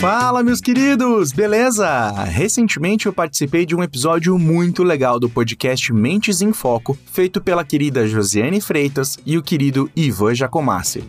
Fala, 0.00 0.42
meus 0.42 0.60
queridos, 0.60 1.32
beleza? 1.32 2.10
Recentemente 2.24 3.06
eu 3.06 3.12
participei 3.14 3.64
de 3.64 3.74
um 3.74 3.82
episódio 3.82 4.38
muito 4.38 4.82
legal 4.82 5.18
do 5.18 5.28
podcast 5.28 5.90
Mentes 5.90 6.42
em 6.42 6.52
Foco, 6.52 6.96
feito 7.10 7.40
pela 7.40 7.64
querida 7.64 8.06
Josiane 8.06 8.60
Freitas 8.60 9.18
e 9.24 9.38
o 9.38 9.42
querido 9.42 9.90
Ivan 9.96 10.34
Jacomassi. 10.34 11.02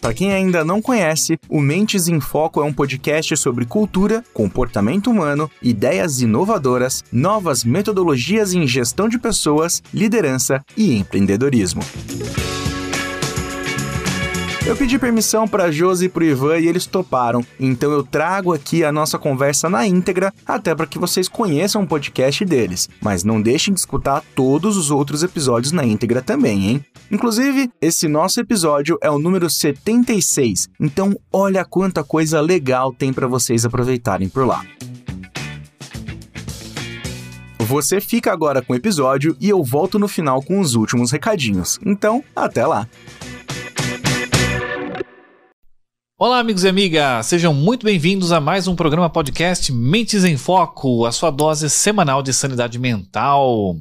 Para 0.00 0.12
quem 0.12 0.32
ainda 0.32 0.64
não 0.64 0.82
conhece, 0.82 1.38
o 1.48 1.60
Mentes 1.60 2.08
em 2.08 2.20
Foco 2.20 2.60
é 2.60 2.64
um 2.64 2.72
podcast 2.72 3.36
sobre 3.36 3.64
cultura, 3.64 4.24
comportamento 4.34 5.08
humano, 5.08 5.48
ideias 5.62 6.20
inovadoras, 6.20 7.04
novas 7.12 7.62
metodologias 7.62 8.54
em 8.54 8.66
gestão 8.66 9.08
de 9.08 9.18
pessoas, 9.18 9.82
liderança 9.94 10.64
e 10.76 10.96
empreendedorismo. 10.96 11.82
Eu 14.66 14.76
pedi 14.76 14.98
permissão 14.98 15.46
para 15.46 15.70
Josi 15.70 16.06
e 16.06 16.08
pro 16.08 16.24
Ivan 16.24 16.58
e 16.58 16.66
eles 16.66 16.86
toparam, 16.86 17.46
então 17.58 17.92
eu 17.92 18.02
trago 18.02 18.52
aqui 18.52 18.82
a 18.82 18.90
nossa 18.90 19.16
conversa 19.16 19.70
na 19.70 19.86
íntegra, 19.86 20.34
até 20.44 20.74
para 20.74 20.88
que 20.88 20.98
vocês 20.98 21.28
conheçam 21.28 21.84
o 21.84 21.86
podcast 21.86 22.44
deles. 22.44 22.88
Mas 23.00 23.22
não 23.22 23.40
deixem 23.40 23.72
de 23.72 23.78
escutar 23.78 24.24
todos 24.34 24.76
os 24.76 24.90
outros 24.90 25.22
episódios 25.22 25.70
na 25.70 25.84
íntegra 25.84 26.20
também, 26.20 26.68
hein? 26.68 26.84
Inclusive, 27.12 27.70
esse 27.80 28.08
nosso 28.08 28.40
episódio 28.40 28.98
é 29.00 29.08
o 29.08 29.20
número 29.20 29.48
76, 29.48 30.68
então 30.80 31.16
olha 31.32 31.64
quanta 31.64 32.02
coisa 32.02 32.40
legal 32.40 32.92
tem 32.92 33.12
para 33.12 33.28
vocês 33.28 33.64
aproveitarem 33.64 34.28
por 34.28 34.44
lá. 34.44 34.64
Você 37.60 38.00
fica 38.00 38.32
agora 38.32 38.62
com 38.62 38.72
o 38.72 38.76
episódio 38.76 39.36
e 39.40 39.48
eu 39.48 39.62
volto 39.62 39.96
no 39.96 40.08
final 40.08 40.42
com 40.42 40.58
os 40.58 40.74
últimos 40.74 41.12
recadinhos. 41.12 41.78
Então, 41.84 42.22
até 42.34 42.66
lá! 42.66 42.88
Olá, 46.18 46.38
amigos 46.38 46.64
e 46.64 46.68
amigas! 46.68 47.26
Sejam 47.26 47.52
muito 47.52 47.84
bem-vindos 47.84 48.32
a 48.32 48.40
mais 48.40 48.66
um 48.66 48.74
programa 48.74 49.10
podcast 49.10 49.70
Mentes 49.70 50.24
em 50.24 50.38
Foco, 50.38 51.04
a 51.04 51.12
sua 51.12 51.30
dose 51.30 51.68
semanal 51.68 52.22
de 52.22 52.32
sanidade 52.32 52.78
mental. 52.78 53.76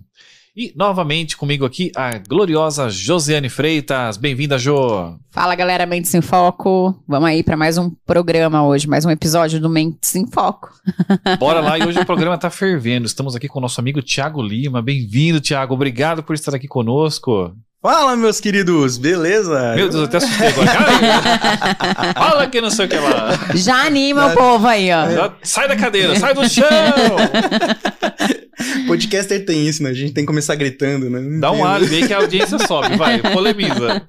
E 0.54 0.74
novamente 0.76 1.38
comigo 1.38 1.64
aqui 1.64 1.94
a 1.96 2.18
gloriosa 2.18 2.90
Josiane 2.90 3.48
Freitas. 3.48 4.18
Bem-vinda, 4.18 4.58
Jo! 4.58 5.18
Fala, 5.32 5.56
galera, 5.56 5.86
Mentes 5.86 6.14
em 6.14 6.20
Foco. 6.20 7.02
Vamos 7.08 7.30
aí 7.30 7.42
para 7.42 7.56
mais 7.56 7.78
um 7.78 7.90
programa 8.06 8.68
hoje, 8.68 8.86
mais 8.86 9.06
um 9.06 9.12
episódio 9.12 9.62
do 9.62 9.70
Mentes 9.70 10.14
em 10.14 10.28
Foco. 10.28 10.74
Bora 11.40 11.62
lá, 11.62 11.80
e 11.80 11.88
hoje 11.88 12.00
o 12.00 12.06
programa 12.06 12.38
tá 12.38 12.50
fervendo. 12.50 13.06
Estamos 13.06 13.34
aqui 13.34 13.48
com 13.48 13.60
o 13.60 13.62
nosso 13.62 13.80
amigo 13.80 14.02
Tiago 14.02 14.42
Lima. 14.42 14.82
Bem-vindo, 14.82 15.40
Tiago. 15.40 15.74
Obrigado 15.74 16.22
por 16.22 16.34
estar 16.34 16.54
aqui 16.54 16.68
conosco. 16.68 17.56
Fala, 17.86 18.16
meus 18.16 18.40
queridos, 18.40 18.98
beleza? 18.98 19.76
Meu 19.76 19.88
Deus, 19.88 19.94
eu 19.94 20.04
até 20.06 20.18
assustei 20.18 20.48
agora. 20.48 20.72
Cara, 21.94 22.14
fala 22.16 22.48
que 22.48 22.60
não 22.60 22.72
sei 22.72 22.88
o 22.88 22.90
que 22.90 22.96
lá. 22.96 23.30
Já 23.54 23.86
anima 23.86 24.26
o 24.26 24.34
povo 24.34 24.66
aí, 24.66 24.90
ó. 24.92 25.12
Já 25.12 25.38
sai 25.44 25.68
da 25.68 25.76
cadeira, 25.76 26.16
sai 26.20 26.34
do 26.34 26.50
chão! 26.50 26.66
Podcaster 28.88 29.46
tem 29.46 29.68
isso, 29.68 29.84
né? 29.84 29.92
A 29.92 29.94
gente 29.94 30.14
tem 30.14 30.24
que 30.24 30.28
começar 30.28 30.56
gritando, 30.56 31.12
né? 31.12 31.20
Não 31.20 31.40
Dá 31.40 31.52
um 31.52 31.64
alho 31.64 31.86
aí 31.86 32.08
que 32.08 32.12
a 32.12 32.18
audiência 32.18 32.58
sobe, 32.58 32.96
vai, 32.98 33.22
polemiza. 33.22 34.02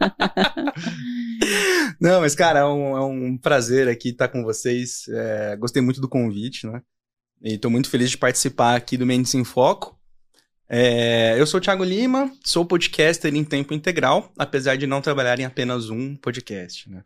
Não, 2.01 2.23
mas, 2.23 2.35
cara, 2.35 2.61
é 2.61 2.65
um, 2.65 2.97
é 2.97 3.05
um 3.05 3.37
prazer 3.37 3.91
aqui 3.91 4.09
estar 4.09 4.29
com 4.29 4.43
vocês. 4.43 5.03
É, 5.11 5.55
gostei 5.55 5.83
muito 5.83 6.01
do 6.01 6.09
convite, 6.09 6.67
né? 6.67 6.81
E 7.43 7.59
tô 7.59 7.69
muito 7.69 7.91
feliz 7.91 8.09
de 8.09 8.17
participar 8.17 8.75
aqui 8.75 8.97
do 8.97 9.05
Mendes 9.05 9.35
em 9.35 9.45
Foco. 9.45 9.96
É, 10.69 11.35
eu 11.39 11.47
sou 11.47 11.59
o 11.59 11.63
Thiago 11.63 11.85
Lima, 11.85 12.31
sou 12.45 12.65
podcaster 12.65 13.35
em 13.35 13.45
tempo 13.45 13.73
integral, 13.73 14.33
apesar 14.37 14.77
de 14.77 14.87
não 14.87 15.01
trabalhar 15.01 15.39
em 15.39 15.45
apenas 15.45 15.91
um 15.91 16.17
podcast, 16.17 16.91
né? 16.91 17.03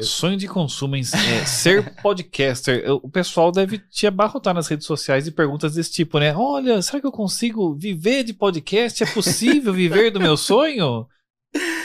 Sonho 0.00 0.36
de 0.36 0.46
consumo 0.46 0.94
em 0.94 1.00
é, 1.00 1.44
ser 1.44 1.92
podcaster. 2.02 2.82
Eu- 2.84 3.00
O 3.02 3.10
pessoal 3.10 3.50
deve 3.50 3.78
te 3.78 4.06
abarrotar 4.06 4.54
nas 4.54 4.68
redes 4.68 4.86
sociais 4.86 5.26
e 5.26 5.32
perguntas 5.32 5.74
desse 5.74 5.90
tipo, 5.90 6.20
né? 6.20 6.32
Olha, 6.36 6.80
será 6.82 7.00
que 7.00 7.06
eu 7.06 7.10
consigo 7.12 7.74
viver 7.74 8.22
de 8.22 8.32
podcast? 8.32 9.02
É 9.02 9.06
possível 9.06 9.72
viver 9.72 10.12
do 10.12 10.20
meu 10.20 10.36
sonho? 10.36 11.06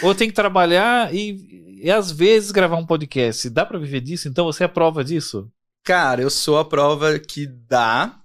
Ou 0.03 0.09
eu 0.09 0.13
tenho 0.15 0.29
que 0.29 0.35
trabalhar 0.35 1.11
e, 1.11 1.79
e 1.83 1.89
às 1.89 2.11
vezes 2.11 2.51
gravar 2.51 2.75
um 2.77 2.85
podcast? 2.85 3.49
Dá 3.49 3.65
pra 3.65 3.79
viver 3.79 4.01
disso? 4.01 4.27
Então 4.27 4.45
você 4.45 4.65
é 4.65 4.67
prova 4.67 5.03
disso? 5.03 5.49
Cara, 5.83 6.21
eu 6.21 6.29
sou 6.29 6.59
a 6.59 6.65
prova 6.65 7.17
que 7.17 7.47
dá, 7.47 8.15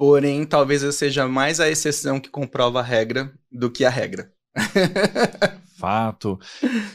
porém 0.00 0.46
talvez 0.46 0.82
eu 0.82 0.92
seja 0.92 1.28
mais 1.28 1.60
a 1.60 1.68
exceção 1.68 2.18
que 2.18 2.30
comprova 2.30 2.80
a 2.80 2.82
regra 2.82 3.30
do 3.52 3.70
que 3.70 3.84
a 3.84 3.90
regra. 3.90 4.32
Fato. 5.76 6.38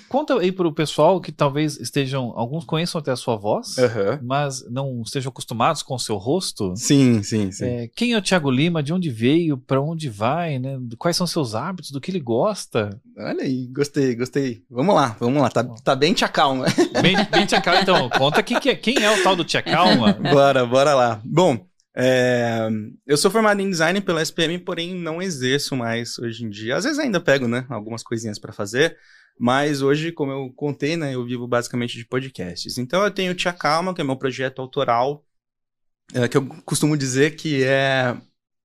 Conta 0.09 0.39
aí 0.39 0.51
pro 0.51 0.73
pessoal 0.73 1.21
que 1.21 1.31
talvez 1.31 1.79
estejam, 1.79 2.33
alguns 2.35 2.65
conheçam 2.65 2.99
até 2.99 3.11
a 3.11 3.15
sua 3.15 3.35
voz, 3.35 3.77
Aham. 3.77 4.19
mas 4.23 4.67
não 4.71 5.03
estejam 5.03 5.29
acostumados 5.29 5.83
com 5.83 5.93
o 5.93 5.99
seu 5.99 6.17
rosto. 6.17 6.73
Sim, 6.75 7.21
sim, 7.21 7.51
sim. 7.51 7.65
É, 7.65 7.87
quem 7.95 8.13
é 8.13 8.17
o 8.17 8.21
Thiago 8.21 8.49
Lima? 8.49 8.81
De 8.81 8.91
onde 8.91 9.11
veio? 9.11 9.55
Pra 9.55 9.79
onde 9.79 10.09
vai? 10.09 10.57
Né? 10.57 10.79
Quais 10.97 11.15
são 11.15 11.27
seus 11.27 11.53
hábitos? 11.53 11.91
Do 11.91 12.01
que 12.01 12.09
ele 12.09 12.19
gosta? 12.19 12.99
Olha 13.17 13.43
aí, 13.43 13.67
gostei, 13.67 14.15
gostei. 14.15 14.63
Vamos 14.69 14.95
lá, 14.95 15.15
vamos 15.19 15.41
lá. 15.41 15.49
Tá, 15.49 15.63
tá 15.63 15.95
bem 15.95 16.13
tia 16.13 16.27
calma. 16.27 16.65
Bem, 17.01 17.15
bem 17.31 17.45
Tia 17.45 17.61
Calma, 17.61 17.81
então. 17.81 18.09
Conta 18.09 18.41
quem, 18.41 18.59
que 18.59 18.69
é, 18.69 18.75
quem 18.75 19.03
é 19.03 19.11
o 19.11 19.23
tal 19.23 19.35
do 19.35 19.43
Tia 19.45 19.61
Calma. 19.61 20.13
bora, 20.33 20.65
bora 20.65 20.93
lá. 20.93 21.21
Bom, 21.23 21.65
é, 21.97 22.67
eu 23.07 23.15
sou 23.15 23.31
formado 23.31 23.61
em 23.61 23.69
design 23.69 24.01
pela 24.01 24.21
SPM, 24.21 24.59
porém 24.59 24.93
não 24.93 25.21
exerço 25.21 25.75
mais 25.75 26.19
hoje 26.19 26.43
em 26.43 26.49
dia. 26.49 26.75
Às 26.75 26.83
vezes 26.83 26.99
ainda 26.99 27.21
pego, 27.21 27.47
né, 27.47 27.65
algumas 27.69 28.03
coisinhas 28.03 28.37
pra 28.37 28.51
fazer, 28.51 28.97
mas 29.39 29.81
hoje, 29.81 30.11
como 30.11 30.31
eu 30.31 30.51
contei, 30.53 30.97
né, 30.97 31.15
eu 31.15 31.25
vivo 31.25 31.47
basicamente 31.47 31.97
de 31.97 32.05
podcasts. 32.05 32.77
Então 32.77 33.03
eu 33.03 33.11
tenho 33.11 33.33
Tia 33.33 33.53
Calma, 33.53 33.93
que 33.93 34.01
é 34.01 34.03
meu 34.03 34.17
projeto 34.17 34.61
autoral, 34.61 35.25
é, 36.13 36.27
que 36.27 36.37
eu 36.37 36.45
costumo 36.65 36.97
dizer 36.97 37.35
que 37.35 37.63
é 37.63 38.15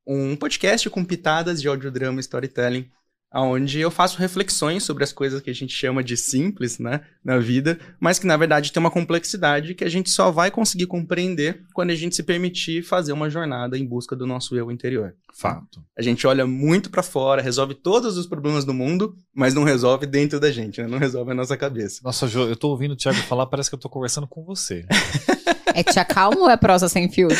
um 0.06 0.34
podcast 0.34 0.90
com 0.90 1.04
pitadas 1.04 1.60
de 1.62 1.68
audiodrama 1.68 2.18
e 2.18 2.20
storytelling, 2.20 2.90
onde 3.32 3.80
eu 3.80 3.90
faço 3.90 4.18
reflexões 4.18 4.82
sobre 4.82 5.04
as 5.04 5.12
coisas 5.12 5.40
que 5.40 5.50
a 5.50 5.54
gente 5.54 5.72
chama 5.72 6.02
de 6.02 6.16
simples, 6.16 6.78
né, 6.78 7.02
na 7.24 7.38
vida, 7.38 7.78
mas 8.00 8.18
que 8.18 8.26
na 8.26 8.36
verdade 8.36 8.72
tem 8.72 8.80
uma 8.80 8.90
complexidade 8.90 9.74
que 9.74 9.84
a 9.84 9.88
gente 9.88 10.10
só 10.10 10.30
vai 10.30 10.50
conseguir 10.50 10.86
compreender 10.86 11.62
quando 11.72 11.90
a 11.90 11.94
gente 11.94 12.16
se 12.16 12.22
permitir 12.22 12.82
fazer 12.82 13.12
uma 13.12 13.30
jornada 13.30 13.78
em 13.78 13.86
busca 13.86 14.16
do 14.16 14.26
nosso 14.26 14.56
eu 14.56 14.70
interior. 14.70 15.14
Fato. 15.32 15.82
A 15.96 16.02
gente 16.02 16.26
olha 16.26 16.46
muito 16.46 16.90
pra 16.90 17.02
fora, 17.02 17.40
resolve 17.40 17.74
todos 17.74 18.16
os 18.16 18.26
problemas 18.26 18.64
do 18.64 18.74
mundo, 18.74 19.14
mas 19.34 19.54
não 19.54 19.64
resolve 19.64 20.06
dentro 20.06 20.40
da 20.40 20.50
gente, 20.50 20.82
né? 20.82 20.88
Não 20.88 20.98
resolve 20.98 21.30
a 21.30 21.34
nossa 21.34 21.56
cabeça. 21.56 22.00
Nossa, 22.02 22.26
Jo, 22.26 22.42
eu 22.42 22.56
tô 22.56 22.68
ouvindo 22.68 22.92
o 22.92 22.96
Thiago 22.96 23.18
falar, 23.20 23.46
parece 23.46 23.70
que 23.70 23.74
eu 23.74 23.80
tô 23.80 23.88
conversando 23.88 24.26
com 24.26 24.44
você. 24.44 24.84
É 25.80 25.82
tia 25.82 26.04
calma 26.04 26.40
ou 26.40 26.50
é 26.50 26.58
prosa 26.58 26.90
sem 26.90 27.10
filtro? 27.10 27.38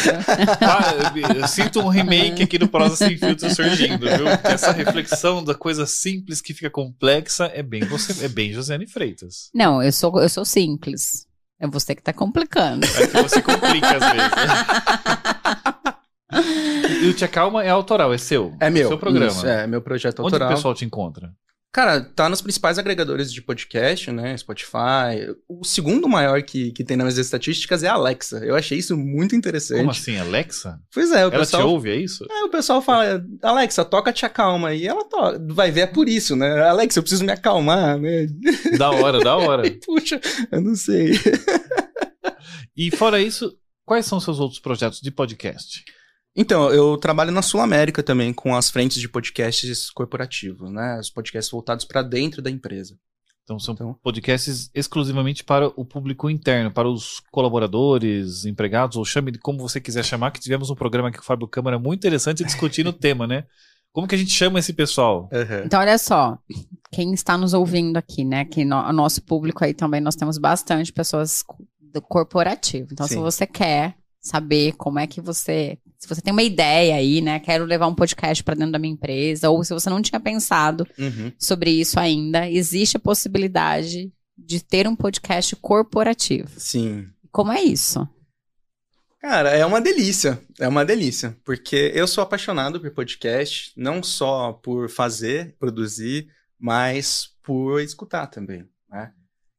Ah, 0.62 0.94
eu, 1.36 1.46
sinto 1.46 1.80
um 1.80 1.88
remake 1.88 2.42
aqui 2.42 2.56
do 2.56 2.66
Prosa 2.66 2.96
Sem 2.96 3.18
Filtro 3.18 3.54
surgindo, 3.54 3.98
viu? 3.98 4.24
Porque 4.30 4.48
essa 4.48 4.72
reflexão 4.72 5.44
da 5.44 5.54
coisa 5.54 5.84
simples 5.84 6.40
que 6.40 6.54
fica 6.54 6.70
complexa 6.70 7.50
é 7.52 7.62
bem 7.62 7.84
você, 7.84 8.24
é 8.24 8.28
bem 8.28 8.50
Josiane 8.50 8.86
Freitas. 8.86 9.50
Não, 9.54 9.82
eu 9.82 9.92
sou, 9.92 10.18
eu 10.22 10.28
sou 10.28 10.44
simples. 10.44 11.26
É 11.60 11.66
você 11.66 11.94
que 11.94 12.02
tá 12.02 12.14
complicando. 12.14 12.86
É 12.86 13.06
que 13.06 13.22
você 13.22 13.42
complica 13.42 13.98
às 13.98 14.12
vezes. 14.12 14.30
E 17.02 17.08
o 17.08 17.12
Tia 17.12 17.28
Calma 17.28 17.62
é 17.62 17.68
autoral, 17.68 18.14
é 18.14 18.18
seu. 18.18 18.56
É 18.58 18.70
meu. 18.70 18.88
Seu 18.88 18.98
programa. 18.98 19.30
Isso, 19.30 19.46
é, 19.46 19.66
meu 19.66 19.82
projeto 19.82 20.20
Onde 20.20 20.34
autoral. 20.34 20.52
o 20.52 20.54
pessoal 20.54 20.74
te 20.74 20.86
encontra? 20.86 21.30
Cara, 21.72 22.00
tá 22.00 22.28
nos 22.28 22.42
principais 22.42 22.80
agregadores 22.80 23.32
de 23.32 23.40
podcast, 23.40 24.10
né? 24.10 24.36
Spotify. 24.36 25.32
O 25.48 25.64
segundo 25.64 26.08
maior 26.08 26.42
que, 26.42 26.72
que 26.72 26.82
tem 26.82 26.96
nas 26.96 27.16
estatísticas 27.16 27.84
é 27.84 27.88
a 27.88 27.92
Alexa. 27.92 28.38
Eu 28.44 28.56
achei 28.56 28.76
isso 28.76 28.96
muito 28.96 29.36
interessante. 29.36 29.78
Como 29.78 29.92
assim, 29.92 30.16
Alexa? 30.16 30.80
Pois 30.92 31.12
é, 31.12 31.24
o 31.24 31.30
Ela 31.30 31.38
pessoal. 31.38 31.62
te 31.62 31.66
ouve, 31.68 31.90
é 31.90 31.96
isso? 31.96 32.26
É, 32.28 32.42
o 32.42 32.48
pessoal 32.48 32.82
fala, 32.82 33.24
Alexa, 33.40 33.84
toca 33.84 34.12
te 34.12 34.26
acalma. 34.26 34.74
E 34.74 34.84
ela 34.84 35.04
toca. 35.04 35.40
Vai 35.48 35.70
ver, 35.70 35.82
é 35.82 35.86
por 35.86 36.08
isso, 36.08 36.34
né? 36.34 36.60
Alexa, 36.60 36.98
eu 36.98 37.04
preciso 37.04 37.24
me 37.24 37.30
acalmar, 37.32 37.96
né? 37.98 38.26
Da 38.76 38.90
hora, 38.90 39.20
da 39.20 39.36
hora. 39.36 39.62
Puxa, 39.86 40.20
eu 40.50 40.60
não 40.60 40.74
sei. 40.74 41.12
E 42.76 42.90
fora 42.90 43.20
isso, 43.20 43.56
quais 43.84 44.06
são 44.06 44.18
seus 44.18 44.40
outros 44.40 44.58
projetos 44.60 45.00
de 45.00 45.10
podcast? 45.10 45.84
Então, 46.40 46.70
eu 46.72 46.96
trabalho 46.96 47.30
na 47.30 47.42
Sul 47.42 47.60
América 47.60 48.02
também 48.02 48.32
com 48.32 48.56
as 48.56 48.70
frentes 48.70 48.98
de 48.98 49.06
podcasts 49.06 49.90
corporativos, 49.90 50.70
né? 50.72 50.98
Os 50.98 51.10
podcasts 51.10 51.50
voltados 51.50 51.84
para 51.84 52.00
dentro 52.02 52.40
da 52.40 52.50
empresa. 52.50 52.96
Então 53.44 53.58
são 53.58 53.74
Então- 53.74 53.94
podcasts 54.02 54.70
exclusivamente 54.74 55.44
para 55.44 55.66
o 55.76 55.84
público 55.84 56.30
interno, 56.30 56.70
para 56.70 56.88
os 56.88 57.20
colaboradores, 57.30 58.46
empregados, 58.46 58.96
ou 58.96 59.04
chame 59.04 59.32
de 59.32 59.38
como 59.38 59.58
você 59.58 59.78
quiser 59.80 60.02
chamar, 60.02 60.30
que 60.30 60.40
tivemos 60.40 60.70
um 60.70 60.74
programa 60.74 61.08
aqui 61.08 61.18
com 61.18 61.24
o 61.24 61.26
Fábio 61.26 61.46
Câmara 61.46 61.78
muito 61.78 61.98
interessante 62.00 62.42
discutindo 62.42 62.88
o 62.88 62.92
tema, 62.92 63.26
né? 63.26 63.44
Como 63.92 64.06
que 64.08 64.14
a 64.14 64.18
gente 64.18 64.30
chama 64.30 64.60
esse 64.60 64.72
pessoal? 64.72 65.28
Aham. 65.32 65.62
Então, 65.66 65.78
olha 65.80 65.98
só, 65.98 66.38
quem 66.90 67.12
está 67.12 67.36
nos 67.36 67.52
ouvindo 67.52 67.98
aqui, 67.98 68.24
né? 68.24 68.46
Que 68.46 68.64
no, 68.64 68.76
o 68.76 68.92
nosso 68.94 69.20
público 69.20 69.62
aí 69.62 69.74
também, 69.74 70.00
nós 70.00 70.16
temos 70.16 70.38
bastante 70.38 70.90
pessoas 70.90 71.44
do 71.92 72.00
corporativo. 72.00 72.88
Então, 72.92 73.06
se 73.06 73.14
Sim. 73.14 73.20
você 73.20 73.46
quer 73.46 73.96
saber 74.22 74.72
como 74.76 74.98
é 75.00 75.06
que 75.06 75.20
você. 75.20 75.76
Se 76.00 76.08
você 76.08 76.22
tem 76.22 76.32
uma 76.32 76.42
ideia 76.42 76.94
aí, 76.94 77.20
né? 77.20 77.38
Quero 77.38 77.66
levar 77.66 77.86
um 77.86 77.94
podcast 77.94 78.42
para 78.42 78.54
dentro 78.54 78.72
da 78.72 78.78
minha 78.78 78.94
empresa, 78.94 79.50
ou 79.50 79.62
se 79.62 79.74
você 79.74 79.90
não 79.90 80.00
tinha 80.00 80.18
pensado 80.18 80.86
Uhum. 80.98 81.30
sobre 81.38 81.70
isso 81.70 82.00
ainda, 82.00 82.48
existe 82.50 82.96
a 82.96 83.00
possibilidade 83.00 84.10
de 84.36 84.64
ter 84.64 84.88
um 84.88 84.96
podcast 84.96 85.54
corporativo. 85.56 86.48
Sim. 86.58 87.06
Como 87.30 87.52
é 87.52 87.62
isso? 87.62 88.08
Cara, 89.20 89.50
é 89.50 89.64
uma 89.66 89.78
delícia. 89.78 90.40
É 90.58 90.66
uma 90.66 90.86
delícia. 90.86 91.36
Porque 91.44 91.92
eu 91.94 92.08
sou 92.08 92.22
apaixonado 92.24 92.80
por 92.80 92.90
podcast, 92.92 93.70
não 93.76 94.02
só 94.02 94.54
por 94.54 94.88
fazer, 94.88 95.54
produzir, 95.58 96.28
mas 96.58 97.28
por 97.42 97.78
escutar 97.82 98.26
também, 98.28 98.66
né? 98.88 99.12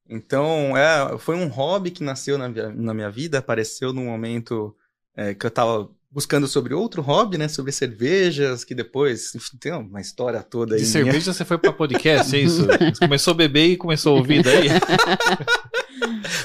Então, 0.09 0.75
é, 0.75 1.15
foi 1.19 1.35
um 1.35 1.47
hobby 1.47 1.91
que 1.91 2.03
nasceu 2.03 2.35
na, 2.39 2.49
na 2.49 2.93
minha 2.95 3.11
vida, 3.11 3.37
apareceu 3.37 3.93
num 3.93 4.05
momento 4.05 4.75
é, 5.15 5.35
que 5.35 5.45
eu 5.45 5.51
tava 5.51 5.89
buscando 6.11 6.47
sobre 6.47 6.73
outro 6.73 7.01
hobby, 7.01 7.37
né? 7.37 7.47
Sobre 7.47 7.71
cervejas, 7.71 8.65
que 8.65 8.75
depois, 8.75 9.33
enfim, 9.33 9.55
tem 9.57 9.71
uma 9.71 10.01
história 10.01 10.43
toda 10.43 10.75
aí. 10.75 10.81
De 10.81 10.87
cerveja 10.87 11.33
você 11.33 11.45
foi 11.45 11.57
pra 11.57 11.71
podcast, 11.71 12.35
é 12.35 12.39
isso? 12.39 12.65
Você 12.65 12.99
começou 12.99 13.31
a 13.31 13.35
beber 13.35 13.67
e 13.67 13.77
começou 13.77 14.15
a 14.15 14.17
ouvir 14.19 14.43
daí? 14.43 14.67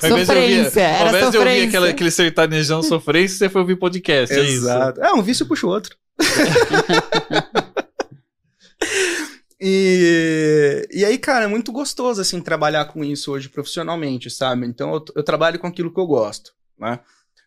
sofrência, 0.00 0.80
era 0.86 1.02
Ao 1.02 1.08
invés 1.08 1.32
de 1.32 1.38
ouvir 1.38 1.66
aquela, 1.66 1.88
aquele 1.88 2.12
sertanejão 2.12 2.80
sofrência, 2.82 3.38
você 3.38 3.48
foi 3.48 3.62
ouvir 3.62 3.76
podcast, 3.76 4.34
é 4.34 4.42
isso? 4.42 4.52
Exato. 4.52 5.00
É, 5.00 5.12
um 5.12 5.22
vício 5.22 5.46
puxa 5.46 5.66
o 5.66 5.70
outro. 5.70 5.96
e, 9.60 10.88
e 10.92 11.04
aí, 11.04 11.18
cara, 11.18 11.46
é 11.46 11.48
muito 11.48 11.72
gostoso, 11.72 12.20
assim, 12.20 12.40
trabalhar 12.40 12.84
com 12.84 13.02
isso 13.02 13.32
hoje 13.32 13.48
profissionalmente, 13.48 14.30
sabe? 14.30 14.64
Então, 14.64 14.94
eu, 14.94 15.04
eu 15.16 15.24
trabalho 15.24 15.58
com 15.58 15.66
aquilo 15.66 15.92
que 15.92 15.98
eu 15.98 16.06
gosto, 16.06 16.52
né? 16.78 17.00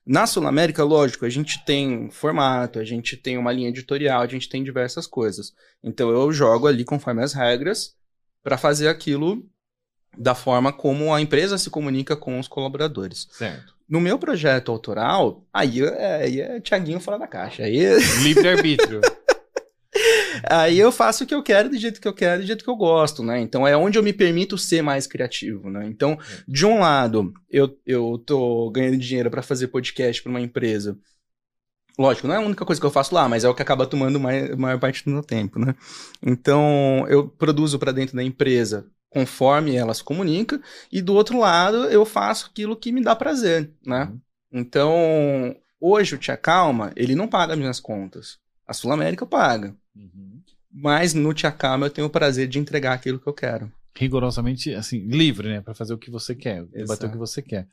Na 0.09 0.25
Sul 0.25 0.47
América, 0.47 0.83
lógico, 0.83 1.23
a 1.23 1.29
gente 1.29 1.63
tem 1.63 2.09
formato, 2.09 2.79
a 2.79 2.83
gente 2.83 3.15
tem 3.15 3.37
uma 3.37 3.51
linha 3.51 3.69
editorial, 3.69 4.23
a 4.23 4.27
gente 4.27 4.49
tem 4.49 4.63
diversas 4.63 5.05
coisas. 5.05 5.53
Então, 5.83 6.09
eu 6.09 6.33
jogo 6.33 6.65
ali 6.65 6.83
conforme 6.83 7.21
as 7.21 7.31
regras 7.31 7.93
para 8.41 8.57
fazer 8.57 8.87
aquilo 8.87 9.47
da 10.17 10.33
forma 10.33 10.73
como 10.73 11.13
a 11.13 11.21
empresa 11.21 11.59
se 11.59 11.69
comunica 11.69 12.17
com 12.17 12.39
os 12.39 12.47
colaboradores. 12.47 13.27
Certo. 13.33 13.75
No 13.87 14.01
meu 14.01 14.17
projeto 14.17 14.71
autoral, 14.71 15.45
aí 15.53 15.83
é, 15.83 16.15
aí 16.23 16.41
é 16.41 16.59
Tiaguinho 16.59 16.99
fora 16.99 17.19
da 17.19 17.27
caixa. 17.27 17.61
Aí, 17.61 17.77
Livre-arbítrio. 18.23 19.01
aí 20.49 20.79
eu 20.79 20.91
faço 20.91 21.23
o 21.23 21.27
que 21.27 21.33
eu 21.33 21.43
quero, 21.43 21.69
do 21.69 21.77
jeito 21.77 21.99
que 21.99 22.07
eu 22.07 22.13
quero, 22.13 22.41
do 22.41 22.47
jeito 22.47 22.63
que 22.63 22.69
eu 22.69 22.75
gosto, 22.75 23.23
né? 23.23 23.39
Então 23.39 23.67
é 23.67 23.75
onde 23.75 23.97
eu 23.97 24.03
me 24.03 24.13
permito 24.13 24.57
ser 24.57 24.81
mais 24.81 25.07
criativo, 25.07 25.69
né? 25.69 25.85
Então, 25.85 26.17
de 26.47 26.65
um 26.65 26.79
lado, 26.79 27.33
eu, 27.49 27.77
eu 27.85 28.17
tô 28.25 28.69
ganhando 28.71 28.97
dinheiro 28.97 29.29
para 29.29 29.41
fazer 29.41 29.67
podcast 29.67 30.21
para 30.21 30.29
uma 30.29 30.41
empresa. 30.41 30.97
Lógico, 31.97 32.27
não 32.27 32.35
é 32.35 32.37
a 32.37 32.41
única 32.41 32.65
coisa 32.65 32.79
que 32.79 32.87
eu 32.87 32.91
faço 32.91 33.13
lá, 33.13 33.27
mas 33.27 33.43
é 33.43 33.49
o 33.49 33.53
que 33.53 33.61
acaba 33.61 33.85
tomando 33.85 34.17
a 34.17 34.55
maior 34.55 34.79
parte 34.79 35.03
do 35.03 35.11
meu 35.11 35.21
tempo, 35.21 35.59
né? 35.59 35.75
Então, 36.25 37.05
eu 37.09 37.27
produzo 37.27 37.77
para 37.77 37.91
dentro 37.91 38.15
da 38.15 38.23
empresa 38.23 38.89
conforme 39.09 39.75
ela 39.75 39.93
se 39.93 40.03
comunica, 40.03 40.61
e 40.91 41.01
do 41.01 41.13
outro 41.13 41.39
lado, 41.39 41.85
eu 41.85 42.05
faço 42.05 42.47
aquilo 42.47 42.75
que 42.75 42.91
me 42.91 43.01
dá 43.01 43.15
prazer, 43.15 43.71
né? 43.85 44.05
Uhum. 44.05 44.21
Então, 44.51 45.55
hoje 45.79 46.15
o 46.15 46.17
Tia 46.17 46.37
Calma, 46.37 46.91
ele 46.95 47.15
não 47.15 47.27
paga 47.27 47.55
minhas 47.55 47.79
contas. 47.79 48.37
A 48.69 48.73
Sul 48.73 48.91
América 48.91 49.25
paga. 49.25 49.75
Uhum. 49.95 50.41
Mas 50.71 51.15
no 51.15 51.33
Tia 51.33 51.51
Calma 51.51 51.87
eu 51.87 51.89
tenho 51.89 52.05
o 52.05 52.09
prazer 52.11 52.47
de 52.47 52.59
entregar 52.59 52.93
aquilo 52.93 53.19
que 53.19 53.27
eu 53.27 53.33
quero. 53.33 53.71
Rigorosamente, 53.97 54.73
assim, 54.75 54.99
livre, 55.07 55.49
né? 55.49 55.61
Pra 55.61 55.73
fazer 55.73 55.93
o 55.93 55.97
que 55.97 56.11
você 56.11 56.35
quer, 56.35 56.59
Exato. 56.71 56.87
bater 56.87 57.07
o 57.07 57.11
que 57.11 57.17
você 57.17 57.41
quer. 57.41 57.67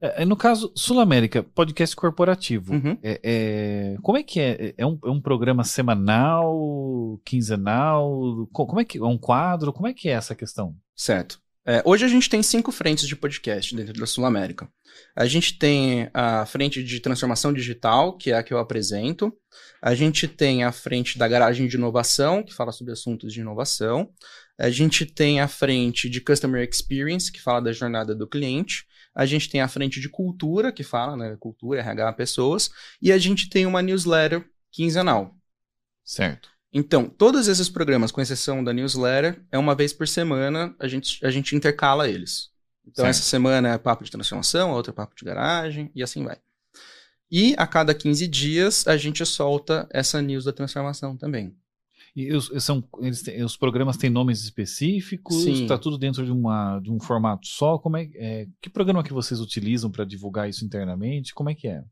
É, 0.00 0.22
é, 0.22 0.24
no 0.24 0.34
caso, 0.34 0.72
Sul 0.74 0.98
América, 0.98 1.42
podcast 1.42 1.94
corporativo. 1.94 2.72
Uhum. 2.72 2.96
É, 3.02 3.20
é- 3.22 3.96
como 4.00 4.16
é 4.16 4.22
que 4.22 4.40
é? 4.40 4.74
É 4.78 4.86
um, 4.86 4.98
é 5.04 5.10
um 5.10 5.20
programa 5.20 5.62
semanal, 5.62 7.20
quinzenal? 7.24 8.48
Co- 8.52 8.66
Como 8.66 8.80
é 8.80 8.84
que 8.84 8.96
é 8.96 9.04
um 9.04 9.18
quadro? 9.18 9.72
Como 9.74 9.86
é 9.86 9.92
que 9.92 10.08
é 10.08 10.12
essa 10.12 10.34
questão? 10.34 10.74
Certo. 10.96 11.38
É, 11.66 11.82
hoje 11.84 12.04
a 12.04 12.08
gente 12.08 12.30
tem 12.30 12.42
cinco 12.42 12.72
frentes 12.72 13.06
de 13.06 13.14
podcast 13.14 13.74
dentro 13.76 13.92
da 13.92 14.06
Sul 14.06 14.24
América. 14.24 14.68
A 15.14 15.26
gente 15.26 15.58
tem 15.58 16.08
a 16.14 16.46
frente 16.46 16.82
de 16.82 17.00
transformação 17.00 17.52
digital, 17.52 18.16
que 18.16 18.30
é 18.30 18.34
a 18.34 18.42
que 18.42 18.52
eu 18.52 18.58
apresento. 18.58 19.32
A 19.82 19.94
gente 19.94 20.26
tem 20.26 20.64
a 20.64 20.72
frente 20.72 21.18
da 21.18 21.28
garagem 21.28 21.68
de 21.68 21.76
inovação, 21.76 22.42
que 22.42 22.54
fala 22.54 22.72
sobre 22.72 22.92
assuntos 22.92 23.32
de 23.32 23.40
inovação. 23.40 24.10
A 24.58 24.70
gente 24.70 25.04
tem 25.04 25.40
a 25.40 25.48
frente 25.48 26.08
de 26.08 26.20
customer 26.20 26.66
experience, 26.66 27.30
que 27.30 27.40
fala 27.40 27.60
da 27.60 27.72
jornada 27.72 28.14
do 28.14 28.26
cliente. 28.26 28.86
A 29.14 29.26
gente 29.26 29.50
tem 29.50 29.60
a 29.60 29.68
frente 29.68 30.00
de 30.00 30.08
cultura, 30.08 30.72
que 30.72 30.82
fala, 30.82 31.16
né, 31.16 31.36
cultura, 31.38 31.80
RH, 31.80 32.12
pessoas. 32.14 32.70
E 33.02 33.12
a 33.12 33.18
gente 33.18 33.50
tem 33.50 33.66
uma 33.66 33.82
newsletter 33.82 34.44
quinzenal. 34.70 35.34
Certo. 36.04 36.48
Então, 36.72 37.08
todos 37.08 37.48
esses 37.48 37.68
programas, 37.68 38.12
com 38.12 38.20
exceção 38.20 38.62
da 38.62 38.72
newsletter, 38.72 39.42
é 39.50 39.58
uma 39.58 39.74
vez 39.74 39.92
por 39.92 40.06
semana, 40.06 40.74
a 40.78 40.86
gente, 40.86 41.24
a 41.24 41.30
gente 41.30 41.56
intercala 41.56 42.08
eles. 42.08 42.50
Então, 42.86 43.04
Certo. 43.04 43.10
essa 43.16 43.22
semana 43.22 43.68
é 43.70 43.78
papo 43.78 44.04
de 44.04 44.10
transformação, 44.10 44.70
a 44.70 44.76
outra 44.76 44.92
é 44.92 44.94
papo 44.94 45.14
de 45.16 45.24
garagem, 45.24 45.90
e 45.94 46.02
assim 46.02 46.24
vai. 46.24 46.38
E 47.30 47.54
a 47.56 47.66
cada 47.66 47.94
15 47.94 48.26
dias, 48.26 48.86
a 48.86 48.96
gente 48.96 49.24
solta 49.24 49.88
essa 49.92 50.20
news 50.22 50.44
da 50.44 50.52
transformação 50.52 51.16
também. 51.16 51.54
E 52.14 52.32
os, 52.34 52.50
são, 52.64 52.82
eles 53.00 53.22
têm- 53.22 53.42
os 53.44 53.56
programas 53.56 53.96
têm 53.96 54.10
nomes 54.10 54.42
específicos? 54.42 55.44
Sim. 55.44 55.62
Está 55.62 55.78
tudo 55.78 55.96
dentro 55.96 56.24
de, 56.24 56.32
uma, 56.32 56.80
de 56.80 56.90
um 56.90 56.98
formato 56.98 57.46
só? 57.46 57.78
Como 57.78 57.96
é, 57.96 58.08
é, 58.14 58.48
que 58.60 58.68
programa 58.68 59.04
que 59.04 59.12
vocês 59.12 59.40
utilizam 59.40 59.90
para 59.90 60.04
divulgar 60.04 60.48
isso 60.48 60.64
internamente? 60.64 61.32
Como 61.32 61.50
é 61.50 61.54
que 61.54 61.68
é? 61.68 61.84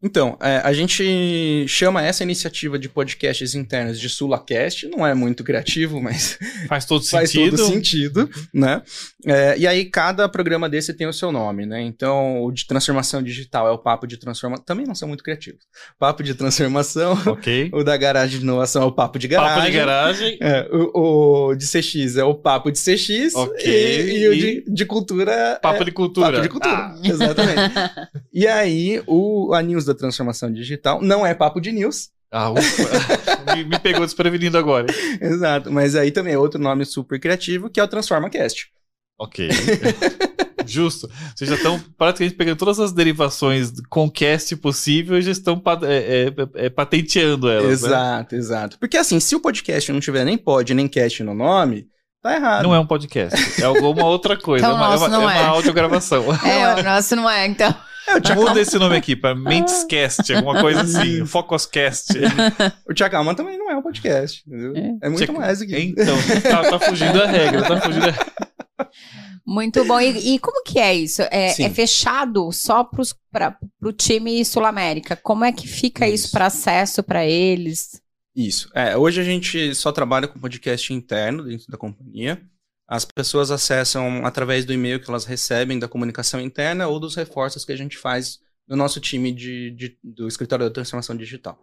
Então, 0.00 0.38
é, 0.40 0.58
a 0.62 0.72
gente 0.72 1.64
chama 1.66 2.00
essa 2.04 2.22
iniciativa 2.22 2.78
de 2.78 2.88
podcasts 2.88 3.54
internos 3.56 3.98
de 3.98 4.08
SulaCast, 4.08 4.86
não 4.86 5.04
é 5.04 5.12
muito 5.12 5.42
criativo, 5.42 6.00
mas 6.02 6.38
Faz 6.68 6.84
todo 6.84 7.04
faz 7.04 7.30
sentido? 7.32 7.56
todo 7.56 7.66
sentido, 7.66 8.30
né? 8.54 8.80
É, 9.26 9.58
e 9.58 9.66
aí 9.66 9.84
cada 9.84 10.28
programa 10.28 10.68
desse 10.68 10.94
tem 10.94 11.06
o 11.08 11.12
seu 11.12 11.32
nome, 11.32 11.66
né? 11.66 11.82
Então 11.82 12.44
o 12.44 12.52
de 12.52 12.64
transformação 12.66 13.20
digital 13.22 13.66
é 13.66 13.72
o 13.72 13.78
papo 13.78 14.06
de 14.06 14.16
transformação. 14.16 14.64
Também 14.64 14.86
não 14.86 14.94
são 14.94 15.08
muito 15.08 15.24
criativos. 15.24 15.60
Papo 15.98 16.22
de 16.22 16.34
transformação. 16.34 17.18
Ok. 17.26 17.70
o 17.72 17.82
da 17.84 17.96
garagem 17.96 18.38
de 18.38 18.44
inovação 18.44 18.82
é 18.82 18.86
o 18.86 18.92
papo 18.92 19.18
de 19.18 19.26
garagem. 19.28 19.56
Papo 19.56 19.66
de 19.70 19.76
garagem. 19.76 20.38
É, 20.40 20.68
o, 20.72 21.48
o 21.50 21.54
de 21.54 21.66
CX 21.66 22.16
é 22.16 22.24
o 22.24 22.34
papo 22.34 22.70
de 22.70 22.78
CX. 22.78 23.34
Ok, 23.34 23.64
E, 23.66 24.18
e 24.22 24.28
o 24.28 24.32
e- 24.32 24.38
de, 24.64 24.64
de 24.74 24.84
cultura 24.86 25.58
Papo 25.60 25.82
é 25.82 25.84
de 25.84 25.90
cultura. 25.92 26.30
papo 26.30 26.42
de 26.42 26.48
cultura. 26.48 26.74
Ah, 26.76 27.00
Exatamente. 27.02 27.74
e 28.32 28.46
aí 28.46 29.02
o, 29.06 29.52
a 29.52 29.60
news 29.62 29.87
da 29.88 29.94
transformação 29.94 30.52
digital 30.52 31.02
não 31.02 31.26
é 31.26 31.34
papo 31.34 31.60
de 31.60 31.72
news. 31.72 32.10
ah, 32.30 32.50
ufa. 32.50 32.82
me, 33.56 33.64
me 33.64 33.78
pegou 33.78 34.04
desprevenido 34.04 34.56
agora. 34.58 34.86
Exato. 35.20 35.72
Mas 35.72 35.96
aí 35.96 36.10
também 36.12 36.34
é 36.34 36.38
outro 36.38 36.60
nome 36.60 36.84
super 36.84 37.18
criativo 37.18 37.68
que 37.68 37.80
é 37.80 37.82
o 37.82 37.88
TransformaCast. 37.88 38.68
Ok. 39.20 39.48
Justo. 40.66 41.08
Vocês 41.34 41.48
já 41.48 41.56
estão 41.56 41.80
praticamente 41.96 42.36
pegando 42.36 42.58
todas 42.58 42.78
as 42.78 42.92
derivações 42.92 43.72
com 43.88 44.10
cast 44.10 44.54
possível 44.56 45.18
e 45.18 45.22
já 45.22 45.30
estão 45.32 45.58
pa- 45.58 45.80
é, 45.82 46.26
é, 46.28 46.66
é, 46.66 46.70
patenteando 46.70 47.48
elas. 47.48 47.82
né? 47.82 47.88
Exato, 47.88 48.34
exato. 48.36 48.78
Porque 48.78 48.96
assim, 48.96 49.18
se 49.18 49.34
o 49.34 49.40
podcast 49.40 49.90
não 49.90 49.98
tiver 50.00 50.24
nem 50.24 50.36
pod 50.36 50.72
nem 50.74 50.86
cast 50.86 51.22
no 51.22 51.32
nome, 51.34 51.86
tá 52.22 52.34
errado. 52.34 52.64
Não 52.64 52.74
é 52.74 52.78
um 52.78 52.86
podcast, 52.86 53.60
é 53.60 53.64
alguma 53.64 54.04
outra 54.04 54.36
coisa. 54.36 54.66
Então, 54.66 54.76
é 54.76 54.80
uma, 54.80 54.86
é 54.86 54.90
nosso 54.90 55.06
uma, 55.06 55.34
é 55.34 55.38
é. 55.38 55.40
uma 55.40 55.48
audiogravação. 55.50 56.24
É, 56.44 56.74
o 56.74 56.82
nosso 56.82 57.16
não 57.16 57.30
é, 57.30 57.46
então. 57.46 57.74
Muda 58.34 58.60
esse 58.60 58.78
nome 58.78 58.96
aqui 58.96 59.14
pra 59.14 59.34
Mentescast, 59.34 60.32
alguma 60.32 60.60
coisa 60.60 60.82
assim. 60.82 61.24
Focuscast. 61.26 62.12
O 62.88 62.94
Tia 62.94 63.08
Calma 63.08 63.34
também 63.34 63.58
não 63.58 63.70
é 63.70 63.76
um 63.76 63.82
podcast, 63.82 64.42
entendeu? 64.46 64.74
É. 64.76 65.06
É, 65.06 65.08
muito 65.08 65.32
mais 65.32 65.58
do 65.58 65.66
que 65.66 65.78
Então, 65.78 66.16
tá, 66.42 66.70
tá 66.70 66.78
fugindo 66.78 67.12
da 67.12 67.26
regra, 67.26 67.62
tá 67.62 67.80
fugindo 67.80 68.06
da 68.06 68.14
Muito 69.46 69.84
bom. 69.84 70.00
E, 70.00 70.34
e 70.34 70.38
como 70.38 70.62
que 70.64 70.78
é 70.78 70.94
isso? 70.94 71.22
É, 71.22 71.62
é 71.62 71.70
fechado 71.70 72.50
só 72.52 72.84
para 73.30 73.56
o 73.82 73.92
time 73.92 74.44
Sul-América? 74.44 75.16
Como 75.16 75.44
é 75.44 75.52
que 75.52 75.66
fica 75.66 76.08
isso, 76.08 76.26
Isso. 76.26 76.32
para 76.32 76.46
acesso 76.46 77.02
para 77.02 77.26
eles? 77.26 78.00
Isso. 78.34 78.70
É, 78.74 78.96
hoje 78.96 79.20
a 79.20 79.24
gente 79.24 79.74
só 79.74 79.90
trabalha 79.90 80.28
com 80.28 80.38
podcast 80.38 80.92
interno 80.92 81.44
dentro 81.44 81.66
da 81.68 81.76
companhia. 81.76 82.40
As 82.88 83.04
pessoas 83.04 83.50
acessam 83.50 84.24
através 84.24 84.64
do 84.64 84.72
e-mail 84.72 84.98
que 84.98 85.10
elas 85.10 85.26
recebem 85.26 85.78
da 85.78 85.86
comunicação 85.86 86.40
interna 86.40 86.88
ou 86.88 86.98
dos 86.98 87.14
reforços 87.14 87.64
que 87.64 87.72
a 87.72 87.76
gente 87.76 87.98
faz 87.98 88.38
no 88.66 88.76
nosso 88.76 88.98
time 88.98 89.30
de, 89.30 89.70
de- 89.72 89.98
do 90.02 90.26
escritório 90.26 90.64
da 90.64 90.72
transformação 90.72 91.14
digital. 91.14 91.62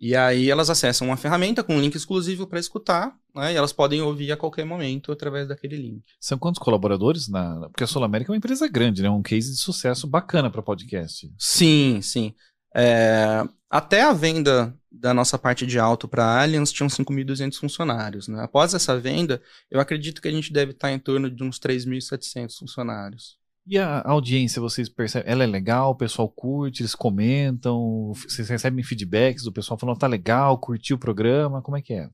E 0.00 0.14
aí 0.14 0.48
elas 0.48 0.70
acessam 0.70 1.08
uma 1.08 1.16
ferramenta 1.16 1.64
com 1.64 1.74
um 1.74 1.80
link 1.80 1.94
exclusivo 1.96 2.46
para 2.46 2.60
escutar, 2.60 3.16
né? 3.34 3.52
E 3.52 3.56
elas 3.56 3.72
podem 3.72 4.00
ouvir 4.00 4.30
a 4.30 4.36
qualquer 4.36 4.64
momento 4.64 5.10
através 5.10 5.48
daquele 5.48 5.76
link. 5.76 6.04
São 6.20 6.38
quantos 6.38 6.60
colaboradores? 6.62 7.26
Na... 7.28 7.68
Porque 7.68 7.82
a 7.82 7.86
Sul 7.86 8.04
América 8.04 8.30
é 8.30 8.32
uma 8.32 8.36
empresa 8.38 8.68
grande, 8.68 9.02
né? 9.02 9.10
Um 9.10 9.22
case 9.22 9.50
de 9.50 9.58
sucesso 9.58 10.06
bacana 10.06 10.50
para 10.50 10.62
podcast. 10.62 11.28
Sim, 11.36 12.00
sim. 12.00 12.32
É, 12.76 13.42
até 13.68 14.02
a 14.02 14.12
venda 14.12 14.77
da 14.90 15.12
nossa 15.12 15.38
parte 15.38 15.66
de 15.66 15.78
alto 15.78 16.08
para 16.08 16.24
a 16.24 16.42
Allianz 16.42 16.72
tinham 16.72 16.88
5.200 16.88 17.58
funcionários. 17.58 18.28
Né? 18.28 18.42
Após 18.42 18.74
essa 18.74 18.98
venda, 18.98 19.42
eu 19.70 19.80
acredito 19.80 20.22
que 20.22 20.28
a 20.28 20.32
gente 20.32 20.52
deve 20.52 20.72
estar 20.72 20.90
em 20.90 20.98
torno 20.98 21.30
de 21.30 21.42
uns 21.42 21.58
3.700 21.58 22.58
funcionários. 22.58 23.38
E 23.70 23.76
a 23.76 24.02
audiência, 24.06 24.62
vocês 24.62 24.88
percebem? 24.88 25.30
Ela 25.30 25.44
é 25.44 25.46
legal, 25.46 25.90
o 25.90 25.94
pessoal 25.94 26.26
curte, 26.26 26.80
eles 26.80 26.94
comentam, 26.94 28.14
vocês 28.14 28.48
recebem 28.48 28.82
feedbacks 28.82 29.44
do 29.44 29.52
pessoal 29.52 29.78
falando, 29.78 29.98
tá 29.98 30.06
legal, 30.06 30.56
curtiu 30.56 30.96
o 30.96 30.98
programa, 30.98 31.60
como 31.60 31.76
é 31.76 31.82
que 31.82 31.92
é? 31.92 32.08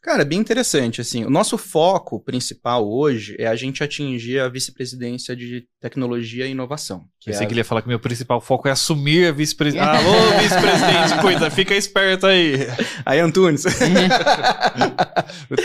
Cara, 0.00 0.24
bem 0.24 0.38
interessante, 0.38 1.00
assim, 1.00 1.24
o 1.24 1.30
nosso 1.30 1.58
foco 1.58 2.20
principal 2.20 2.88
hoje 2.88 3.34
é 3.40 3.48
a 3.48 3.56
gente 3.56 3.82
atingir 3.82 4.38
a 4.38 4.48
vice-presidência 4.48 5.34
de 5.34 5.66
tecnologia 5.80 6.46
e 6.46 6.52
inovação. 6.52 7.00
Que 7.18 7.32
Pensei 7.32 7.42
é 7.42 7.44
a... 7.44 7.48
que 7.48 7.54
ele 7.54 7.60
ia 7.60 7.64
falar 7.64 7.82
que 7.82 7.88
meu 7.88 7.98
principal 7.98 8.40
foco 8.40 8.68
é 8.68 8.70
assumir 8.70 9.26
a 9.26 9.32
vice-presidência. 9.32 9.90
Alô, 9.98 10.12
vice-presidente, 10.40 11.20
cuida, 11.20 11.50
fica 11.50 11.74
esperto 11.74 12.28
aí. 12.28 12.54
Aí, 13.04 13.18
Antunes. 13.18 13.64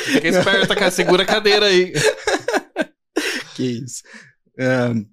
fica 0.05 0.27
esperto, 0.27 0.73
cara, 0.73 0.89
segura 0.89 1.21
a 1.21 1.25
cadeira 1.25 1.67
aí. 1.67 1.93
que 3.55 3.63
isso. 3.63 4.01
Um, 4.57 5.05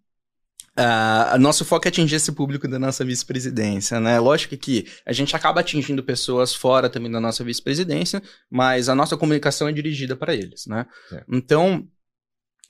Uh, 0.79 1.39
nosso 1.39 1.67
foco 1.67 1.87
é 1.87 1.91
atingir 1.91 2.17
esse 2.17 2.33
público 2.33 2.67
da 2.67 2.79
nossa 2.79 3.05
vice-presidência, 3.05 4.01
né? 4.01 4.19
Lógico 4.19 4.57
que 4.57 4.87
a 5.05 5.13
gente 5.13 5.37
acaba 5.37 5.61
atingindo 5.61 6.03
pessoas 6.03 6.55
fora 6.55 6.89
também 6.89 7.11
da 7.11 7.21
nossa 7.21 7.45
vice-presidência, 7.45 8.23
mas 8.51 8.89
a 8.89 8.95
nossa 8.95 9.17
comunicação 9.17 9.69
é 9.69 9.73
dirigida 9.73 10.17
para 10.17 10.35
eles, 10.35 10.67
né? 10.67 10.87
É. 11.13 11.25
Então, 11.29 11.87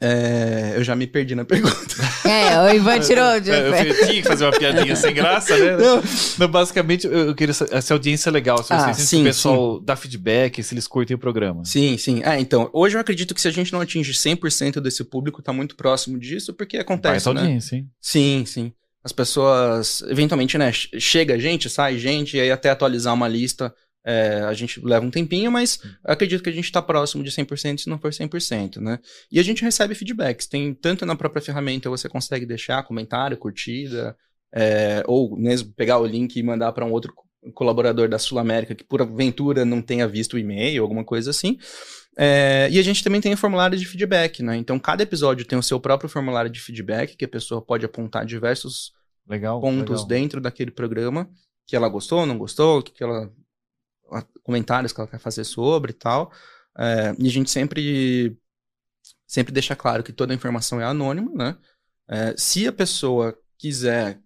é, 0.01 0.73
eu 0.75 0.83
já 0.83 0.97
me 0.97 1.07
perdi 1.07 1.35
na 1.35 1.45
pergunta. 1.45 1.95
É, 2.25 2.61
o 2.61 2.75
Ivan 2.75 2.99
tirou. 2.99 3.39
De... 3.41 3.53
É, 3.63 3.89
eu 3.89 4.07
tinha 4.07 4.23
que 4.23 4.29
fazer 4.29 4.45
uma 4.45 4.53
piadinha 4.53 4.97
sem 4.97 5.15
graça, 5.15 5.57
né? 5.57 5.77
Não. 5.77 6.03
Não 6.39 6.49
basicamente, 6.49 7.07
eu 7.07 7.35
queria 7.35 7.55
saber 7.55 7.81
se 7.81 7.93
a 7.93 7.95
audiência 7.95 8.29
é 8.29 8.33
legal, 8.33 8.63
se 8.63 8.73
ah, 8.73 8.93
sim, 8.95 9.21
o 9.21 9.25
pessoal 9.25 9.79
sim. 9.79 9.85
dá 9.85 9.95
feedback, 9.95 10.63
se 10.63 10.75
eles 10.75 10.89
curtem 10.89 11.15
o 11.15 11.19
programa. 11.19 11.65
Sim, 11.65 11.97
sim. 11.97 12.23
É, 12.25 12.41
então, 12.41 12.69
hoje 12.73 12.97
eu 12.97 13.01
acredito 13.01 13.35
que 13.35 13.41
se 13.41 13.49
a 13.49 13.51
gente 13.51 13.73
não 13.73 13.81
atinge 13.81 14.13
100% 14.13 14.81
desse 14.81 15.05
público, 15.05 15.43
tá 15.43 15.53
muito 15.53 15.77
próximo 15.77 16.19
disso, 16.19 16.53
porque 16.53 16.79
acontece, 16.79 17.27
Vai 17.27 17.35
né? 17.35 17.41
audiência, 17.43 17.77
hein? 17.77 17.91
Sim, 18.01 18.45
sim. 18.47 18.73
As 19.05 19.13
pessoas, 19.13 20.03
eventualmente, 20.03 20.57
né, 20.57 20.71
chega 20.73 21.39
gente, 21.39 21.69
sai 21.69 21.99
gente, 21.99 22.37
e 22.37 22.41
aí 22.41 22.51
até 22.51 22.71
atualizar 22.71 23.15
uma 23.15 23.29
lista 23.29 23.75
é, 24.05 24.41
a 24.41 24.53
gente 24.53 24.81
leva 24.85 25.07
um 25.07 25.11
tempinho, 25.11 25.51
mas 25.51 25.79
acredito 26.05 26.43
que 26.43 26.51
a 26.51 26.53
gente 26.53 26.65
está 26.65 26.83
próximo 26.83 27.23
de 27.23 27.31
100% 27.31 27.79
se 27.79 27.89
não 27.89 27.99
for 27.99 28.11
100%, 28.11 28.79
né? 28.79 28.99
E 29.31 29.39
a 29.39 29.43
gente 29.43 29.63
recebe 29.63 29.95
feedbacks. 29.95 30.47
Tem 30.47 30.75
tanto 30.75 31.07
na 31.07 31.15
própria 31.15 31.43
ferramenta 31.43 31.89
você 31.89 32.09
consegue 32.09 32.45
deixar 32.45 32.83
comentário, 32.83 33.37
curtida, 33.37 34.17
é, 34.53 35.03
ou 35.07 35.37
mesmo 35.37 35.73
pegar 35.73 35.99
o 35.99 36.07
link 36.07 36.37
e 36.37 36.43
mandar 36.43 36.73
para 36.73 36.85
um 36.85 36.91
outro 36.91 37.13
colaborador 37.55 38.09
da 38.09 38.19
Sul 38.19 38.39
América 38.39 38.75
que 38.75 38.85
por 38.85 39.03
aventura 39.03 39.65
não 39.65 39.81
tenha 39.81 40.07
visto 40.07 40.35
o 40.35 40.39
e-mail, 40.39 40.83
alguma 40.83 41.05
coisa 41.05 41.31
assim. 41.31 41.59
É, 42.17 42.69
e 42.71 42.79
a 42.79 42.83
gente 42.83 43.03
também 43.03 43.21
tem 43.21 43.35
formulário 43.37 43.79
de 43.79 43.87
feedback, 43.87 44.43
né? 44.43 44.57
Então 44.57 44.79
cada 44.79 45.03
episódio 45.03 45.47
tem 45.47 45.59
o 45.59 45.63
seu 45.63 45.81
próprio 45.81 46.11
formulário 46.11 46.51
de 46.51 46.61
feedback 46.61 47.17
que 47.17 47.25
a 47.25 47.29
pessoa 47.29 47.63
pode 47.63 47.87
apontar 47.87 48.27
diversos 48.27 48.93
legal, 49.29 49.61
pontos 49.61 50.03
legal. 50.03 50.07
dentro 50.07 50.41
daquele 50.41 50.71
programa 50.71 51.31
que 51.67 51.77
ela 51.77 51.89
gostou, 51.89 52.27
não 52.27 52.37
gostou, 52.37 52.83
que 52.83 53.03
ela 53.03 53.33
comentários 54.43 54.93
que 54.93 55.01
ela 55.01 55.09
quer 55.09 55.19
fazer 55.19 55.45
sobre 55.45 55.93
e 55.93 55.95
tal. 55.95 56.33
É, 56.79 57.15
e 57.19 57.27
a 57.27 57.31
gente 57.31 57.51
sempre, 57.51 58.37
sempre 59.27 59.53
deixa 59.53 59.77
claro 59.77 60.03
que 60.03 60.13
toda 60.13 60.33
a 60.33 60.37
informação 60.37 60.81
é 60.81 60.85
anônima, 60.85 61.31
né? 61.35 61.57
É, 62.09 62.35
se 62.37 62.67
a 62.67 62.73
pessoa 62.73 63.39
quiser, 63.59 64.21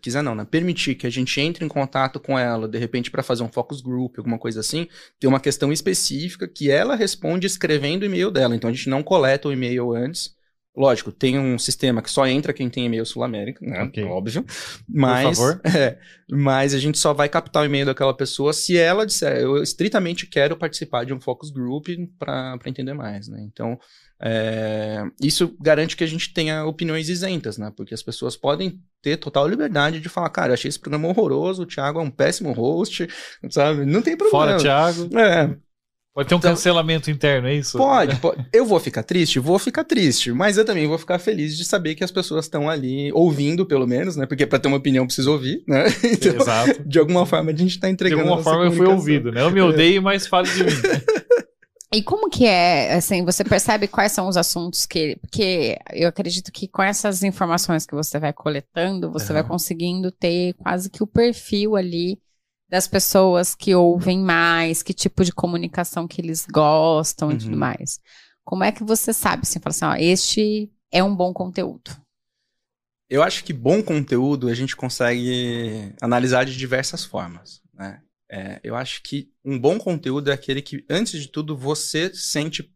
quiser 0.00 0.22
não, 0.22 0.34
né? 0.34 0.44
Permitir 0.44 0.94
que 0.94 1.06
a 1.06 1.10
gente 1.10 1.40
entre 1.40 1.64
em 1.64 1.68
contato 1.68 2.18
com 2.18 2.38
ela, 2.38 2.66
de 2.66 2.78
repente, 2.78 3.10
para 3.10 3.22
fazer 3.22 3.42
um 3.42 3.52
focus 3.52 3.80
group, 3.80 4.18
alguma 4.18 4.38
coisa 4.38 4.60
assim, 4.60 4.88
tem 5.18 5.28
uma 5.28 5.40
questão 5.40 5.72
específica 5.72 6.48
que 6.48 6.70
ela 6.70 6.96
responde 6.96 7.46
escrevendo 7.46 8.02
o 8.02 8.06
e-mail 8.06 8.30
dela. 8.30 8.54
Então 8.56 8.70
a 8.70 8.72
gente 8.72 8.88
não 8.88 9.02
coleta 9.02 9.48
o 9.48 9.52
e-mail 9.52 9.92
antes 9.92 10.34
Lógico, 10.76 11.10
tem 11.10 11.36
um 11.36 11.58
sistema 11.58 12.00
que 12.00 12.10
só 12.10 12.26
entra 12.26 12.52
quem 12.52 12.70
tem 12.70 12.86
e-mail 12.86 13.04
Sul-América, 13.04 13.64
né? 13.66 13.82
Okay. 13.84 14.04
Óbvio. 14.04 14.44
Mas, 14.88 15.36
Por 15.36 15.54
favor. 15.54 15.60
É, 15.76 15.98
mas 16.30 16.74
a 16.74 16.78
gente 16.78 16.98
só 16.98 17.12
vai 17.12 17.28
captar 17.28 17.62
o 17.62 17.66
e-mail 17.66 17.86
daquela 17.86 18.14
pessoa 18.14 18.52
se 18.52 18.76
ela 18.76 19.04
disser, 19.04 19.38
eu 19.38 19.62
estritamente 19.62 20.26
quero 20.26 20.56
participar 20.56 21.04
de 21.04 21.12
um 21.12 21.20
focus 21.20 21.50
group 21.50 21.88
para 22.18 22.58
entender 22.66 22.94
mais, 22.94 23.28
né? 23.28 23.40
Então, 23.42 23.78
é, 24.22 25.02
isso 25.20 25.56
garante 25.60 25.96
que 25.96 26.04
a 26.04 26.06
gente 26.06 26.32
tenha 26.32 26.64
opiniões 26.64 27.08
isentas, 27.08 27.58
né? 27.58 27.72
Porque 27.76 27.94
as 27.94 28.02
pessoas 28.02 28.36
podem 28.36 28.80
ter 29.02 29.16
total 29.16 29.48
liberdade 29.48 29.98
de 29.98 30.08
falar, 30.08 30.30
cara, 30.30 30.54
achei 30.54 30.68
esse 30.68 30.78
programa 30.78 31.08
horroroso, 31.08 31.62
o 31.62 31.66
Thiago 31.66 31.98
é 31.98 32.02
um 32.02 32.10
péssimo 32.10 32.52
host, 32.52 33.08
sabe? 33.50 33.84
Não 33.84 34.02
tem 34.02 34.16
problema. 34.16 34.46
Fora, 34.46 34.58
Thiago. 34.58 35.18
É. 35.18 35.56
Pode 36.12 36.28
ter 36.28 36.34
um 36.34 36.38
então, 36.38 36.50
cancelamento 36.50 37.10
interno, 37.10 37.46
é 37.46 37.54
isso? 37.54 37.78
Pode, 37.78 38.16
pode, 38.20 38.44
Eu 38.52 38.66
vou 38.66 38.80
ficar 38.80 39.02
triste? 39.02 39.38
Vou 39.38 39.58
ficar 39.58 39.84
triste. 39.84 40.32
Mas 40.32 40.56
eu 40.56 40.64
também 40.64 40.86
vou 40.86 40.98
ficar 40.98 41.18
feliz 41.18 41.56
de 41.56 41.64
saber 41.64 41.94
que 41.94 42.02
as 42.02 42.10
pessoas 42.10 42.46
estão 42.46 42.68
ali 42.68 43.12
ouvindo, 43.12 43.64
pelo 43.64 43.86
menos, 43.86 44.16
né? 44.16 44.26
Porque 44.26 44.46
para 44.46 44.58
ter 44.58 44.68
uma 44.68 44.76
opinião 44.76 45.06
preciso 45.06 45.32
ouvir, 45.32 45.62
né? 45.66 45.84
Então, 46.02 46.34
Exato. 46.34 46.82
De 46.84 46.98
alguma 46.98 47.24
forma 47.24 47.50
a 47.50 47.56
gente 47.56 47.70
está 47.70 47.88
entregando. 47.88 48.22
De 48.22 48.28
alguma 48.28 48.42
forma 48.42 48.64
eu 48.64 48.72
fui 48.72 48.86
ouvido, 48.86 49.30
né? 49.30 49.42
Eu 49.42 49.50
me 49.50 49.60
odeio, 49.60 50.02
mas 50.02 50.26
fale 50.26 50.48
de 50.50 50.64
mim. 50.64 50.70
E 51.92 52.04
como 52.04 52.30
que 52.30 52.46
é, 52.46 52.94
assim, 52.94 53.24
você 53.24 53.42
percebe 53.42 53.88
quais 53.88 54.12
são 54.12 54.28
os 54.28 54.36
assuntos 54.36 54.86
que. 54.86 55.16
Porque 55.20 55.76
eu 55.92 56.08
acredito 56.08 56.52
que 56.52 56.68
com 56.68 56.82
essas 56.82 57.24
informações 57.24 57.84
que 57.84 57.96
você 57.96 58.16
vai 58.16 58.32
coletando, 58.32 59.10
você 59.10 59.32
uhum. 59.32 59.40
vai 59.40 59.42
conseguindo 59.42 60.12
ter 60.12 60.54
quase 60.54 60.88
que 60.88 61.02
o 61.02 61.06
perfil 61.06 61.74
ali 61.74 62.16
das 62.70 62.86
pessoas 62.86 63.54
que 63.56 63.74
ouvem 63.74 64.20
mais, 64.20 64.80
que 64.80 64.94
tipo 64.94 65.24
de 65.24 65.32
comunicação 65.32 66.06
que 66.06 66.20
eles 66.20 66.46
gostam 66.46 67.28
uhum. 67.28 67.34
e 67.34 67.38
tudo 67.38 67.52
uhum. 67.52 67.58
mais. 67.58 67.98
Como 68.44 68.62
é 68.62 68.70
que 68.70 68.84
você 68.84 69.12
sabe, 69.12 69.42
assim, 69.42 69.58
fala 69.58 69.70
assim, 69.70 69.84
ó, 69.84 69.94
este 69.96 70.70
é 70.90 71.02
um 71.02 71.14
bom 71.14 71.32
conteúdo? 71.32 71.90
Eu 73.08 73.24
acho 73.24 73.42
que 73.42 73.52
bom 73.52 73.82
conteúdo 73.82 74.48
a 74.48 74.54
gente 74.54 74.76
consegue 74.76 75.92
analisar 76.00 76.44
de 76.44 76.56
diversas 76.56 77.04
formas, 77.04 77.60
né? 77.74 78.00
É, 78.32 78.60
eu 78.62 78.76
acho 78.76 79.02
que 79.02 79.32
um 79.44 79.58
bom 79.58 79.76
conteúdo 79.76 80.30
é 80.30 80.32
aquele 80.32 80.62
que, 80.62 80.84
antes 80.88 81.20
de 81.20 81.26
tudo, 81.26 81.56
você 81.56 82.14
sente 82.14 82.72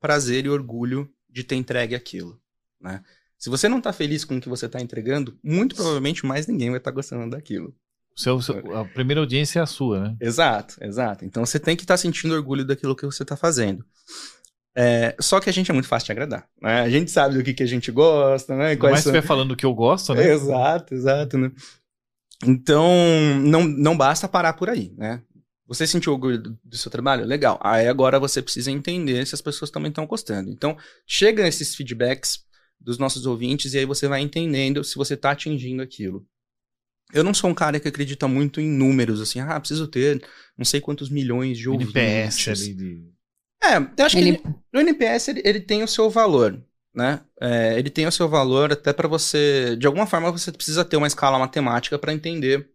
prazer 0.00 0.44
e 0.44 0.48
orgulho 0.48 1.08
de 1.30 1.44
ter 1.44 1.54
entregue 1.54 1.94
aquilo, 1.94 2.40
né? 2.80 3.00
Se 3.38 3.48
você 3.48 3.68
não 3.68 3.78
está 3.78 3.92
feliz 3.92 4.24
com 4.24 4.38
o 4.38 4.40
que 4.40 4.48
você 4.48 4.66
está 4.66 4.80
entregando, 4.80 5.38
muito 5.44 5.76
provavelmente 5.76 6.26
mais 6.26 6.48
ninguém 6.48 6.70
vai 6.70 6.78
estar 6.78 6.90
tá 6.90 6.94
gostando 6.94 7.30
daquilo. 7.30 7.72
Seu, 8.16 8.40
seu, 8.40 8.76
a 8.76 8.84
primeira 8.86 9.20
audiência 9.20 9.58
é 9.58 9.62
a 9.62 9.66
sua, 9.66 10.00
né? 10.00 10.16
Exato, 10.20 10.76
exato. 10.80 11.24
Então 11.24 11.44
você 11.44 11.60
tem 11.60 11.76
que 11.76 11.82
estar 11.82 11.94
tá 11.94 11.98
sentindo 11.98 12.34
orgulho 12.34 12.64
daquilo 12.64 12.96
que 12.96 13.04
você 13.04 13.22
está 13.22 13.36
fazendo. 13.36 13.84
É, 14.74 15.14
só 15.20 15.38
que 15.38 15.50
a 15.50 15.52
gente 15.52 15.70
é 15.70 15.74
muito 15.74 15.88
fácil 15.88 16.06
de 16.06 16.12
agradar. 16.12 16.46
Né? 16.60 16.80
A 16.80 16.88
gente 16.88 17.10
sabe 17.10 17.36
do 17.36 17.44
que, 17.44 17.52
que 17.52 17.62
a 17.62 17.66
gente 17.66 17.90
gosta, 17.90 18.56
né? 18.56 18.76
Quais 18.76 18.92
Mas 18.92 19.02
são... 19.02 19.12
estiver 19.12 19.26
falando 19.26 19.50
do 19.50 19.56
que 19.56 19.66
eu 19.66 19.74
gosto, 19.74 20.14
né? 20.14 20.30
Exato, 20.30 20.94
exato. 20.94 21.36
Né? 21.36 21.50
Então, 22.44 22.86
não, 23.42 23.64
não 23.64 23.96
basta 23.96 24.28
parar 24.28 24.54
por 24.54 24.68
aí, 24.68 24.94
né? 24.96 25.22
Você 25.66 25.86
sentiu 25.86 26.12
orgulho 26.12 26.38
do, 26.38 26.58
do, 26.62 26.76
seu 26.76 26.90
trabalho? 26.90 27.24
Legal. 27.24 27.58
Aí 27.62 27.88
agora 27.88 28.20
você 28.20 28.40
precisa 28.40 28.70
entender 28.70 29.26
se 29.26 29.34
as 29.34 29.40
pessoas 29.40 29.70
também 29.70 29.88
estão 29.88 30.06
gostando. 30.06 30.50
Então, 30.50 30.76
chega 31.06 31.46
esses 31.46 31.74
feedbacks 31.74 32.40
dos 32.80 32.98
nossos 32.98 33.26
ouvintes 33.26 33.74
e 33.74 33.78
aí 33.78 33.84
você 33.84 34.06
vai 34.06 34.20
entendendo 34.20 34.84
se 34.84 34.94
você 34.94 35.14
está 35.14 35.32
atingindo 35.32 35.82
aquilo. 35.82 36.24
Eu 37.12 37.22
não 37.22 37.32
sou 37.32 37.48
um 37.48 37.54
cara 37.54 37.78
que 37.78 37.88
acredita 37.88 38.26
muito 38.26 38.60
em 38.60 38.68
números, 38.68 39.20
assim, 39.20 39.40
ah, 39.40 39.58
preciso 39.58 39.86
ter 39.86 40.22
não 40.56 40.64
sei 40.64 40.80
quantos 40.80 41.08
milhões 41.08 41.56
de 41.58 41.68
ouvintes. 41.68 41.94
NPS 41.94 42.48
ali 42.48 42.74
de... 42.74 43.16
É, 43.62 43.76
eu 43.76 44.04
acho 44.04 44.18
ele... 44.18 44.36
que 44.36 44.46
ele, 44.46 44.54
o 44.74 44.78
NPS 44.80 45.28
ele, 45.28 45.42
ele, 45.44 45.60
tem 45.60 45.82
o 45.82 45.88
seu 45.88 46.10
valor, 46.10 46.60
né? 46.94 47.20
É, 47.40 47.78
ele 47.78 47.90
tem 47.90 48.06
o 48.06 48.12
seu 48.12 48.28
valor 48.28 48.72
até 48.72 48.92
para 48.92 49.08
você, 49.08 49.76
de 49.76 49.86
alguma 49.86 50.06
forma 50.06 50.30
você 50.30 50.52
precisa 50.52 50.84
ter 50.84 50.96
uma 50.96 51.06
escala 51.06 51.38
matemática 51.38 51.98
para 51.98 52.12
entender 52.12 52.68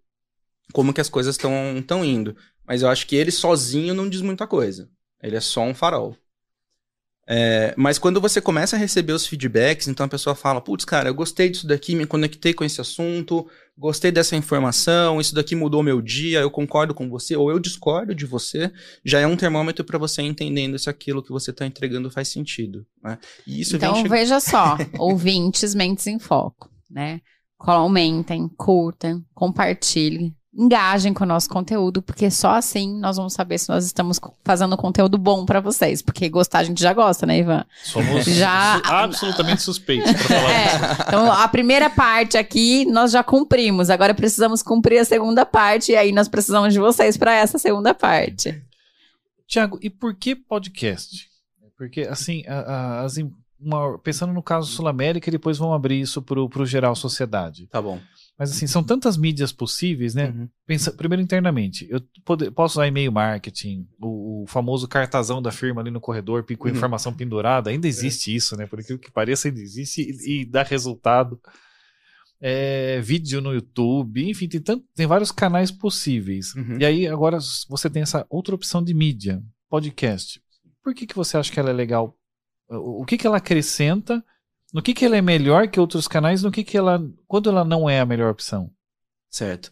como 0.72 0.94
que 0.94 1.02
as 1.02 1.10
coisas 1.10 1.36
estão 1.36 2.06
indo. 2.06 2.36
Mas 2.66 2.82
eu 2.82 2.90
acho 2.90 3.06
que 3.06 3.16
ele 3.16 3.32
sozinho 3.32 3.94
não 3.94 4.10
diz 4.10 4.22
muita 4.22 4.48
coisa. 4.48 4.90
Ele 5.22 5.36
é 5.36 5.42
só 5.42 5.62
um 5.62 5.74
farol. 5.74 6.18
É, 7.28 7.74
mas 7.78 8.00
quando 8.00 8.20
você 8.20 8.42
começa 8.42 8.76
a 8.76 8.80
receber 8.80 9.14
os 9.14 9.28
feedbacks, 9.28 9.88
então 9.88 10.06
a 10.06 10.10
pessoa 10.10 10.36
fala: 10.36 10.60
Putz, 10.60 10.84
cara, 10.84 11.10
eu 11.10 11.14
gostei 11.14 11.50
disso 11.50 11.68
daqui, 11.68 11.96
me 11.96 12.06
conectei 12.06 12.54
com 12.54 12.64
esse 12.64 12.82
assunto, 12.82 13.48
gostei 13.78 14.12
dessa 14.12 14.36
informação, 14.36 15.22
isso 15.22 15.36
daqui 15.36 15.56
mudou 15.56 15.84
meu 15.84 16.02
dia, 16.02 16.40
eu 16.40 16.50
concordo 16.50 16.94
com 16.94 17.10
você, 17.10 17.36
ou 17.36 17.52
eu 17.52 17.60
discordo 17.60 18.16
de 18.16 18.26
você, 18.26 18.72
já 19.06 19.20
é 19.20 19.28
um 19.28 19.38
termômetro 19.38 19.86
para 19.86 19.98
você 19.98 20.22
entendendo 20.22 20.78
se 20.80 20.90
aquilo 20.90 21.24
que 21.24 21.32
você 21.32 21.52
está 21.52 21.66
entregando 21.66 22.10
faz 22.10 22.28
sentido. 22.28 22.86
Né? 23.04 23.18
E 23.46 23.62
isso 23.62 23.76
então, 23.76 24.04
veja 24.04 24.40
só: 24.40 24.76
ouvintes, 24.98 25.76
mentes 25.76 26.08
em 26.08 26.20
foco, 26.20 26.70
né? 26.90 27.22
Comentem, 27.58 28.50
curtem, 28.58 29.24
compartilhem, 29.36 30.36
engajem 30.54 31.14
com 31.14 31.24
o 31.24 31.28
nosso 31.28 31.50
conteúdo, 31.50 32.02
porque 32.02 32.30
só 32.30 32.56
assim 32.56 33.00
nós 33.00 33.16
vamos 33.16 33.34
saber 33.34 33.58
se 33.58 33.70
nós 33.70 33.86
estamos 33.86 34.20
fazendo 34.44 34.76
conteúdo 34.76 35.18
bom 35.18 35.46
para 35.46 35.62
vocês. 35.62 36.02
Porque 36.02 36.28
gostar 36.30 36.60
a 36.60 36.64
gente 36.64 36.82
já 36.82 36.94
gosta, 36.94 37.26
né, 37.26 37.40
Ivan? 37.40 37.66
Somos 37.84 38.26
já... 38.26 38.82
absolutamente 38.84 39.62
suspeitos 39.62 40.12
pra 40.12 40.24
falar 40.24 40.52
é, 40.52 40.66
isso. 40.66 41.02
Então, 41.08 41.32
a 41.32 41.48
primeira 41.48 41.90
parte 41.90 42.38
aqui 42.38 42.86
nós 42.86 43.12
já 43.12 43.24
cumprimos. 43.24 43.90
Agora 43.90 44.14
precisamos 44.14 44.62
cumprir 44.62 45.00
a 45.00 45.06
segunda 45.06 45.46
parte, 45.46 45.94
e 45.94 45.96
aí 45.96 46.12
nós 46.12 46.28
precisamos 46.28 46.74
de 46.74 46.80
vocês 46.80 47.16
para 47.16 47.34
essa 47.34 47.58
segunda 47.58 47.94
parte. 47.94 48.62
Tiago, 49.48 49.80
e 49.82 49.90
por 49.90 50.16
que 50.16 50.36
podcast? 50.36 51.30
Porque, 51.78 52.02
assim, 52.02 52.44
a, 52.48 52.60
a, 52.60 53.02
as 53.02 53.18
uma- 53.62 53.98
pensando 54.00 54.34
no 54.34 54.42
caso 54.42 54.72
Sul-América 54.72 55.30
e 55.30 55.32
depois 55.32 55.58
vamos 55.58 55.76
abrir 55.76 56.00
isso 56.00 56.22
pro, 56.22 56.50
pro 56.50 56.66
geral 56.66 56.96
sociedade. 56.96 57.68
Tá 57.68 57.82
bom. 57.82 58.00
Mas 58.40 58.50
assim, 58.52 58.66
são 58.66 58.84
tantas 58.84 59.18
mídias 59.18 59.52
possíveis, 59.52 60.16
né? 60.16 60.30
Uhum. 60.30 60.50
Pensa, 60.66 60.92
primeiro 60.92 61.22
internamente, 61.22 61.88
eu 61.92 62.02
pode- 62.26 62.50
posso 62.50 62.74
usar 62.80 62.88
e-mail 62.88 63.12
marketing, 63.12 63.88
o, 64.02 64.44
o 64.44 64.48
famoso 64.48 64.88
cartazão 64.88 65.42
da 65.42 65.52
firma 65.52 65.80
ali 65.82 65.92
no 65.92 66.02
corredor, 66.02 66.44
com 66.58 66.68
Uhum. 66.68 66.74
informação 66.74 67.14
pendurada, 67.14 67.70
ainda 67.70 67.88
existe 67.88 68.36
isso, 68.36 68.58
né? 68.58 68.66
Por 68.66 68.80
aquilo 68.80 68.98
que 68.98 69.12
pareça, 69.12 69.48
ainda 69.48 69.60
existe 69.62 70.02
e, 70.02 70.42
e 70.42 70.46
dá 70.46 70.64
resultado. 70.64 71.40
É, 72.44 73.00
vídeo 73.02 73.40
no 73.40 73.54
YouTube, 73.54 74.28
enfim, 74.28 74.48
tem, 74.48 74.60
tanto, 74.60 74.84
tem 74.96 75.06
vários 75.06 75.32
canais 75.32 75.70
possíveis. 75.70 76.56
Uhum. 76.56 76.80
E 76.80 76.86
aí 76.86 77.08
agora 77.08 77.38
você 77.70 77.88
tem 77.88 78.02
essa 78.02 78.26
outra 78.30 78.56
opção 78.56 78.84
de 78.84 78.94
mídia, 78.96 79.44
podcast. 79.70 80.42
Por 80.84 80.96
que, 80.96 81.06
que 81.06 81.16
você 81.16 81.38
acha 81.38 81.52
que 81.52 81.60
ela 81.60 81.70
é 81.70 81.74
legal? 81.74 82.18
O 82.68 83.04
o 83.04 83.06
que, 83.06 83.18
que 83.18 83.28
ela 83.28 83.38
acrescenta? 83.38 84.24
No 84.74 84.82
que, 84.82 84.94
que 84.94 85.04
ela 85.06 85.18
é 85.18 85.22
melhor 85.22 85.68
que 85.68 85.80
outros 85.80 86.08
canais? 86.08 86.44
No 86.44 86.52
que, 86.52 86.64
que 86.64 86.78
ela. 86.78 87.02
Quando 87.28 87.50
ela 87.50 87.64
não 87.66 87.90
é 87.90 88.00
a 88.00 88.06
melhor 88.06 88.32
opção? 88.32 88.72
Certo. 89.30 89.72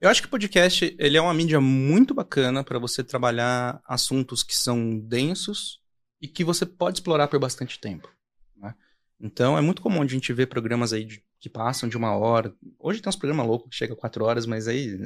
Eu 0.00 0.08
acho 0.08 0.22
que 0.22 0.28
o 0.28 0.30
podcast 0.30 0.94
ele 0.98 1.16
é 1.16 1.20
uma 1.20 1.34
mídia 1.34 1.60
muito 1.60 2.14
bacana 2.14 2.62
para 2.62 2.78
você 2.78 3.02
trabalhar 3.02 3.80
assuntos 3.86 4.42
que 4.42 4.54
são 4.56 4.98
densos 4.98 5.80
e 6.22 6.28
que 6.28 6.44
você 6.44 6.64
pode 6.64 6.98
explorar 6.98 7.26
por 7.28 7.38
bastante 7.40 7.78
tempo. 7.80 8.08
né? 8.56 8.74
Então 9.20 9.58
é 9.58 9.60
muito 9.60 9.82
comum 9.82 10.00
a 10.00 10.06
gente 10.06 10.32
ver 10.32 10.46
programas 10.46 10.92
aí 10.92 11.04
de- 11.04 11.20
que 11.40 11.48
passam 11.48 11.88
de 11.88 11.96
uma 11.96 12.16
hora. 12.16 12.52
Hoje 12.78 13.00
tem 13.00 13.08
uns 13.08 13.16
programas 13.16 13.46
loucos 13.46 13.68
que 13.70 13.76
chegam 13.76 13.96
a 13.96 13.98
quatro 14.00 14.24
horas, 14.24 14.46
mas 14.46 14.66
aí 14.68 14.96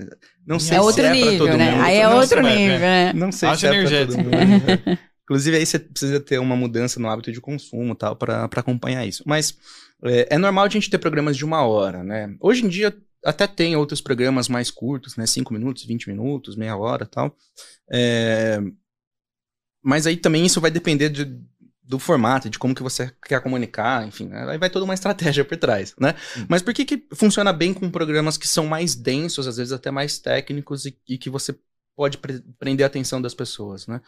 não 0.46 0.58
sei 0.58 0.76
É 0.76 0.80
se 0.80 0.86
outro 0.86 1.02
é 1.04 1.10
nível, 1.12 1.38
todo 1.46 1.56
né? 1.58 1.70
mundo. 1.70 1.82
Aí 1.84 1.96
é 1.96 2.06
Não 2.08 2.16
outro 2.16 2.42
sei- 2.44 2.56
nível, 2.56 2.78
né? 2.78 3.12
Não 3.14 3.32
sei 3.32 3.48
Acho 3.48 3.60
se 3.60 3.66
é 3.66 3.70
energético. 3.70 4.22
todo 4.22 4.24
mundo. 4.24 4.98
Inclusive 5.24 5.56
aí 5.56 5.64
você 5.64 5.78
precisa 5.78 6.20
ter 6.20 6.38
uma 6.38 6.56
mudança 6.56 6.98
no 7.00 7.08
hábito 7.08 7.32
de 7.32 7.40
consumo 7.40 7.94
tal 7.94 8.16
para 8.16 8.44
acompanhar 8.44 9.06
isso. 9.06 9.22
Mas 9.26 9.56
é, 10.04 10.34
é 10.34 10.38
normal 10.38 10.64
a 10.64 10.68
gente 10.68 10.90
ter 10.90 10.98
programas 10.98 11.36
de 11.36 11.44
uma 11.44 11.64
hora, 11.64 12.02
né? 12.02 12.34
Hoje 12.40 12.64
em 12.64 12.68
dia 12.68 12.94
até 13.24 13.46
tem 13.46 13.76
outros 13.76 14.00
programas 14.00 14.48
mais 14.48 14.70
curtos, 14.70 15.16
né? 15.16 15.26
5 15.26 15.52
minutos, 15.52 15.84
20 15.84 16.08
minutos, 16.08 16.56
meia 16.56 16.76
hora 16.76 17.06
tal. 17.06 17.36
É, 17.90 18.58
Mas 19.82 20.06
aí 20.06 20.16
também 20.16 20.46
isso 20.46 20.60
vai 20.60 20.70
depender 20.70 21.08
de- 21.08 21.40
do 21.82 21.98
formato, 21.98 22.48
de 22.48 22.58
como 22.58 22.74
que 22.74 22.82
você 22.82 23.12
quer 23.26 23.42
comunicar, 23.42 24.06
enfim, 24.06 24.26
né? 24.28 24.46
aí 24.48 24.56
vai 24.56 24.70
toda 24.70 24.84
uma 24.84 24.94
estratégia 25.34 25.44
por 25.44 25.56
trás, 25.56 25.94
né? 26.00 26.14
Hum. 26.38 26.46
Mas 26.48 26.62
por 26.62 26.72
que 26.72 26.84
que 26.84 27.06
funciona 27.14 27.52
bem 27.52 27.74
com 27.74 27.90
programas 27.90 28.36
que 28.38 28.46
são 28.48 28.66
mais 28.66 28.94
densos, 28.94 29.46
às 29.48 29.56
vezes 29.56 29.72
até 29.72 29.90
mais 29.90 30.18
técnicos 30.18 30.86
e, 30.86 30.96
e 31.08 31.18
que 31.18 31.28
você 31.28 31.54
pode 31.96 32.18
pre- 32.18 32.42
prender 32.58 32.84
a 32.84 32.86
atenção 32.86 33.20
das 33.20 33.34
pessoas, 33.34 33.86
né? 33.86 34.00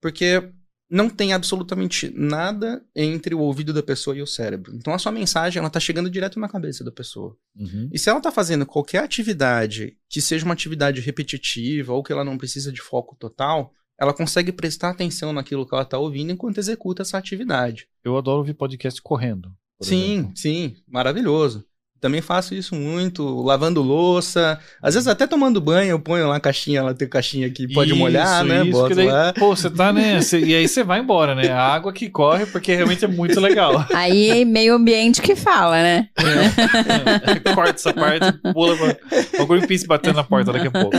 Porque 0.00 0.52
não 0.90 1.08
tem 1.08 1.32
absolutamente 1.32 2.12
nada 2.14 2.84
entre 2.94 3.34
o 3.34 3.40
ouvido 3.40 3.72
da 3.72 3.82
pessoa 3.82 4.16
e 4.16 4.22
o 4.22 4.26
cérebro. 4.26 4.74
Então 4.74 4.92
a 4.92 4.98
sua 4.98 5.10
mensagem, 5.10 5.58
ela 5.58 5.70
tá 5.70 5.80
chegando 5.80 6.10
direto 6.10 6.38
na 6.38 6.48
cabeça 6.48 6.84
da 6.84 6.92
pessoa. 6.92 7.36
Uhum. 7.56 7.88
E 7.92 7.98
se 7.98 8.10
ela 8.10 8.20
tá 8.20 8.30
fazendo 8.30 8.66
qualquer 8.66 9.02
atividade 9.02 9.96
que 10.08 10.20
seja 10.20 10.44
uma 10.44 10.54
atividade 10.54 11.00
repetitiva 11.00 11.92
ou 11.92 12.02
que 12.02 12.12
ela 12.12 12.24
não 12.24 12.38
precisa 12.38 12.70
de 12.70 12.82
foco 12.82 13.16
total, 13.16 13.72
ela 13.98 14.12
consegue 14.12 14.52
prestar 14.52 14.90
atenção 14.90 15.32
naquilo 15.32 15.66
que 15.66 15.74
ela 15.74 15.84
tá 15.84 15.98
ouvindo 15.98 16.32
enquanto 16.32 16.58
executa 16.58 17.02
essa 17.02 17.16
atividade. 17.18 17.88
Eu 18.04 18.16
adoro 18.16 18.38
ouvir 18.38 18.54
podcast 18.54 19.00
correndo. 19.00 19.50
Sim, 19.80 20.14
exemplo. 20.14 20.36
sim, 20.36 20.76
maravilhoso. 20.86 21.64
Também 22.04 22.20
faço 22.20 22.54
isso 22.54 22.74
muito, 22.74 23.40
lavando 23.40 23.80
louça, 23.80 24.60
às 24.82 24.92
vezes 24.92 25.08
até 25.08 25.26
tomando 25.26 25.58
banho, 25.58 25.92
eu 25.92 25.98
ponho 25.98 26.28
lá 26.28 26.36
a 26.36 26.40
caixinha, 26.40 26.82
lá 26.82 26.92
tem 26.92 27.08
caixinha 27.08 27.48
que 27.48 27.66
pode 27.72 27.92
Isso, 27.92 27.98
molhar, 27.98 28.44
né? 28.44 28.62
Isso, 28.62 28.72
Boto 28.72 28.88
que 28.88 28.94
daí, 28.94 29.06
lá. 29.06 29.32
pô, 29.32 29.56
você 29.56 29.70
tá, 29.70 29.90
né? 29.90 30.20
cê- 30.20 30.40
e 30.44 30.54
aí 30.54 30.68
você 30.68 30.84
vai 30.84 31.00
embora, 31.00 31.34
né? 31.34 31.50
A 31.50 31.62
água 31.62 31.94
que 31.94 32.10
corre, 32.10 32.44
porque 32.44 32.74
realmente 32.74 33.06
é 33.06 33.08
muito 33.08 33.40
legal. 33.40 33.86
Aí 33.94 34.42
é 34.42 34.44
meio 34.44 34.74
ambiente 34.74 35.22
que 35.22 35.34
fala, 35.34 35.76
né? 35.82 36.10
Corta 37.54 37.70
essa 37.72 37.94
parte, 37.94 38.30
pula 38.52 38.76
pra... 38.76 39.42
O 39.42 39.46
Greenpeace 39.46 39.86
batendo 39.86 40.16
na 40.16 40.24
porta 40.24 40.52
daqui 40.52 40.66
a 40.66 40.70
pouco. 40.70 40.94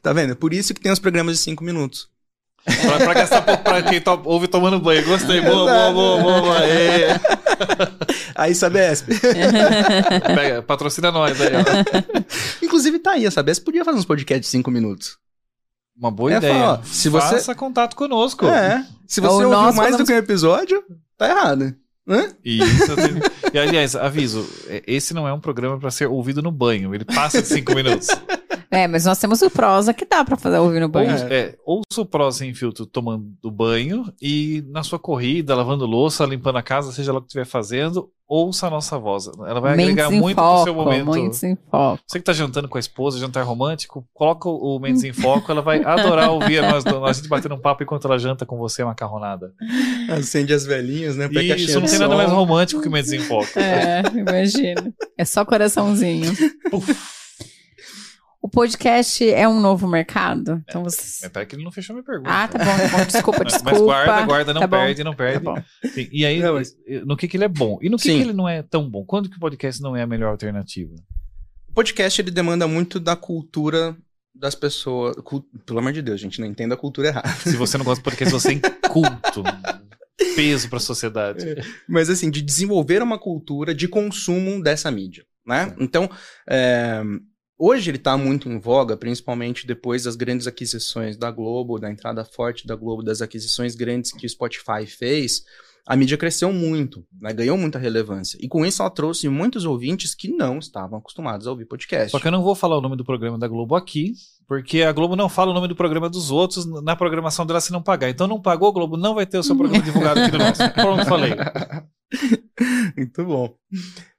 Tá 0.00 0.14
vendo? 0.14 0.34
Por 0.34 0.54
isso 0.54 0.72
que 0.72 0.80
tem 0.80 0.90
os 0.92 0.98
programas 0.98 1.36
de 1.36 1.42
5 1.42 1.62
minutos. 1.62 2.08
Pra, 2.64 2.96
pra 2.98 3.14
gastar 3.14 3.42
pouco 3.42 3.62
pra 3.62 3.82
quem 3.82 4.00
to- 4.00 4.22
ouve 4.24 4.48
tomando 4.48 4.80
banho. 4.80 5.04
Gostei, 5.04 5.40
boa, 5.42 5.64
boa, 5.70 5.92
boa, 5.92 6.22
boa, 6.22 6.40
boa. 6.42 6.58
Aê. 6.60 7.08
Aí, 8.34 8.54
Sabesp. 8.54 9.06
Pega, 10.34 10.62
patrocina 10.62 11.12
nós 11.12 11.38
aí, 11.40 11.50
ó. 11.54 12.64
Inclusive 12.64 12.98
tá 12.98 13.12
aí, 13.12 13.26
a 13.26 13.30
Sabesp 13.30 13.64
podia 13.64 13.84
fazer 13.84 13.98
uns 13.98 14.04
podcasts 14.06 14.46
de 14.46 14.50
5 14.50 14.70
minutos. 14.70 15.18
Uma 15.96 16.10
boa 16.10 16.32
É, 16.32 16.36
ideia. 16.38 16.54
fala, 16.54 16.80
ó, 16.80 16.84
se 16.84 17.08
você- 17.08 17.34
Faça 17.36 17.54
contato 17.54 17.94
conosco. 17.94 18.46
É. 18.46 18.84
Se 19.06 19.20
você 19.20 19.28
Ou 19.28 19.34
ouviu 19.34 19.50
nós 19.50 19.74
mais 19.76 19.96
do 19.96 20.04
que 20.04 20.12
um 20.12 20.16
episódio, 20.16 20.82
tá 21.18 21.28
errado. 21.28 21.74
Hã? 22.08 22.28
Isso. 22.44 22.96
tenho- 22.96 23.20
E 23.52 23.58
aliás, 23.58 23.94
aviso, 23.94 24.46
é, 24.68 24.82
esse 24.86 25.14
não 25.14 25.28
é 25.28 25.32
um 25.32 25.40
programa 25.40 25.78
pra 25.78 25.90
ser 25.90 26.06
ouvido 26.06 26.42
no 26.42 26.50
banho. 26.50 26.94
Ele 26.94 27.04
passa 27.04 27.40
de 27.40 27.48
cinco 27.48 27.74
minutos. 27.74 28.08
É, 28.74 28.88
mas 28.88 29.04
nós 29.04 29.18
temos 29.18 29.40
o 29.42 29.50
prosa 29.50 29.94
que 29.94 30.04
dá 30.04 30.24
pra 30.24 30.36
fazer 30.36 30.58
ouvir 30.58 30.80
no 30.80 30.86
Ou, 30.86 30.92
banho. 30.92 31.10
é, 31.30 31.54
ouça 31.64 32.00
o 32.00 32.06
Pro 32.06 32.30
Sem 32.32 32.52
Filtro 32.54 32.86
tomando 32.86 33.50
banho 33.50 34.12
e 34.20 34.64
na 34.68 34.82
sua 34.82 34.98
corrida, 34.98 35.54
lavando 35.54 35.86
louça, 35.86 36.24
limpando 36.24 36.58
a 36.58 36.62
casa, 36.62 36.92
seja 36.92 37.12
lá 37.12 37.18
o 37.18 37.22
que 37.22 37.28
estiver 37.28 37.46
fazendo, 37.46 38.10
ouça 38.28 38.66
a 38.66 38.70
nossa 38.70 38.98
voz. 38.98 39.28
Ela 39.46 39.60
vai 39.60 39.72
agregar 39.74 40.04
Mentes 40.04 40.18
em 40.18 40.20
muito 40.20 40.36
pro 40.36 40.64
seu 40.64 40.74
foco, 40.74 40.84
momento. 40.84 41.10
Mentes 41.12 41.42
em 41.42 41.56
foco. 41.70 42.02
Você 42.06 42.18
que 42.18 42.24
tá 42.24 42.32
jantando 42.32 42.68
com 42.68 42.76
a 42.76 42.80
esposa, 42.80 43.18
jantar 43.18 43.44
romântico, 43.44 44.06
coloca 44.12 44.48
o 44.48 44.78
Mendes 44.78 45.04
em 45.04 45.12
Foco, 45.12 45.50
ela 45.50 45.62
vai 45.62 45.82
adorar 45.84 46.30
ouvir 46.30 46.62
nós, 46.62 46.84
a 46.86 47.12
gente 47.12 47.28
batendo 47.28 47.54
um 47.54 47.60
papo 47.60 47.82
enquanto 47.82 48.06
ela 48.06 48.18
janta 48.18 48.44
com 48.46 48.56
você 48.56 48.84
macarronada. 48.84 49.52
Acende 50.10 50.52
as 50.52 50.64
velhinhas, 50.64 51.16
né? 51.16 51.28
Pega 51.28 51.54
a 51.54 51.56
isso 51.56 51.80
não 51.80 51.86
tem 51.86 51.98
nada 51.98 52.16
mais 52.16 52.30
romântico 52.30 52.82
que 52.82 52.88
Mendes 52.88 53.12
em 53.12 53.20
Foco. 53.20 53.58
É, 53.58 54.02
imagina. 54.14 54.92
É 55.16 55.24
só 55.24 55.44
coraçãozinho. 55.44 56.32
O 58.44 58.48
podcast 58.48 59.26
é 59.26 59.48
um 59.48 59.58
novo 59.58 59.88
mercado? 59.88 60.62
Então 60.68 60.84
você... 60.84 61.26
Peraí 61.30 61.46
que 61.46 61.56
ele 61.56 61.64
não 61.64 61.72
fechou 61.72 61.94
minha 61.96 62.04
pergunta. 62.04 62.28
Ah, 62.30 62.46
tá 62.46 62.58
bom, 62.58 62.64
tá 62.90 62.98
bom. 62.98 63.04
Desculpa, 63.06 63.42
desculpa. 63.46 63.70
Mas 63.72 63.80
guarda, 63.80 64.26
guarda, 64.26 64.52
não 64.52 64.60
Tá 64.60 64.68
perde, 64.68 65.02
não 65.02 65.12
Tá 65.12 65.16
perde. 65.16 65.44
bom. 65.44 65.56
Sim, 65.94 66.08
E 66.12 66.26
aí, 66.26 66.40
Não, 66.40 66.52
mas- 66.52 66.76
no 67.06 67.16
que, 67.16 67.26
que 67.26 67.38
ele 67.38 67.44
é 67.44 67.48
bom? 67.48 67.78
E 67.80 67.88
no 67.88 67.96
que, 67.96 68.02
que 68.02 68.10
ele 68.20 68.34
não 68.34 68.46
é 68.46 68.62
tão 68.62 68.86
bom? 68.86 69.02
Quando 69.02 69.30
que 69.30 69.36
o 69.38 69.40
podcast 69.40 69.80
não 69.80 69.96
é 69.96 70.02
a 70.02 70.06
melhor 70.06 70.28
alternativa? 70.28 70.94
O 71.70 71.72
podcast, 71.72 72.20
ele 72.20 72.30
demanda 72.30 72.68
muito 72.68 73.00
da 73.00 73.16
cultura 73.16 73.96
das 74.34 74.54
pessoas. 74.54 75.16
Cul- 75.24 75.46
Pelo 75.64 75.78
amor 75.78 75.94
de 75.94 76.02
Deus, 76.02 76.20
gente, 76.20 76.38
não 76.38 76.46
entenda 76.46 76.74
a 76.74 76.78
cultura 76.78 77.08
errada. 77.08 77.28
Se 77.40 77.56
você 77.56 77.78
não 77.78 77.84
gosta 77.86 78.00
de 78.00 78.04
podcast, 78.04 78.30
você 78.30 78.50
é 78.50 78.52
inculto. 78.52 79.42
Peso 80.36 80.68
pra 80.68 80.78
sociedade. 80.78 81.46
Mas 81.88 82.10
assim, 82.10 82.30
de 82.30 82.42
desenvolver 82.42 83.00
uma 83.02 83.18
cultura 83.18 83.74
de 83.74 83.88
consumo 83.88 84.62
dessa 84.62 84.90
mídia, 84.90 85.24
né? 85.46 85.74
Então, 85.80 86.10
é, 86.46 87.02
hoje 87.58 87.90
ele 87.90 87.98
tá 87.98 88.16
muito 88.16 88.48
em 88.48 88.58
voga, 88.58 88.96
principalmente 88.96 89.66
depois 89.66 90.04
das 90.04 90.16
grandes 90.16 90.46
aquisições 90.46 91.16
da 91.16 91.30
Globo, 91.30 91.78
da 91.78 91.90
entrada 91.90 92.24
forte 92.24 92.66
da 92.66 92.74
Globo, 92.74 93.02
das 93.02 93.22
aquisições 93.22 93.74
grandes 93.74 94.12
que 94.12 94.26
o 94.26 94.28
Spotify 94.28 94.86
fez. 94.86 95.42
A 95.86 95.96
mídia 95.96 96.16
cresceu 96.16 96.50
muito, 96.50 97.04
né? 97.20 97.30
ganhou 97.34 97.58
muita 97.58 97.78
relevância. 97.78 98.38
E 98.40 98.48
com 98.48 98.64
isso 98.64 98.80
ela 98.80 98.90
trouxe 98.90 99.28
muitos 99.28 99.66
ouvintes 99.66 100.14
que 100.14 100.28
não 100.28 100.58
estavam 100.58 100.98
acostumados 100.98 101.46
a 101.46 101.50
ouvir 101.50 101.66
podcast. 101.66 102.10
Só 102.10 102.18
que 102.18 102.26
eu 102.26 102.32
não 102.32 102.42
vou 102.42 102.54
falar 102.54 102.78
o 102.78 102.80
nome 102.80 102.96
do 102.96 103.04
programa 103.04 103.38
da 103.38 103.46
Globo 103.46 103.74
aqui, 103.76 104.14
porque 104.48 104.82
a 104.82 104.92
Globo 104.92 105.14
não 105.14 105.28
fala 105.28 105.50
o 105.50 105.54
nome 105.54 105.68
do 105.68 105.76
programa 105.76 106.08
dos 106.08 106.30
outros 106.30 106.64
na 106.82 106.96
programação 106.96 107.44
dela 107.44 107.60
se 107.60 107.70
não 107.70 107.82
pagar. 107.82 108.08
Então 108.08 108.26
não 108.26 108.40
pagou, 108.40 108.72
Globo 108.72 108.96
não 108.96 109.14
vai 109.14 109.26
ter 109.26 109.36
o 109.36 109.42
seu 109.42 109.54
programa 109.54 109.84
divulgado 109.84 110.20
aqui 110.20 110.32
no 110.32 110.38
nosso. 110.38 110.62
Pronto, 110.72 111.04
falei. 111.04 111.34
Muito 112.96 113.24
bom. 113.24 113.54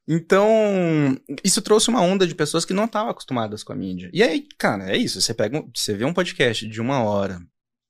Então, 0.08 1.18
isso 1.44 1.62
trouxe 1.62 1.90
uma 1.90 2.02
onda 2.02 2.28
de 2.28 2.36
pessoas 2.36 2.64
que 2.64 2.74
não 2.74 2.86
estavam 2.86 3.10
acostumadas 3.10 3.64
com 3.64 3.74
a 3.74 3.76
mídia. 3.76 4.10
E 4.14 4.22
aí, 4.22 4.46
cara, 4.58 4.92
é 4.92 4.98
isso. 4.98 5.20
Você 5.20 5.34
pega, 5.34 5.58
um- 5.58 5.70
você 5.74 5.94
vê 5.96 6.06
um 6.06 6.14
podcast 6.14 6.68
de 6.68 6.80
uma 6.82 7.02
hora, 7.04 7.40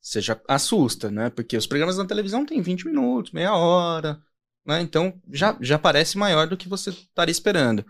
você 0.01 0.21
já 0.21 0.39
assusta, 0.47 1.12
né? 1.12 1.30
Porque 1.30 1.58
os 1.58 1.67
programas 1.67 1.97
na 1.97 2.06
televisão 2.06 2.45
têm 2.45 2.62
20 2.62 2.86
minutos, 2.86 3.32
meia 3.34 3.54
hora, 3.54 4.17
né? 4.65 4.82
Então, 4.82 5.13
já, 5.32 5.58
já 5.60 5.78
parece 5.78 6.17
maior 6.17 6.47
do 6.47 6.56
que 6.56 6.69
você 6.69 6.89
estaria 6.91 7.32
esperando. 7.32 7.86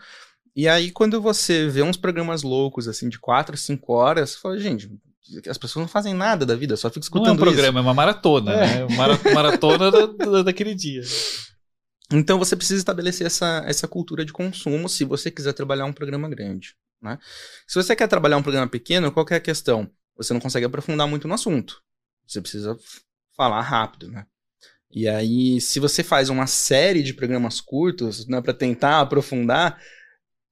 E 0.55 0.67
aí, 0.67 0.89
quando 0.89 1.21
você 1.21 1.67
vê 1.67 1.83
uns 1.83 1.97
programas 1.97 2.41
loucos, 2.41 2.87
assim, 2.87 3.09
de 3.09 3.19
4, 3.19 3.55
5 3.57 3.93
horas, 3.93 4.31
você 4.31 4.37
fala, 4.39 4.57
gente, 4.57 4.89
as 5.49 5.57
pessoas 5.57 5.83
não 5.83 5.87
fazem 5.89 6.13
nada 6.13 6.45
da 6.45 6.55
vida, 6.55 6.77
só 6.77 6.89
ficam 6.89 7.01
Não 7.01 7.17
é 7.17 7.19
um 7.19 7.33
escutando 7.33 7.35
isso. 7.35 7.53
programa, 7.53 7.79
é 7.79 7.83
uma 7.83 7.93
maratona, 7.93 8.53
É. 8.53 8.85
né? 8.87 8.95
Mara- 8.95 9.19
maratona 9.33 9.91
da- 9.91 10.43
daquele 10.43 10.73
dia. 10.73 11.01
Então 12.11 12.37
você 12.37 12.55
precisa 12.55 12.79
estabelecer 12.79 13.25
essa, 13.25 13.63
essa 13.65 13.87
cultura 13.87 14.23
de 14.23 14.31
consumo 14.31 14.87
se 14.87 15.03
você 15.03 15.31
quiser 15.31 15.53
trabalhar 15.53 15.85
um 15.85 15.93
programa 15.93 16.29
grande. 16.29 16.75
Né? 17.01 17.17
Se 17.67 17.75
você 17.75 17.95
quer 17.95 18.07
trabalhar 18.07 18.37
um 18.37 18.43
programa 18.43 18.67
pequeno, 18.67 19.11
qual 19.11 19.25
que 19.25 19.33
é 19.33 19.37
a 19.37 19.41
questão? 19.41 19.89
Você 20.15 20.33
não 20.33 20.39
consegue 20.39 20.65
aprofundar 20.65 21.07
muito 21.07 21.27
no 21.27 21.33
assunto. 21.33 21.81
Você 22.25 22.41
precisa 22.41 22.77
falar 23.35 23.61
rápido, 23.61 24.09
né? 24.09 24.25
E 24.91 25.07
aí, 25.09 25.59
se 25.59 25.79
você 25.79 26.03
faz 26.03 26.29
uma 26.29 26.47
série 26.47 27.03
de 27.03 27.13
programas 27.13 27.59
curtos, 27.59 28.25
né, 28.27 28.41
para 28.41 28.53
tentar 28.53 29.01
aprofundar, 29.01 29.81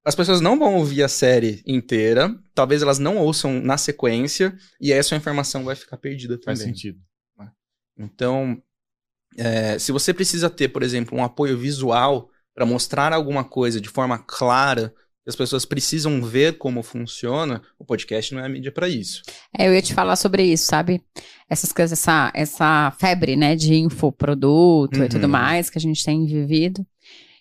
as 0.03 0.15
pessoas 0.15 0.41
não 0.41 0.59
vão 0.59 0.75
ouvir 0.75 1.01
a 1.01 1.07
série 1.07 1.63
inteira, 1.65 2.35
talvez 2.53 2.81
elas 2.81 2.99
não 2.99 3.17
ouçam 3.17 3.61
na 3.61 3.77
sequência, 3.77 4.53
e 4.81 4.91
aí 4.91 4.99
a 4.99 5.03
sua 5.03 5.15
informação 5.15 5.63
vai 5.63 5.75
ficar 5.75 5.95
perdida 5.95 6.37
Faz 6.43 6.59
também. 6.59 6.73
sentido. 6.73 6.99
Então, 7.97 8.61
É, 9.37 9.77
se 9.79 9.91
você 9.91 10.13
precisa 10.13 10.49
ter, 10.49 10.69
por 10.69 10.83
exemplo, 10.83 11.17
um 11.17 11.23
apoio 11.23 11.57
visual 11.57 12.29
para 12.55 12.65
mostrar 12.65 13.13
alguma 13.13 13.43
coisa 13.43 13.81
de 13.81 13.89
forma 13.89 14.17
clara, 14.19 14.93
que 15.23 15.29
as 15.29 15.35
pessoas 15.35 15.65
precisam 15.65 16.21
ver 16.21 16.57
como 16.57 16.83
funciona, 16.83 17.61
o 17.79 17.85
podcast 17.85 18.33
não 18.33 18.41
é 18.41 18.45
a 18.45 18.49
mídia 18.49 18.71
para 18.71 18.89
isso. 18.89 19.21
É, 19.57 19.67
eu 19.67 19.73
ia 19.73 19.81
te 19.81 19.93
falar 19.93 20.15
sobre 20.17 20.43
isso, 20.43 20.65
sabe? 20.65 21.01
Essas 21.49 21.71
coisas, 21.71 21.97
essa, 21.97 22.31
essa 22.35 22.91
febre, 22.99 23.35
né, 23.35 23.55
de 23.55 23.73
infoproduto 23.75 24.99
Uhum. 24.99 25.05
e 25.05 25.09
tudo 25.09 25.27
mais 25.29 25.69
que 25.69 25.77
a 25.77 25.81
gente 25.81 26.03
tem 26.03 26.25
vivido. 26.25 26.85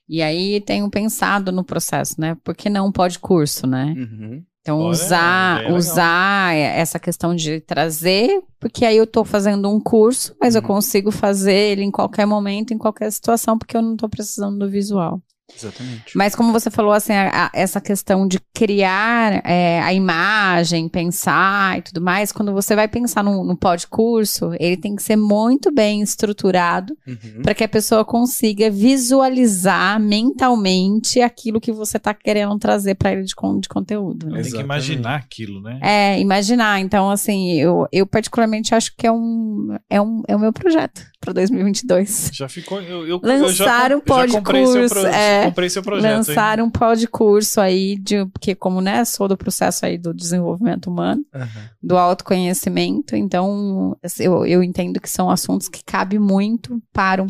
E 0.09 0.23
aí 0.23 0.61
tenho 0.61 0.89
pensado 0.91 1.51
no 1.53 1.65
processo, 1.65 2.21
né? 2.21 2.37
Por 2.45 2.55
que 2.55 2.69
não 2.69 2.93
pode 2.93 3.19
curso, 3.19 3.67
né? 3.67 3.95
Uhum. 3.97 4.45
Então, 4.63 4.79
Olha, 4.79 4.91
usar, 4.91 5.73
usar 5.73 6.55
essa 6.55 6.97
questão 6.99 7.35
de 7.35 7.61
trazer, 7.61 8.43
porque 8.61 8.85
aí 8.85 8.97
eu 8.97 9.07
tô 9.09 9.25
fazendo 9.25 9.69
um 9.69 9.81
curso, 9.81 10.37
mas 10.41 10.55
eu 10.55 10.61
Uhum. 10.63 10.69
consigo 10.69 11.11
fazer 11.11 11.53
ele 11.53 11.83
em 11.83 11.91
qualquer 11.91 12.27
momento, 12.27 12.73
em 12.73 12.79
qualquer 12.79 13.11
situação, 13.11 13.59
porque 13.59 13.77
eu 13.77 13.83
não 13.83 13.97
tô 13.97 14.09
precisando 14.09 14.57
do 14.59 14.71
visual. 14.71 15.21
Exatamente. 15.57 16.17
Mas 16.17 16.35
como 16.35 16.53
você 16.53 16.71
falou, 16.71 16.93
assim, 16.93 17.13
a- 17.13 17.47
a- 17.47 17.51
essa 17.55 17.81
questão 17.81 18.27
de 18.27 18.39
criar 18.55 19.41
é, 19.45 19.81
a 19.83 19.93
imagem, 19.95 20.89
pensar 20.89 21.79
e 21.79 21.83
tudo 21.83 22.01
mais, 22.01 22.33
quando 22.33 22.53
você 22.53 22.75
vai 22.75 22.89
pensar 22.89 23.23
no, 23.23 23.45
no 23.45 23.57
curso, 23.91 24.53
ele 24.59 24.77
tem 24.77 24.95
que 24.97 25.03
ser 25.03 25.17
muito 25.17 25.73
bem 25.73 26.03
estruturado 26.03 26.97
Uhum. 27.07 27.43
para 27.43 27.55
que 27.55 27.65
a 27.65 27.69
pessoa 27.69 28.05
consiga 28.05 28.71
visualizar 28.71 30.01
mentalmente 30.01 31.21
aquilo 31.21 31.61
que 31.61 31.73
você 31.73 31.97
está 31.97 32.13
querendo 32.15 32.59
trazer 32.59 32.95
para 32.95 33.13
ele 33.13 33.23
de, 33.23 33.35
de 33.61 33.69
conteúdo. 33.69 34.29
né? 34.29 34.43
Tem 34.43 34.53
que 34.53 34.61
imaginar 34.61 35.17
aquilo, 35.17 35.61
né? 35.61 35.79
É, 35.83 36.21
imaginar. 36.21 36.81
Então, 36.81 37.11
assim, 37.11 37.53
eu, 37.59 37.87
eu 37.93 38.07
particularmente 38.07 38.75
acho 38.75 38.93
que 38.97 39.07
é 39.07 39.13
um, 39.13 39.77
é 39.89 40.01
um, 40.01 40.23
é 40.29 40.35
o 40.37 40.39
meu 40.39 40.53
projeto 40.53 41.03
para 41.21 41.33
2022. 41.33 42.31
Já 42.33 42.49
ficou. 42.49 42.81
Eu, 42.81 43.07
eu, 43.07 43.21
Lançaram 43.23 43.97
eu 43.99 44.03
já, 44.07 44.15
com- 44.15 44.29
já 44.29 44.39
comprei 44.39 44.67
seu, 44.67 44.89
podcast, 44.89 45.07
é, 45.17 45.42
comprei 45.47 45.71
seu 45.71 45.83
projeto. 45.83 46.11
hein? 46.11 46.17
Lançar 46.17 46.61
um 46.61 46.71
curso 47.11 47.61
aí, 47.61 47.97
de, 47.99 48.25
porque 48.27 48.55
como, 48.55 48.81
né, 48.81 49.05
sou 49.05 49.29
do 49.29 49.37
processo 49.37 49.85
aí 49.87 49.99
do 49.99 50.13
desenvolvimento 50.15 50.89
humano, 50.91 51.25
Uhum. 51.35 51.69
do 51.83 51.97
autoconhecimento, 51.97 53.15
então 53.17 53.97
assim, 54.03 54.25
eu, 54.25 54.45
eu 54.47 54.63
entendo 54.63 55.01
que 55.01 55.09
são 55.11 55.31
assuntos 55.31 55.69
que 55.69 55.83
cabe 55.85 56.19
muito 56.19 56.83
para 56.93 57.23
um, 57.23 57.27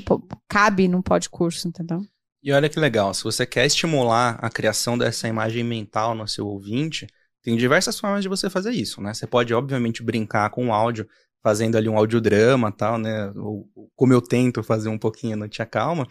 cabe 0.49 0.89
num 0.89 1.03
curso, 1.31 1.69
entendeu? 1.69 2.01
E 2.43 2.53
olha 2.53 2.69
que 2.69 2.81
legal, 2.81 3.15
se 3.15 3.23
você 3.23 3.47
quer 3.47 3.67
estimular 3.67 4.37
a 4.43 4.51
criação 4.51 4.99
dessa 4.99 5.29
imagem 5.29 5.63
mental 5.63 6.15
no 6.15 6.27
seu 6.27 6.47
ouvinte, 6.47 7.07
tem 7.43 7.57
diversas 7.57 7.99
formas 7.99 8.23
de 8.23 8.29
você 8.29 8.51
fazer 8.51 8.71
isso, 8.73 9.01
né? 9.01 9.15
Você 9.15 9.27
pode, 9.27 9.55
obviamente, 9.55 10.03
brincar 10.03 10.51
com 10.51 10.69
o 10.69 10.73
áudio, 10.73 11.07
fazendo 11.43 11.77
ali 11.77 11.89
um 11.89 11.97
audiodrama 11.97 12.69
e 12.69 12.73
tal, 12.73 12.99
né? 12.99 13.33
Ou, 13.37 13.69
como 13.97 14.13
eu 14.13 14.21
tento 14.21 14.63
fazer 14.63 14.89
um 14.89 14.99
pouquinho 14.99 15.37
no 15.37 15.49
Tia 15.49 15.67
Calma, 15.67 16.07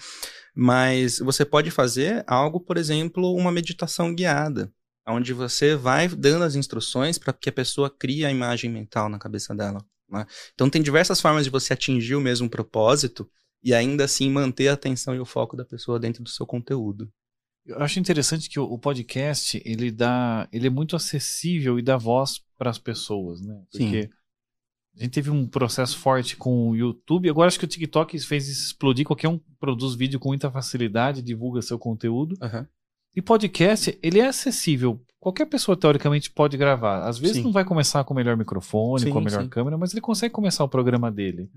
mas 0.54 1.20
você 1.20 1.46
pode 1.46 1.72
fazer 1.72 2.24
algo, 2.28 2.60
por 2.60 2.78
exemplo, 2.78 3.34
uma 3.34 3.52
meditação 3.52 4.14
guiada, 4.14 4.72
onde 5.08 5.34
você 5.34 5.76
vai 5.76 6.08
dando 6.08 6.44
as 6.44 6.56
instruções 6.56 7.18
para 7.18 7.34
que 7.34 7.50
a 7.50 7.54
pessoa 7.54 7.90
crie 7.90 8.26
a 8.26 8.32
imagem 8.32 8.70
mental 8.70 9.10
na 9.10 9.20
cabeça 9.20 9.56
dela. 9.56 9.84
né? 10.10 10.26
Então 10.54 10.70
tem 10.70 10.82
diversas 10.82 11.22
formas 11.22 11.44
de 11.46 11.50
você 11.50 11.74
atingir 11.74 12.16
o 12.16 12.22
mesmo 12.22 12.50
propósito 12.50 13.30
e 13.64 13.74
ainda 13.74 14.06
assim 14.06 14.30
manter 14.30 14.68
a 14.68 14.74
atenção 14.74 15.16
e 15.16 15.20
o 15.20 15.26
foco 15.26 15.56
da 15.56 15.66
pessoa 15.66 16.00
dentro 16.00 16.24
do 16.24 16.30
seu 16.30 16.46
conteúdo. 16.46 17.12
Eu 17.66 17.80
acho 17.80 18.00
interessante 18.00 18.50
que 18.50 18.60
o, 18.60 18.78
podcast 18.78 19.62
ele 19.64 19.92
dá, 19.92 20.50
ele 20.52 20.68
é 20.68 20.70
muito 20.70 20.96
acessível 20.96 21.78
e 21.78 21.84
dá 21.84 21.96
voz 21.96 22.42
para 22.58 22.72
as 22.72 22.80
pessoas, 22.80 23.40
né? 23.40 23.64
Sim. 23.70 24.10
A 24.96 25.04
gente 25.04 25.14
teve 25.14 25.30
um 25.30 25.48
processo 25.48 25.98
forte 25.98 26.36
com 26.36 26.70
o 26.70 26.76
YouTube. 26.76 27.30
Agora 27.30 27.48
acho 27.48 27.58
que 27.58 27.66
o 27.66 27.68
TikTok 27.68 28.20
fez 28.20 28.48
isso 28.48 28.68
explodir. 28.68 29.06
Qualquer 29.06 29.30
um 29.30 29.40
produz 29.60 29.96
vídeo 29.96 30.20
com 30.20 30.30
muita 30.30 30.52
facilidade, 30.52 31.22
divulga 31.22 31.62
seu 31.62 31.80
conteúdo. 31.80 32.38
E 33.16 33.22
podcast, 33.22 33.98
ele 34.02 34.20
é 34.20 34.28
acessível. 34.28 35.02
Qualquer 35.20 35.46
pessoa, 35.46 35.78
teoricamente, 35.78 36.32
pode 36.32 36.58
gravar. 36.58 37.08
Às 37.08 37.18
vezes 37.18 37.38
Sim. 37.38 37.44
não 37.44 37.52
vai 37.52 37.64
começar 37.64 38.04
com 38.04 38.14
o 38.14 38.18
melhor 38.18 38.36
microfone, 38.36 39.04
Sim, 39.04 39.12
com 39.12 39.20
a 39.20 39.22
melhor 39.22 39.44
sim. 39.44 39.50
câmera, 39.50 39.78
mas 39.78 39.92
ele 39.92 40.02
consegue 40.02 40.34
começar 40.34 40.64
o 40.64 40.70
programa 40.70 41.12
dele. 41.12 41.50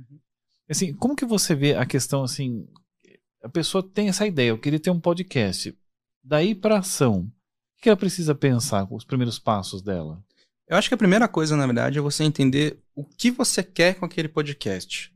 Assim, 0.68 0.92
como 0.94 1.16
que 1.16 1.24
você 1.24 1.54
vê 1.54 1.74
a 1.74 1.86
questão, 1.86 2.22
assim, 2.22 2.66
a 3.42 3.48
pessoa 3.48 3.82
tem 3.82 4.08
essa 4.08 4.26
ideia, 4.26 4.50
eu 4.50 4.58
queria 4.58 4.80
ter 4.80 4.90
um 4.90 5.00
podcast. 5.00 5.76
Daí 6.22 6.54
pra 6.54 6.78
ação, 6.78 7.30
o 7.78 7.82
que 7.82 7.88
ela 7.88 7.96
precisa 7.96 8.34
pensar, 8.34 8.86
os 8.90 9.04
primeiros 9.04 9.38
passos 9.38 9.82
dela? 9.82 10.22
Eu 10.66 10.76
acho 10.76 10.88
que 10.88 10.94
a 10.94 10.98
primeira 10.98 11.28
coisa, 11.28 11.56
na 11.56 11.66
verdade, 11.66 11.98
é 11.98 12.02
você 12.02 12.24
entender 12.24 12.78
o 12.94 13.04
que 13.04 13.30
você 13.30 13.62
quer 13.62 13.94
com 13.94 14.06
aquele 14.06 14.28
podcast. 14.28 15.12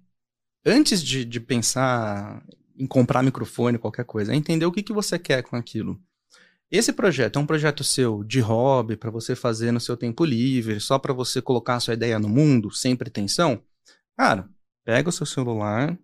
Antes 0.65 1.03
de, 1.03 1.25
de 1.25 1.41
pensar 1.41 2.45
em 2.77 2.87
comprar 2.87 3.23
microfone, 3.23 3.79
qualquer 3.79 4.05
coisa, 4.05 4.33
é 4.33 4.37
entender 4.37 4.67
o 4.67 4.73
que, 4.73 4.83
que 4.83 4.93
você 4.93 5.19
quer 5.19 5.43
com 5.43 5.57
aquilo. 5.57 6.01
Esse 6.71 6.93
projeto 6.93 7.39
é 7.39 7.43
um 7.43 7.47
projeto 7.47 7.83
seu 7.83 8.23
de 8.23 8.41
hobby, 8.41 8.95
para 8.95 9.11
você 9.11 9.35
fazer 9.35 9.73
no 9.73 9.81
seu 9.81 9.97
tempo 9.97 10.23
livre, 10.23 10.79
só 10.81 10.99
para 10.99 11.15
você 11.15 11.41
colocar 11.41 11.77
a 11.77 11.81
sua 11.81 11.95
ideia 11.95 12.19
no 12.19 12.29
mundo, 12.29 12.71
sem 12.71 12.95
pretensão? 12.95 13.63
Cara, 14.15 14.51
pega 14.85 15.09
o 15.09 15.13
seu 15.13 15.25
celular, 15.25 15.99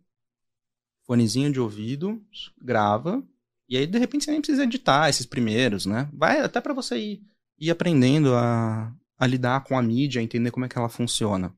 fonezinho 1.07 1.52
de 1.52 1.61
ouvido, 1.61 2.22
grava, 2.59 3.22
e 3.68 3.76
aí 3.76 3.87
de 3.87 3.98
repente 3.98 4.24
você 4.24 4.30
nem 4.30 4.40
precisa 4.40 4.64
editar 4.64 5.11
esses 5.11 5.26
primeiros, 5.26 5.85
né? 5.85 6.09
Vai 6.14 6.40
até 6.40 6.62
para 6.62 6.72
você 6.72 6.96
ir, 6.96 7.22
ir 7.59 7.70
aprendendo 7.70 8.35
a, 8.35 8.90
a 9.24 9.26
lidar 9.26 9.64
com 9.64 9.76
a 9.76 9.82
mídia, 9.82 10.20
entender 10.20 10.50
como 10.50 10.66
é 10.66 10.68
que 10.68 10.78
ela 10.78 10.88
funciona. 10.88 11.54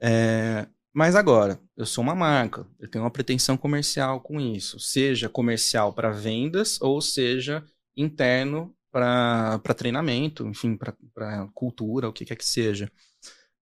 É, 0.00 0.66
mas 0.92 1.16
agora, 1.16 1.60
eu 1.76 1.84
sou 1.84 2.02
uma 2.02 2.14
marca, 2.14 2.66
eu 2.78 2.88
tenho 2.88 3.04
uma 3.04 3.10
pretensão 3.10 3.56
comercial 3.56 4.20
com 4.20 4.40
isso, 4.40 4.78
seja 4.78 5.28
comercial 5.28 5.92
para 5.92 6.10
vendas 6.10 6.80
ou 6.80 7.00
seja 7.00 7.64
interno 7.96 8.74
para 8.90 9.58
treinamento, 9.76 10.46
enfim, 10.46 10.76
para 10.76 11.48
cultura, 11.54 12.08
o 12.08 12.12
que 12.12 12.24
quer 12.24 12.36
que 12.36 12.44
seja. 12.44 12.90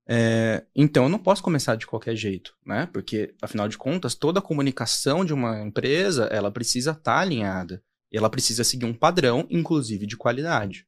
É, 0.06 0.64
então 0.74 1.04
eu 1.04 1.08
não 1.08 1.20
posso 1.20 1.42
começar 1.42 1.76
de 1.76 1.86
qualquer 1.86 2.16
jeito, 2.16 2.54
né? 2.66 2.86
Porque, 2.92 3.32
afinal 3.40 3.68
de 3.68 3.78
contas, 3.78 4.14
toda 4.14 4.40
a 4.40 4.42
comunicação 4.42 5.24
de 5.24 5.32
uma 5.32 5.60
empresa, 5.62 6.24
ela 6.24 6.50
precisa 6.50 6.90
estar 6.90 7.20
alinhada. 7.20 7.82
E 8.12 8.18
ela 8.18 8.28
precisa 8.28 8.64
seguir 8.64 8.86
um 8.86 8.92
padrão, 8.92 9.46
inclusive 9.48 10.04
de 10.04 10.16
qualidade. 10.16 10.84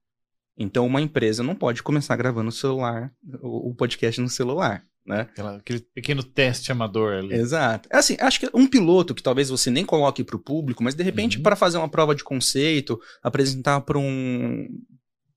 Então, 0.59 0.87
uma 0.87 1.01
empresa 1.01 1.43
não 1.43 1.55
pode 1.55 1.83
começar 1.83 2.15
gravando 2.17 2.49
o 2.51 2.53
celular, 2.53 3.13
o, 3.43 3.75
podcast 3.75 4.21
no 4.21 4.29
celular, 4.29 4.85
né? 5.05 5.29
Aquele 5.59 5.81
pequeno 5.81 6.23
teste 6.23 6.71
amador 6.71 7.15
ali. 7.15 7.35
Exato. 7.35 7.89
É 7.91 7.97
assim, 7.97 8.17
acho 8.21 8.39
que 8.39 8.51
um 8.55 8.67
piloto 8.67 9.15
que 9.15 9.23
talvez 9.23 9.49
você 9.49 9.71
nem 9.71 9.85
coloque 9.85 10.23
para 10.23 10.37
o 10.37 10.39
público, 10.39 10.83
mas 10.83 10.95
de 10.95 11.03
repente 11.03 11.39
Uhum. 11.39 11.43
para 11.43 11.57
fazer 11.57 11.79
uma 11.79 11.89
prova 11.89 12.15
de 12.15 12.23
conceito, 12.23 13.01
apresentar 13.23 13.81
para 13.81 13.99
um 13.99 14.69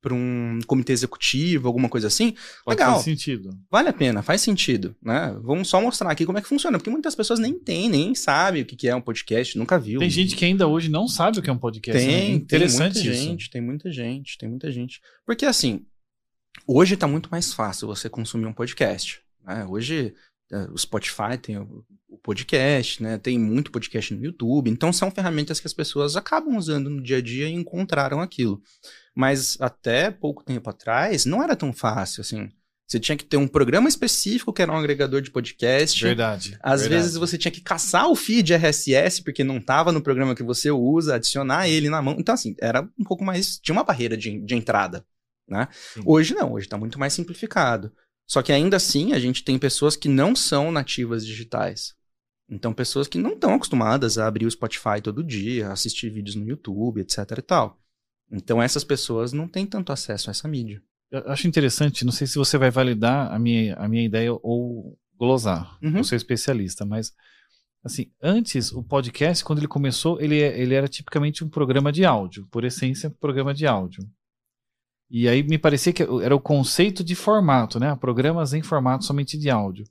para 0.00 0.14
um 0.14 0.60
comitê 0.66 0.92
executivo, 0.92 1.66
alguma 1.66 1.88
coisa 1.88 2.06
assim, 2.06 2.32
Pode 2.64 2.78
legal. 2.78 2.92
fazer 2.96 3.04
sentido. 3.10 3.50
vale 3.70 3.88
a 3.88 3.92
pena, 3.92 4.22
faz 4.22 4.40
sentido, 4.40 4.94
né? 5.02 5.36
Vamos 5.42 5.68
só 5.68 5.80
mostrar 5.80 6.10
aqui 6.10 6.24
como 6.24 6.38
é 6.38 6.42
que 6.42 6.48
funciona, 6.48 6.78
porque 6.78 6.90
muitas 6.90 7.14
pessoas 7.14 7.38
nem 7.38 7.58
têm, 7.58 7.88
nem 7.88 8.14
sabem 8.14 8.62
o 8.62 8.66
que 8.66 8.88
é 8.88 8.94
um 8.94 9.00
podcast, 9.00 9.58
nunca 9.58 9.78
viu. 9.78 9.98
Tem 10.00 10.10
gente 10.10 10.36
que 10.36 10.44
ainda 10.44 10.66
hoje 10.68 10.88
não 10.88 11.08
sabe 11.08 11.38
o 11.38 11.42
que 11.42 11.50
é 11.50 11.52
um 11.52 11.58
podcast. 11.58 12.04
né? 12.04 12.12
Tem, 12.12 12.34
Interessante 12.34 12.94
tem 12.94 13.02
muita 13.04 13.16
isso. 13.16 13.28
gente, 13.28 13.50
tem 13.50 13.60
muita 13.60 13.90
gente, 13.92 14.38
tem 14.38 14.48
muita 14.48 14.70
gente. 14.70 15.00
Porque 15.24 15.44
assim, 15.44 15.84
hoje 16.66 16.96
tá 16.96 17.06
muito 17.06 17.28
mais 17.30 17.52
fácil 17.52 17.88
você 17.88 18.08
consumir 18.08 18.46
um 18.46 18.52
podcast. 18.52 19.20
Né? 19.44 19.64
Hoje 19.68 20.14
o 20.72 20.78
Spotify 20.78 21.36
tem 21.40 21.58
o, 21.58 21.84
o 22.08 22.18
podcast, 22.18 23.02
né? 23.02 23.18
Tem 23.18 23.38
muito 23.38 23.70
podcast 23.70 24.14
no 24.14 24.24
YouTube. 24.24 24.70
Então 24.70 24.92
são 24.92 25.10
ferramentas 25.10 25.60
que 25.60 25.66
as 25.66 25.72
pessoas 25.72 26.16
acabam 26.16 26.56
usando 26.56 26.88
no 26.88 27.02
dia 27.02 27.18
a 27.18 27.22
dia 27.22 27.48
e 27.48 27.52
encontraram 27.52 28.20
aquilo. 28.20 28.60
Mas 29.14 29.56
até 29.60 30.10
pouco 30.10 30.44
tempo 30.44 30.68
atrás 30.70 31.24
não 31.24 31.42
era 31.42 31.56
tão 31.56 31.72
fácil 31.72 32.20
assim. 32.20 32.48
Você 32.86 33.00
tinha 33.00 33.16
que 33.16 33.24
ter 33.24 33.36
um 33.36 33.48
programa 33.48 33.88
específico 33.88 34.52
que 34.52 34.62
era 34.62 34.70
um 34.70 34.76
agregador 34.76 35.20
de 35.20 35.30
podcast. 35.30 36.00
Verdade. 36.00 36.56
Às 36.62 36.82
verdade. 36.82 37.02
vezes 37.02 37.16
você 37.16 37.36
tinha 37.36 37.50
que 37.50 37.60
caçar 37.60 38.08
o 38.08 38.14
feed 38.14 38.54
RSS 38.54 39.22
porque 39.24 39.42
não 39.42 39.56
estava 39.56 39.90
no 39.90 40.00
programa 40.00 40.36
que 40.36 40.44
você 40.44 40.70
usa, 40.70 41.16
adicionar 41.16 41.68
ele 41.68 41.90
na 41.90 42.00
mão. 42.00 42.14
Então, 42.16 42.34
assim, 42.34 42.54
era 42.60 42.88
um 42.96 43.02
pouco 43.02 43.24
mais. 43.24 43.58
Tinha 43.58 43.72
uma 43.72 43.82
barreira 43.82 44.16
de, 44.16 44.40
de 44.40 44.54
entrada. 44.54 45.04
Né? 45.48 45.68
Hoje 46.04 46.34
não, 46.34 46.52
hoje 46.52 46.66
está 46.66 46.78
muito 46.78 46.98
mais 46.98 47.12
simplificado. 47.12 47.92
Só 48.26 48.42
que 48.42 48.52
ainda 48.52 48.76
assim 48.76 49.12
a 49.12 49.18
gente 49.18 49.44
tem 49.44 49.58
pessoas 49.58 49.96
que 49.96 50.08
não 50.08 50.34
são 50.34 50.72
nativas 50.72 51.24
digitais. 51.24 51.94
Então, 52.48 52.72
pessoas 52.72 53.08
que 53.08 53.18
não 53.18 53.32
estão 53.32 53.54
acostumadas 53.54 54.18
a 54.18 54.26
abrir 54.26 54.46
o 54.46 54.50
Spotify 54.50 55.00
todo 55.02 55.24
dia, 55.24 55.70
assistir 55.70 56.10
vídeos 56.10 56.36
no 56.36 56.46
YouTube, 56.46 57.00
etc 57.00 57.18
e 57.38 57.42
tal. 57.42 57.80
Então, 58.30 58.62
essas 58.62 58.84
pessoas 58.84 59.32
não 59.32 59.48
têm 59.48 59.66
tanto 59.66 59.92
acesso 59.92 60.30
a 60.30 60.32
essa 60.32 60.48
mídia. 60.48 60.82
Eu 61.10 61.28
acho 61.30 61.46
interessante, 61.46 62.04
não 62.04 62.12
sei 62.12 62.26
se 62.26 62.36
você 62.36 62.58
vai 62.58 62.70
validar 62.70 63.32
a 63.32 63.38
minha, 63.38 63.74
a 63.76 63.88
minha 63.88 64.04
ideia 64.04 64.32
ou 64.32 64.98
glosar. 65.16 65.78
Uhum. 65.82 65.98
Eu 65.98 66.04
sou 66.04 66.16
especialista, 66.16 66.84
mas 66.84 67.12
assim, 67.82 68.10
antes 68.20 68.72
o 68.72 68.82
podcast, 68.82 69.44
quando 69.44 69.58
ele 69.58 69.68
começou, 69.68 70.20
ele, 70.20 70.36
ele 70.36 70.74
era 70.74 70.88
tipicamente 70.88 71.44
um 71.44 71.48
programa 71.48 71.92
de 71.92 72.04
áudio, 72.04 72.46
por 72.50 72.64
essência, 72.64 73.08
um 73.08 73.12
programa 73.12 73.54
de 73.54 73.66
áudio. 73.66 74.04
E 75.10 75.28
aí 75.28 75.42
me 75.42 75.56
parecia 75.58 75.92
que 75.92 76.02
era 76.22 76.34
o 76.34 76.40
conceito 76.40 77.04
de 77.04 77.14
formato, 77.14 77.78
né? 77.78 77.94
Programas 77.96 78.52
em 78.52 78.62
formato 78.62 79.04
somente 79.04 79.38
de 79.38 79.48
áudio. 79.48 79.84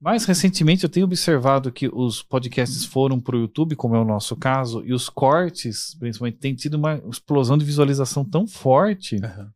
Mais 0.00 0.24
recentemente 0.24 0.84
eu 0.84 0.90
tenho 0.90 1.06
observado 1.06 1.72
que 1.72 1.88
os 1.92 2.22
podcasts 2.22 2.84
foram 2.84 3.18
para 3.18 3.36
o 3.36 3.40
YouTube, 3.40 3.76
como 3.76 3.96
é 3.96 3.98
o 3.98 4.04
nosso 4.04 4.36
caso, 4.36 4.84
e 4.84 4.92
os 4.92 5.08
cortes, 5.08 5.94
principalmente, 5.98 6.38
têm 6.38 6.54
tido 6.54 6.74
uma 6.74 7.00
explosão 7.08 7.56
de 7.56 7.64
visualização 7.64 8.24
tão 8.24 8.46
forte 8.46 9.16
Uhum. 9.16 9.48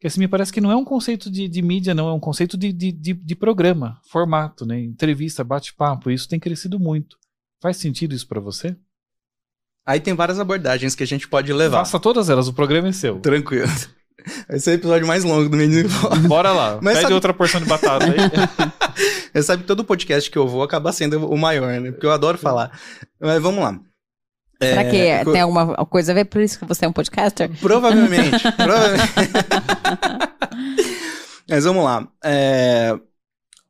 que 0.00 0.06
assim 0.06 0.20
me 0.20 0.28
parece 0.28 0.52
que 0.52 0.60
não 0.60 0.70
é 0.70 0.76
um 0.76 0.84
conceito 0.84 1.28
de, 1.30 1.48
de 1.48 1.60
mídia, 1.60 1.92
não, 1.92 2.08
é 2.08 2.12
um 2.12 2.20
conceito 2.20 2.56
de, 2.56 2.72
de, 2.72 2.92
de, 2.92 3.14
de 3.14 3.34
programa, 3.34 3.98
formato, 4.08 4.64
né? 4.64 4.80
Entrevista, 4.80 5.42
bate-papo, 5.42 6.10
isso 6.10 6.28
tem 6.28 6.38
crescido 6.38 6.78
muito. 6.78 7.18
Faz 7.60 7.76
sentido 7.76 8.14
isso 8.14 8.28
para 8.28 8.40
você? 8.40 8.76
Aí 9.84 9.98
tem 9.98 10.14
várias 10.14 10.38
abordagens 10.38 10.94
que 10.94 11.02
a 11.02 11.06
gente 11.06 11.26
pode 11.26 11.52
levar. 11.52 11.78
Faça 11.78 11.98
todas 11.98 12.30
elas, 12.30 12.46
o 12.46 12.52
programa 12.52 12.88
é 12.88 12.92
seu. 12.92 13.18
Tranquilo. 13.20 13.66
Esse 14.48 14.70
é 14.70 14.72
o 14.72 14.76
episódio 14.76 15.06
mais 15.06 15.24
longo 15.24 15.48
do 15.48 15.56
Menino 15.56 15.88
Bora 16.28 16.52
lá, 16.52 16.78
Mas 16.82 16.94
pede 16.94 17.02
sabe- 17.02 17.14
outra 17.14 17.32
porção 17.34 17.60
de 17.60 17.66
batata 17.66 18.04
aí. 18.06 18.16
Você 19.32 19.42
sabe 19.42 19.62
que 19.62 19.66
todo 19.68 19.84
podcast 19.84 20.30
que 20.30 20.36
eu 20.38 20.46
vou 20.48 20.62
acaba 20.62 20.92
sendo 20.92 21.26
o 21.28 21.36
maior, 21.38 21.80
né? 21.80 21.90
Porque 21.92 22.06
eu 22.06 22.12
adoro 22.12 22.36
falar. 22.38 22.78
Mas 23.20 23.40
vamos 23.42 23.62
lá. 23.62 23.78
Será 24.62 24.82
É, 24.82 25.18
que 25.18 25.24
co- 25.24 25.32
tem 25.32 25.40
alguma 25.40 25.74
coisa 25.86 26.12
a 26.12 26.14
ver 26.14 26.26
por 26.26 26.40
isso 26.42 26.58
que 26.58 26.64
você 26.66 26.84
é 26.84 26.88
um 26.88 26.92
podcaster? 26.92 27.50
Provavelmente. 27.60 28.42
provavelmente. 28.56 29.12
Mas 31.48 31.64
vamos 31.64 31.84
lá. 31.84 32.06
É, 32.24 32.98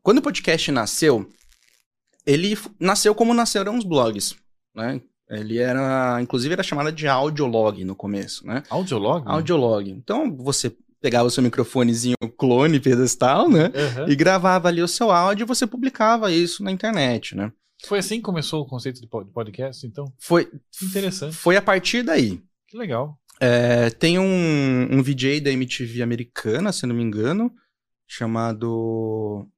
Quando 0.02 0.18
o 0.18 0.22
podcast 0.22 0.70
nasceu, 0.72 1.28
ele 2.26 2.56
nasceu 2.78 3.14
como 3.14 3.32
nasceram 3.34 3.76
os 3.76 3.84
blogs, 3.84 4.34
né? 4.74 5.00
Ele 5.30 5.58
era, 5.58 6.18
inclusive, 6.20 6.52
era 6.52 6.62
chamada 6.62 6.90
de 6.90 7.06
audiolog 7.06 7.84
no 7.84 7.94
começo, 7.94 8.44
né? 8.46 8.62
Audiolog? 8.68 9.22
Audiolog. 9.26 9.88
Então, 9.90 10.34
você 10.36 10.74
pegava 11.00 11.28
o 11.28 11.30
seu 11.30 11.42
microfonezinho 11.42 12.16
clone 12.36 12.80
pedestal, 12.80 13.48
né? 13.48 13.70
Aham. 13.74 14.08
E 14.10 14.16
gravava 14.16 14.66
ali 14.68 14.82
o 14.82 14.88
seu 14.88 15.10
áudio 15.10 15.44
e 15.44 15.46
você 15.46 15.66
publicava 15.66 16.32
isso 16.32 16.62
na 16.64 16.70
internet, 16.72 17.36
né? 17.36 17.52
Foi 17.86 18.00
assim 18.00 18.16
que 18.16 18.22
começou 18.22 18.60
o 18.62 18.66
conceito 18.66 19.00
de 19.00 19.06
po- 19.06 19.22
de 19.24 19.30
podcast, 19.30 19.86
então? 19.86 20.12
Foi, 20.18 20.50
interessante, 20.82 21.34
foi 21.34 21.56
a 21.56 21.62
partir 21.62 22.02
daí. 22.02 22.42
que 22.68 22.76
legal. 22.76 23.16
É, 23.40 23.88
tem 23.88 24.18
um, 24.18 24.88
um 24.98 25.02
VJ 25.02 25.40
da 25.40 25.50
MTV 25.50 26.02
americana, 26.02 26.72
se 26.72 26.84
não 26.86 26.94
me 26.94 27.02
engano, 27.02 27.50
chamado 28.06 29.48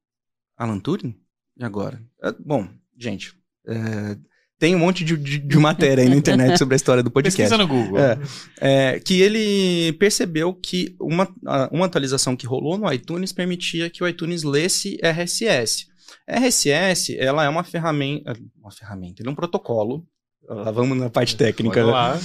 Alan 0.57 0.79
Turing? 0.79 1.19
E 1.57 1.63
agora? 1.65 2.01
É, 2.21 2.31
bom, 2.39 2.67
gente, 2.97 3.33
é, 3.67 4.17
tem 4.63 4.73
um 4.77 4.79
monte 4.79 5.03
de, 5.03 5.17
de- 5.17 5.39
de 5.39 5.57
matéria 5.57 6.01
aí 6.01 6.09
na 6.09 6.15
internet 6.15 6.57
sobre 6.57 6.73
a 6.73 6.77
história 6.77 7.03
do 7.03 7.11
podcast. 7.11 7.35
Pesquisa 7.37 7.57
no 7.57 7.67
Google. 7.67 7.99
É. 7.99 8.17
É, 8.61 8.99
que 9.01 9.19
ele 9.21 9.91
percebeu 9.99 10.53
que 10.53 10.95
uma, 11.01 11.27
uma 11.69 11.85
atualização 11.85 12.33
que 12.33 12.47
rolou 12.47 12.77
no 12.77 12.89
iTunes 12.93 13.33
permitia 13.33 13.89
que 13.89 14.01
o 14.01 14.07
iTunes 14.07 14.43
lesse 14.43 14.97
RSS. 15.03 15.87
RSS, 16.25 17.17
ela 17.19 17.43
é 17.43 17.49
uma 17.49 17.65
ferramenta, 17.65 18.33
uma 18.57 18.71
ferramenta, 18.71 19.21
ele 19.21 19.27
é 19.27 19.31
um 19.33 19.35
protocolo, 19.35 20.07
lá 20.47 20.71
vamos 20.71 20.97
na 20.97 21.09
parte 21.09 21.35
técnica, 21.35 21.85
né? 21.85 21.91
lá. 21.91 22.17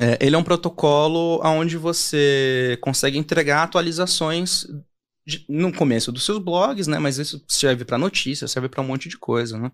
É, 0.00 0.16
ele 0.22 0.34
é 0.34 0.38
um 0.38 0.42
protocolo 0.42 1.42
onde 1.44 1.76
você 1.76 2.78
consegue 2.80 3.18
entregar 3.18 3.64
atualizações 3.64 4.66
no 5.48 5.72
começo 5.72 6.12
dos 6.12 6.24
seus 6.24 6.38
blogs, 6.38 6.86
né? 6.86 6.98
Mas 6.98 7.18
isso 7.18 7.42
serve 7.48 7.84
para 7.84 7.98
notícias, 7.98 8.50
serve 8.50 8.68
para 8.68 8.82
um 8.82 8.86
monte 8.86 9.08
de 9.08 9.16
coisa, 9.16 9.58
né? 9.58 9.72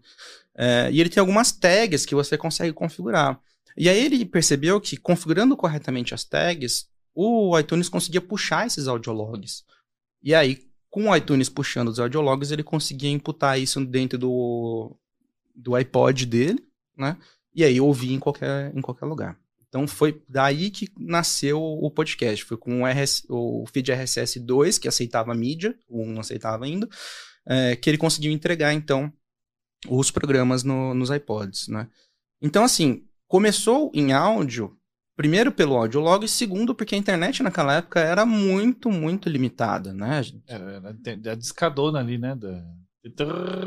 É, 0.54 0.90
e 0.92 1.00
ele 1.00 1.10
tem 1.10 1.20
algumas 1.20 1.52
tags 1.52 2.06
que 2.06 2.14
você 2.14 2.36
consegue 2.36 2.72
configurar. 2.72 3.40
E 3.76 3.88
aí 3.88 4.04
ele 4.04 4.24
percebeu 4.24 4.80
que 4.80 4.96
configurando 4.96 5.56
corretamente 5.56 6.14
as 6.14 6.24
tags, 6.24 6.88
o 7.14 7.58
iTunes 7.58 7.88
conseguia 7.88 8.20
puxar 8.20 8.66
esses 8.66 8.86
audiologs. 8.86 9.64
E 10.22 10.34
aí, 10.34 10.68
com 10.88 11.08
o 11.08 11.16
iTunes 11.16 11.48
puxando 11.48 11.88
os 11.88 11.98
audiologs, 11.98 12.50
ele 12.50 12.62
conseguia 12.62 13.10
imputar 13.10 13.58
isso 13.58 13.84
dentro 13.84 14.18
do, 14.18 14.96
do 15.54 15.74
iPod 15.74 16.26
dele, 16.26 16.64
né? 16.96 17.16
E 17.54 17.64
aí 17.64 17.80
ouvir 17.80 18.12
em 18.12 18.18
qualquer, 18.18 18.74
em 18.76 18.80
qualquer 18.80 19.06
lugar. 19.06 19.38
Então 19.70 19.87
foi 19.87 20.20
daí 20.28 20.68
que 20.68 20.88
nasceu 20.98 21.62
o 21.62 21.88
podcast. 21.90 22.44
Foi 22.44 22.56
com 22.56 22.83
o, 22.83 22.87
RS, 22.87 23.24
o 23.30 23.64
feed 23.72 23.90
RSS 23.92 24.38
2, 24.40 24.78
que 24.78 24.88
aceitava 24.88 25.33
mídia, 25.33 25.74
o 25.88 26.02
1 26.02 26.06
não 26.12 26.20
aceitava 26.20 26.64
ainda, 26.64 26.87
é, 27.46 27.76
que 27.76 27.88
ele 27.88 27.96
conseguiu 27.96 28.33
entregar, 28.33 28.74
então, 28.74 29.11
os 29.88 30.11
programas 30.11 30.62
no- 30.64 30.92
nos 30.92 31.09
iPods, 31.11 31.68
né? 31.68 31.88
Então, 32.42 32.64
assim, 32.64 33.04
começou 33.28 33.90
em 33.94 34.12
áudio, 34.12 34.76
primeiro 35.16 35.52
pelo 35.52 35.76
audiolog, 35.76 36.24
e 36.24 36.28
segundo 36.28 36.74
porque 36.74 36.94
a 36.96 36.98
internet 36.98 37.40
naquela 37.42 37.76
época 37.76 38.00
era 38.00 38.26
muito, 38.26 38.90
muito 38.90 39.28
limitada, 39.28 39.92
né? 39.94 40.20
Era, 40.48 40.72
era 40.72 41.33
a 41.33 41.35
discadona 41.37 42.00
ali, 42.00 42.18
né? 42.18 42.35
Da... 42.35 42.61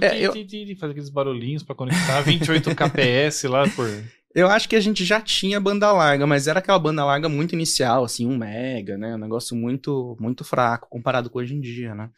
É, 0.01 0.19
eu- 0.21 0.33
Faz 0.75 0.91
aqueles 0.91 1.09
barulhinhos 1.09 1.63
pra 1.63 1.73
conectar 1.73 2.21
28 2.21 2.75
kps 2.75 3.43
lá 3.43 3.67
por. 3.69 3.87
Eu 4.35 4.49
acho 4.49 4.67
que 4.67 4.75
a 4.75 4.79
gente 4.79 5.05
já 5.05 5.21
tinha 5.21 5.59
banda 5.59 5.91
larga, 5.91 6.25
mas 6.25 6.47
era 6.47 6.59
aquela 6.59 6.79
banda 6.79 7.05
larga 7.05 7.29
muito 7.29 7.53
inicial, 7.53 8.03
assim, 8.03 8.25
um 8.25 8.37
mega, 8.37 8.97
né? 8.97 9.15
Um 9.15 9.19
negócio 9.19 9.55
muito, 9.55 10.17
muito 10.19 10.43
fraco 10.43 10.87
comparado 10.89 11.29
com 11.29 11.39
hoje 11.39 11.53
em 11.55 11.61
dia, 11.61 11.93
né? 11.93 12.09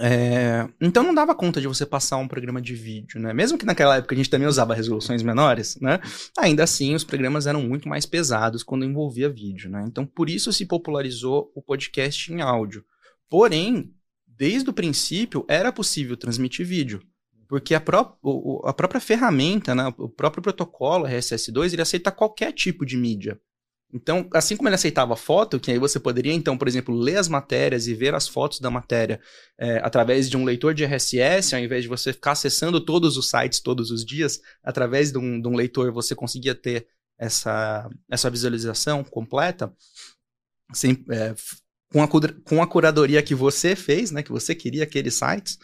É, 0.00 0.66
Então 0.80 1.02
não 1.02 1.14
dava 1.14 1.34
conta 1.34 1.60
de 1.60 1.68
você 1.68 1.84
passar 1.84 2.16
um 2.16 2.26
programa 2.26 2.62
de 2.62 2.74
vídeo, 2.74 3.20
né? 3.20 3.32
Mesmo 3.34 3.58
que 3.58 3.66
naquela 3.66 3.96
época 3.96 4.14
a 4.14 4.16
gente 4.16 4.30
também 4.30 4.48
usava 4.48 4.74
resoluções 4.74 5.22
menores, 5.22 5.78
né? 5.80 6.00
Ainda 6.38 6.64
assim, 6.64 6.94
os 6.94 7.04
programas 7.04 7.46
eram 7.46 7.62
muito 7.62 7.88
mais 7.88 8.06
pesados 8.06 8.62
quando 8.62 8.84
envolvia 8.84 9.28
vídeo, 9.28 9.70
né? 9.70 9.84
Então 9.86 10.06
por 10.06 10.30
isso 10.30 10.52
se 10.52 10.64
popularizou 10.64 11.52
o 11.54 11.60
podcast 11.60 12.32
em 12.32 12.40
áudio. 12.40 12.84
Porém, 13.28 13.92
desde 14.26 14.70
o 14.70 14.72
princípio 14.72 15.44
era 15.48 15.72
possível 15.72 16.16
transmitir 16.16 16.64
vídeo. 16.64 17.02
Porque 17.52 17.74
a, 17.74 17.80
pró 17.80 18.16
a 18.64 18.72
própria 18.72 18.98
ferramenta, 18.98 19.74
né, 19.74 19.92
o 19.98 20.08
próprio 20.08 20.42
protocolo 20.42 21.04
RSS2, 21.04 21.74
ele 21.74 21.82
aceita 21.82 22.10
qualquer 22.10 22.50
tipo 22.50 22.86
de 22.86 22.96
mídia. 22.96 23.38
Então, 23.92 24.26
assim 24.32 24.56
como 24.56 24.70
ele 24.70 24.74
aceitava 24.74 25.14
foto, 25.16 25.60
que 25.60 25.70
aí 25.70 25.78
você 25.78 26.00
poderia, 26.00 26.32
então, 26.32 26.56
por 26.56 26.66
exemplo, 26.66 26.94
ler 26.94 27.18
as 27.18 27.28
matérias 27.28 27.86
e 27.86 27.94
ver 27.94 28.14
as 28.14 28.26
fotos 28.26 28.58
da 28.58 28.70
matéria 28.70 29.20
é, 29.60 29.82
através 29.84 30.30
de 30.30 30.36
um 30.38 30.46
leitor 30.46 30.72
de 30.72 30.82
RSS, 30.82 31.54
ao 31.54 31.60
invés 31.60 31.82
de 31.82 31.90
você 31.90 32.14
ficar 32.14 32.32
acessando 32.32 32.80
todos 32.80 33.18
os 33.18 33.28
sites 33.28 33.60
todos 33.60 33.90
os 33.90 34.02
dias, 34.02 34.40
através 34.64 35.12
de 35.12 35.18
um, 35.18 35.38
de 35.38 35.46
um 35.46 35.54
leitor 35.54 35.92
você 35.92 36.14
conseguia 36.14 36.54
ter 36.54 36.86
essa, 37.18 37.86
essa 38.10 38.30
visualização 38.30 39.04
completa, 39.04 39.70
sem, 40.72 41.04
é, 41.10 41.34
com, 41.92 42.02
a, 42.02 42.08
com 42.08 42.62
a 42.62 42.66
curadoria 42.66 43.22
que 43.22 43.34
você 43.34 43.76
fez, 43.76 44.10
né, 44.10 44.22
que 44.22 44.32
você 44.32 44.54
queria 44.54 44.84
aqueles 44.84 45.12
sites, 45.12 45.58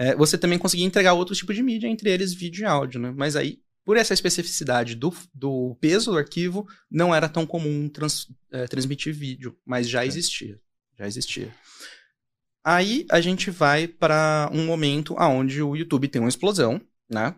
é, 0.00 0.14
você 0.14 0.38
também 0.38 0.58
conseguia 0.58 0.86
entregar 0.86 1.12
outros 1.14 1.38
tipos 1.38 1.56
de 1.56 1.62
mídia, 1.62 1.88
entre 1.88 2.08
eles 2.08 2.32
vídeo 2.32 2.62
e 2.62 2.64
áudio, 2.64 3.00
né? 3.00 3.12
Mas 3.16 3.34
aí, 3.34 3.58
por 3.84 3.96
essa 3.96 4.14
especificidade 4.14 4.94
do, 4.94 5.12
do 5.34 5.76
peso 5.80 6.12
do 6.12 6.18
arquivo, 6.18 6.68
não 6.88 7.12
era 7.12 7.28
tão 7.28 7.44
comum 7.44 7.88
trans- 7.88 8.28
é, 8.52 8.68
transmitir 8.68 9.12
vídeo, 9.12 9.58
mas 9.66 9.88
já 9.88 10.06
existia. 10.06 10.60
Já 10.96 11.06
existia. 11.06 11.52
Aí 12.64 13.06
a 13.10 13.20
gente 13.20 13.50
vai 13.50 13.88
para 13.88 14.48
um 14.52 14.66
momento 14.66 15.16
onde 15.18 15.62
o 15.62 15.74
YouTube 15.74 16.06
tem 16.08 16.20
uma 16.20 16.28
explosão, 16.28 16.80
né? 17.10 17.34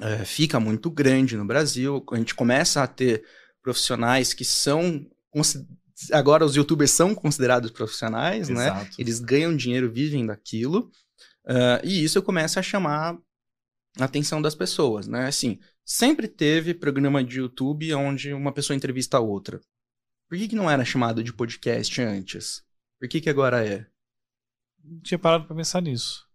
É, 0.00 0.24
fica 0.24 0.60
muito 0.60 0.90
grande 0.90 1.36
no 1.36 1.44
Brasil. 1.44 2.04
A 2.12 2.16
gente 2.16 2.34
começa 2.34 2.82
a 2.82 2.86
ter 2.86 3.24
profissionais 3.62 4.32
que 4.32 4.44
são. 4.44 5.04
Agora 6.12 6.44
os 6.44 6.54
youtubers 6.54 6.90
são 6.90 7.14
considerados 7.14 7.70
profissionais, 7.70 8.48
né? 8.48 8.66
Exato. 8.66 8.90
Eles 8.98 9.18
ganham 9.20 9.56
dinheiro, 9.56 9.90
vivem 9.90 10.24
daquilo. 10.26 10.90
Ah, 11.46 11.80
e 11.84 12.02
isso 12.02 12.22
começa 12.22 12.60
a 12.60 12.62
chamar 12.62 13.16
a 13.98 14.04
atenção 14.04 14.42
das 14.42 14.54
pessoas, 14.54 15.06
né? 15.06 15.26
Assim, 15.26 15.58
sempre 15.84 16.28
teve 16.28 16.74
programa 16.74 17.22
de 17.22 17.38
YouTube 17.38 17.92
onde 17.94 18.32
uma 18.32 18.52
pessoa 18.52 18.76
entrevista 18.76 19.16
a 19.16 19.20
outra. 19.20 19.60
Por 20.28 20.36
que, 20.36 20.48
que 20.48 20.56
não 20.56 20.70
era 20.70 20.84
chamado 20.84 21.22
de 21.22 21.32
podcast 21.32 22.00
antes? 22.02 22.62
Por 22.98 23.08
que, 23.08 23.20
que 23.20 23.30
agora 23.30 23.64
é? 23.64 23.86
Não 24.82 25.00
tinha 25.00 25.18
parado 25.18 25.46
pra 25.46 25.54
pensar 25.56 25.80
nisso. 25.80 26.26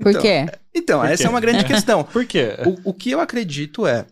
Por 0.00 0.10
Então, 0.10 0.22
quê? 0.22 0.46
Então, 0.74 1.00
Por 1.00 1.08
essa 1.08 1.22
quê? 1.22 1.26
é 1.26 1.30
uma 1.30 1.40
grande 1.40 1.64
questão. 1.66 2.04
Por 2.04 2.26
quê? 2.26 2.56
O, 2.84 2.90
o 2.90 2.94
que 2.94 3.10
eu 3.10 3.20
acredito 3.20 3.86
é, 3.86 4.06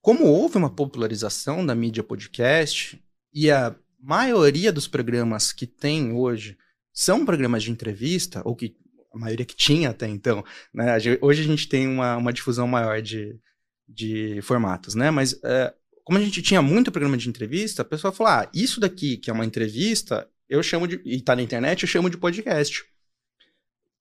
como 0.00 0.24
houve 0.26 0.56
uma 0.56 0.70
popularização 0.70 1.64
da 1.66 1.74
mídia 1.74 2.02
podcast 2.02 3.02
e 3.32 3.50
a 3.50 3.74
maioria 3.98 4.72
dos 4.72 4.86
programas 4.86 5.52
que 5.52 5.66
tem 5.66 6.12
hoje 6.12 6.56
são 6.96 7.26
programas 7.26 7.62
de 7.62 7.70
entrevista, 7.70 8.40
ou 8.42 8.56
que 8.56 8.74
a 9.12 9.18
maioria 9.18 9.44
que 9.44 9.54
tinha 9.54 9.90
até 9.90 10.08
então, 10.08 10.42
né? 10.72 10.96
Hoje 11.20 11.42
a 11.42 11.44
gente 11.44 11.68
tem 11.68 11.86
uma, 11.86 12.16
uma 12.16 12.32
difusão 12.32 12.66
maior 12.66 13.02
de, 13.02 13.38
de 13.86 14.40
formatos, 14.40 14.94
né? 14.94 15.10
Mas 15.10 15.38
é, 15.44 15.74
como 16.02 16.18
a 16.18 16.22
gente 16.22 16.40
tinha 16.40 16.62
muito 16.62 16.90
programa 16.90 17.18
de 17.18 17.28
entrevista, 17.28 17.82
a 17.82 17.84
pessoa 17.84 18.12
falou, 18.12 18.32
ah, 18.32 18.50
isso 18.54 18.80
daqui 18.80 19.18
que 19.18 19.28
é 19.28 19.32
uma 19.32 19.44
entrevista, 19.44 20.26
eu 20.48 20.62
chamo 20.62 20.88
de, 20.88 21.02
e 21.04 21.20
tá 21.20 21.36
na 21.36 21.42
internet, 21.42 21.82
eu 21.82 21.88
chamo 21.88 22.08
de 22.08 22.16
podcast. 22.16 22.82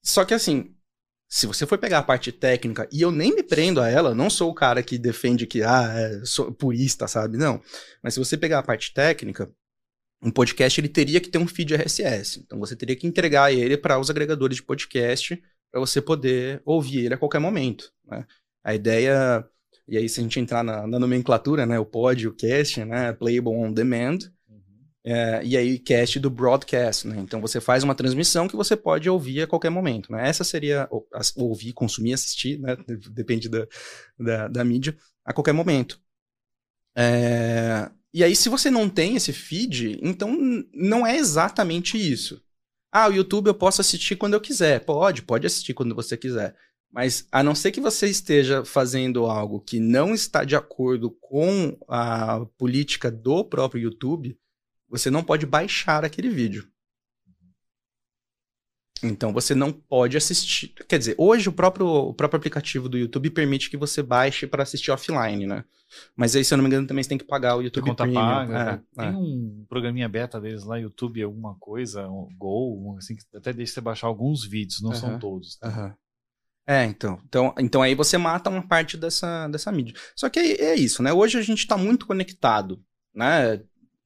Só 0.01 0.23
que 0.23 0.33
assim, 0.33 0.73
se 1.27 1.47
você 1.47 1.65
for 1.65 1.77
pegar 1.77 1.99
a 1.99 2.03
parte 2.03 2.31
técnica, 2.31 2.87
e 2.93 3.01
eu 3.01 3.11
nem 3.11 3.35
me 3.35 3.43
prendo 3.43 3.81
a 3.81 3.89
ela, 3.89 4.15
não 4.15 4.29
sou 4.29 4.49
o 4.49 4.55
cara 4.55 4.81
que 4.81 4.97
defende 4.97 5.45
que, 5.45 5.63
ah, 5.63 5.93
é, 5.93 6.23
sou 6.23 6.49
purista, 6.49 7.09
sabe? 7.09 7.37
Não. 7.37 7.61
Mas 8.01 8.13
se 8.13 8.19
você 8.19 8.37
pegar 8.37 8.59
a 8.59 8.63
parte 8.63 8.93
técnica, 8.93 9.51
um 10.21 10.31
podcast 10.31 10.79
ele 10.79 10.89
teria 10.89 11.19
que 11.19 11.29
ter 11.29 11.37
um 11.37 11.47
feed 11.47 11.75
RSS. 11.75 12.39
Então 12.39 12.59
você 12.59 12.75
teria 12.75 12.95
que 12.95 13.07
entregar 13.07 13.53
ele 13.53 13.77
para 13.77 13.99
os 13.99 14.09
agregadores 14.09 14.57
de 14.57 14.63
podcast 14.63 15.41
para 15.71 15.79
você 15.79 16.01
poder 16.01 16.61
ouvir 16.65 17.05
ele 17.05 17.13
a 17.13 17.17
qualquer 17.17 17.39
momento. 17.39 17.91
Né? 18.05 18.25
A 18.63 18.73
ideia, 18.73 19.45
e 19.87 19.97
aí 19.97 20.07
se 20.07 20.19
a 20.19 20.23
gente 20.23 20.39
entrar 20.39 20.63
na, 20.63 20.87
na 20.87 20.97
nomenclatura, 20.97 21.65
né, 21.65 21.77
o 21.77 21.85
pod, 21.85 22.27
o 22.27 22.33
cast, 22.33 22.83
né, 22.85 23.13
playable 23.13 23.53
on 23.53 23.71
demand, 23.71 24.19
é, 25.07 25.41
e 25.45 25.55
aí 25.55 25.77
cast 25.77 26.19
do 26.19 26.31
broadcast, 26.31 27.07
né? 27.07 27.17
Então 27.19 27.39
você 27.39 27.61
faz 27.61 27.83
uma 27.83 27.93
transmissão 27.93 28.47
que 28.47 28.55
você 28.55 28.75
pode 28.75 29.07
ouvir 29.07 29.43
a 29.43 29.47
qualquer 29.47 29.69
momento, 29.69 30.11
né? 30.11 30.27
Essa 30.27 30.43
seria 30.43 30.87
ou, 30.89 31.07
ouvir, 31.35 31.73
consumir, 31.73 32.13
assistir, 32.13 32.59
né? 32.59 32.75
Depende 33.11 33.47
da, 33.47 33.67
da, 34.17 34.47
da 34.47 34.63
mídia, 34.65 34.97
a 35.23 35.31
qualquer 35.31 35.53
momento. 35.53 36.01
É, 36.97 37.87
e 38.15 38.23
aí, 38.23 38.33
se 38.33 38.47
você 38.47 38.71
não 38.71 38.87
tem 38.87 39.17
esse 39.17 39.33
feed, 39.33 39.99
então 40.01 40.37
não 40.73 41.05
é 41.05 41.17
exatamente 41.17 41.97
isso. 41.97 42.41
Ah, 42.89 43.09
o 43.09 43.13
YouTube 43.13 43.47
eu 43.47 43.53
posso 43.53 43.81
assistir 43.81 44.15
quando 44.15 44.35
eu 44.35 44.39
quiser. 44.39 44.85
Pode, 44.85 45.21
pode 45.21 45.45
assistir 45.45 45.73
quando 45.73 45.93
você 45.93 46.15
quiser. 46.15 46.55
Mas 46.89 47.27
a 47.29 47.43
não 47.43 47.53
ser 47.53 47.73
que 47.73 47.81
você 47.81 48.07
esteja 48.07 48.63
fazendo 48.63 49.25
algo 49.25 49.59
que 49.59 49.81
não 49.81 50.13
está 50.13 50.45
de 50.45 50.55
acordo 50.55 51.11
com 51.11 51.77
a 51.89 52.45
política 52.57 53.11
do 53.11 53.43
próprio 53.43 53.81
YouTube, 53.81 54.39
você 54.87 55.11
não 55.11 55.21
pode 55.21 55.45
baixar 55.45 56.05
aquele 56.05 56.29
vídeo. 56.29 56.65
Então 59.03 59.33
você 59.33 59.53
não 59.53 59.71
pode 59.71 60.15
assistir. 60.15 60.73
Quer 60.87 60.97
dizer, 60.97 61.15
hoje 61.17 61.49
o 61.49 61.51
próprio, 61.51 61.85
o 61.85 62.13
próprio 62.13 62.37
aplicativo 62.37 62.87
do 62.87 62.97
YouTube 62.97 63.29
permite 63.29 63.69
que 63.69 63.77
você 63.77 64.01
baixe 64.01 64.47
para 64.47 64.63
assistir 64.63 64.91
offline, 64.91 65.45
né? 65.45 65.63
Mas 66.15 66.35
aí, 66.35 66.43
se 66.43 66.53
eu 66.53 66.57
não 66.57 66.63
me 66.63 66.69
engano, 66.69 66.87
também 66.87 67.03
você 67.03 67.09
tem 67.09 67.17
que 67.17 67.25
pagar 67.25 67.55
o 67.55 67.61
YouTube 67.61 67.85
conta 67.85 68.03
Premium. 68.03 68.21
paga. 68.21 68.53
É, 68.53 68.65
né? 68.65 68.81
Tem 68.97 69.07
é. 69.07 69.11
um 69.11 69.65
programinha 69.69 70.09
beta 70.09 70.39
deles 70.39 70.63
lá, 70.63 70.77
YouTube, 70.77 71.21
alguma 71.21 71.55
coisa, 71.55 72.07
um 72.07 72.27
Go, 72.37 72.95
assim, 72.97 73.15
que 73.15 73.23
até 73.35 73.53
deixa 73.53 73.73
você 73.73 73.81
baixar 73.81 74.07
alguns 74.07 74.45
vídeos, 74.45 74.81
não 74.81 74.93
são 74.93 75.09
Aham. 75.09 75.19
todos. 75.19 75.57
tá? 75.57 75.67
Aham. 75.67 75.95
É, 76.67 76.83
então, 76.85 77.19
então. 77.27 77.53
Então 77.59 77.81
aí 77.81 77.93
você 77.93 78.17
mata 78.17 78.49
uma 78.49 78.67
parte 78.67 78.97
dessa, 78.97 79.47
dessa 79.47 79.71
mídia. 79.71 79.93
Só 80.15 80.29
que 80.29 80.39
é, 80.39 80.61
é 80.61 80.75
isso, 80.75 81.03
né? 81.03 81.13
Hoje 81.13 81.37
a 81.37 81.41
gente 81.41 81.59
está 81.59 81.77
muito 81.77 82.07
conectado, 82.07 82.81
né? 83.13 83.61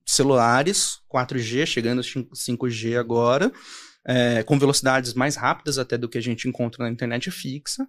Celulares, 0.05 0.99
4G, 1.13 1.65
chegando 1.65 1.99
a 1.99 2.03
5G 2.03 2.99
agora, 2.99 3.51
é, 4.05 4.43
com 4.43 4.57
velocidades 4.57 5.13
mais 5.13 5.35
rápidas 5.35 5.77
até 5.77 5.97
do 5.97 6.09
que 6.09 6.17
a 6.17 6.21
gente 6.21 6.47
encontra 6.47 6.83
na 6.83 6.91
internet 6.91 7.29
fixa. 7.31 7.87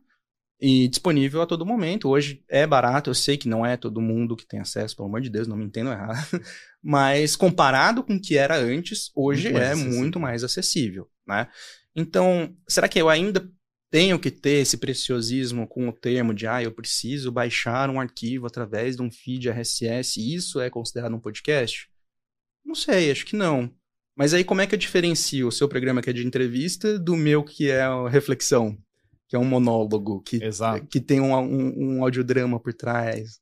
E 0.62 0.88
disponível 0.88 1.40
a 1.40 1.46
todo 1.46 1.64
momento. 1.64 2.08
Hoje 2.10 2.44
é 2.46 2.66
barato, 2.66 3.08
eu 3.08 3.14
sei 3.14 3.38
que 3.38 3.48
não 3.48 3.64
é 3.64 3.78
todo 3.78 4.00
mundo 4.00 4.36
que 4.36 4.46
tem 4.46 4.60
acesso, 4.60 4.94
pelo 4.94 5.08
amor 5.08 5.22
de 5.22 5.30
Deus, 5.30 5.48
não 5.48 5.56
me 5.56 5.64
entendo 5.64 5.90
errado. 5.90 6.18
Mas 6.82 7.34
comparado 7.34 8.02
com 8.04 8.16
o 8.16 8.20
que 8.20 8.36
era 8.36 8.58
antes, 8.58 9.10
hoje 9.14 9.44
Muito 9.44 9.62
é 9.62 9.72
acessível. 9.72 9.98
muito 9.98 10.20
mais 10.20 10.44
acessível, 10.44 11.08
né? 11.26 11.48
Então, 11.96 12.54
será 12.68 12.88
que 12.88 13.00
eu 13.00 13.08
ainda 13.08 13.50
tenho 13.90 14.18
que 14.18 14.30
ter 14.30 14.60
esse 14.60 14.76
preciosismo 14.76 15.66
com 15.66 15.88
o 15.88 15.92
termo 15.92 16.32
de, 16.32 16.46
ah, 16.46 16.62
eu 16.62 16.72
preciso 16.72 17.32
baixar 17.32 17.90
um 17.90 18.00
arquivo 18.00 18.46
através 18.46 18.96
de 18.96 19.02
um 19.02 19.10
feed 19.10 19.48
RSS, 19.48 20.20
e 20.20 20.34
isso 20.34 20.60
é 20.60 20.70
considerado 20.70 21.14
um 21.14 21.20
podcast? 21.20 21.88
Não 22.64 22.74
sei, 22.74 23.10
acho 23.10 23.26
que 23.26 23.34
não. 23.34 23.74
Mas 24.20 24.34
aí 24.34 24.44
como 24.44 24.60
é 24.60 24.66
que 24.66 24.74
eu 24.74 24.78
diferencio 24.78 25.48
o 25.48 25.50
seu 25.50 25.66
programa 25.66 26.02
que 26.02 26.10
é 26.10 26.12
de 26.12 26.26
entrevista 26.26 26.98
do 26.98 27.16
meu 27.16 27.42
que 27.42 27.70
é 27.70 27.86
reflexão? 28.10 28.76
Que 29.26 29.34
é 29.34 29.38
um 29.38 29.46
monólogo, 29.46 30.20
que, 30.20 30.44
Exato. 30.44 30.86
que 30.88 31.00
tem 31.00 31.22
um, 31.22 31.34
um, 31.34 31.96
um 31.96 32.02
audiodrama 32.04 32.60
por 32.60 32.74
trás. 32.74 33.40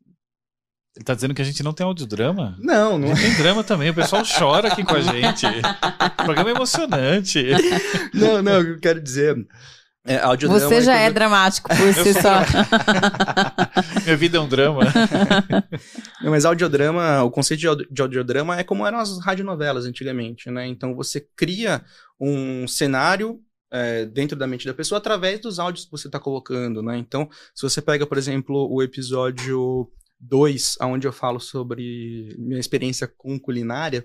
Ele 0.94 1.04
tá 1.04 1.14
dizendo 1.14 1.34
que 1.34 1.42
a 1.42 1.44
gente 1.44 1.64
não 1.64 1.72
tem 1.72 1.84
audiodrama? 1.84 2.56
Não, 2.60 2.96
não 2.96 3.08
Não 3.08 3.16
tem 3.16 3.34
drama 3.34 3.64
também, 3.64 3.90
o 3.90 3.94
pessoal 3.94 4.22
chora 4.22 4.68
aqui 4.68 4.84
com 4.84 4.94
a 4.94 5.00
gente. 5.02 5.46
O 5.46 6.24
programa 6.24 6.50
é 6.50 6.54
emocionante. 6.54 7.44
Não, 8.14 8.40
não, 8.40 8.60
eu 8.60 8.78
quero 8.78 9.02
dizer. 9.02 9.34
É, 10.08 10.16
Você 10.68 10.80
já 10.82 10.94
é 10.96 11.10
dramático 11.10 11.68
por 11.68 11.94
si 11.94 12.14
só. 12.14 12.40
Minha 14.04 14.16
vida 14.16 14.38
é 14.38 14.40
um 14.40 14.48
drama. 14.48 14.80
Não, 16.22 16.30
mas 16.30 16.44
audiodrama, 16.44 17.22
o 17.22 17.30
conceito 17.30 17.60
de, 17.60 17.66
audi- 17.68 17.88
de 17.90 18.02
audiodrama 18.02 18.58
é 18.58 18.64
como 18.64 18.86
eram 18.86 18.98
as 18.98 19.18
radionovelas 19.20 19.84
antigamente, 19.86 20.50
né? 20.50 20.66
Então 20.66 20.94
você 20.94 21.20
cria 21.36 21.82
um 22.20 22.66
cenário 22.66 23.40
é, 23.70 24.06
dentro 24.06 24.36
da 24.36 24.46
mente 24.46 24.66
da 24.66 24.74
pessoa 24.74 24.98
através 24.98 25.40
dos 25.40 25.58
áudios 25.58 25.84
que 25.84 25.90
você 25.90 26.08
está 26.08 26.18
colocando, 26.18 26.82
né? 26.82 26.96
Então, 26.96 27.28
se 27.54 27.62
você 27.62 27.82
pega, 27.82 28.06
por 28.06 28.16
exemplo, 28.18 28.66
o 28.70 28.82
episódio 28.82 29.88
2, 30.20 30.78
onde 30.82 31.06
eu 31.06 31.12
falo 31.12 31.38
sobre 31.38 32.34
minha 32.38 32.58
experiência 32.58 33.06
com 33.16 33.38
culinária, 33.38 34.04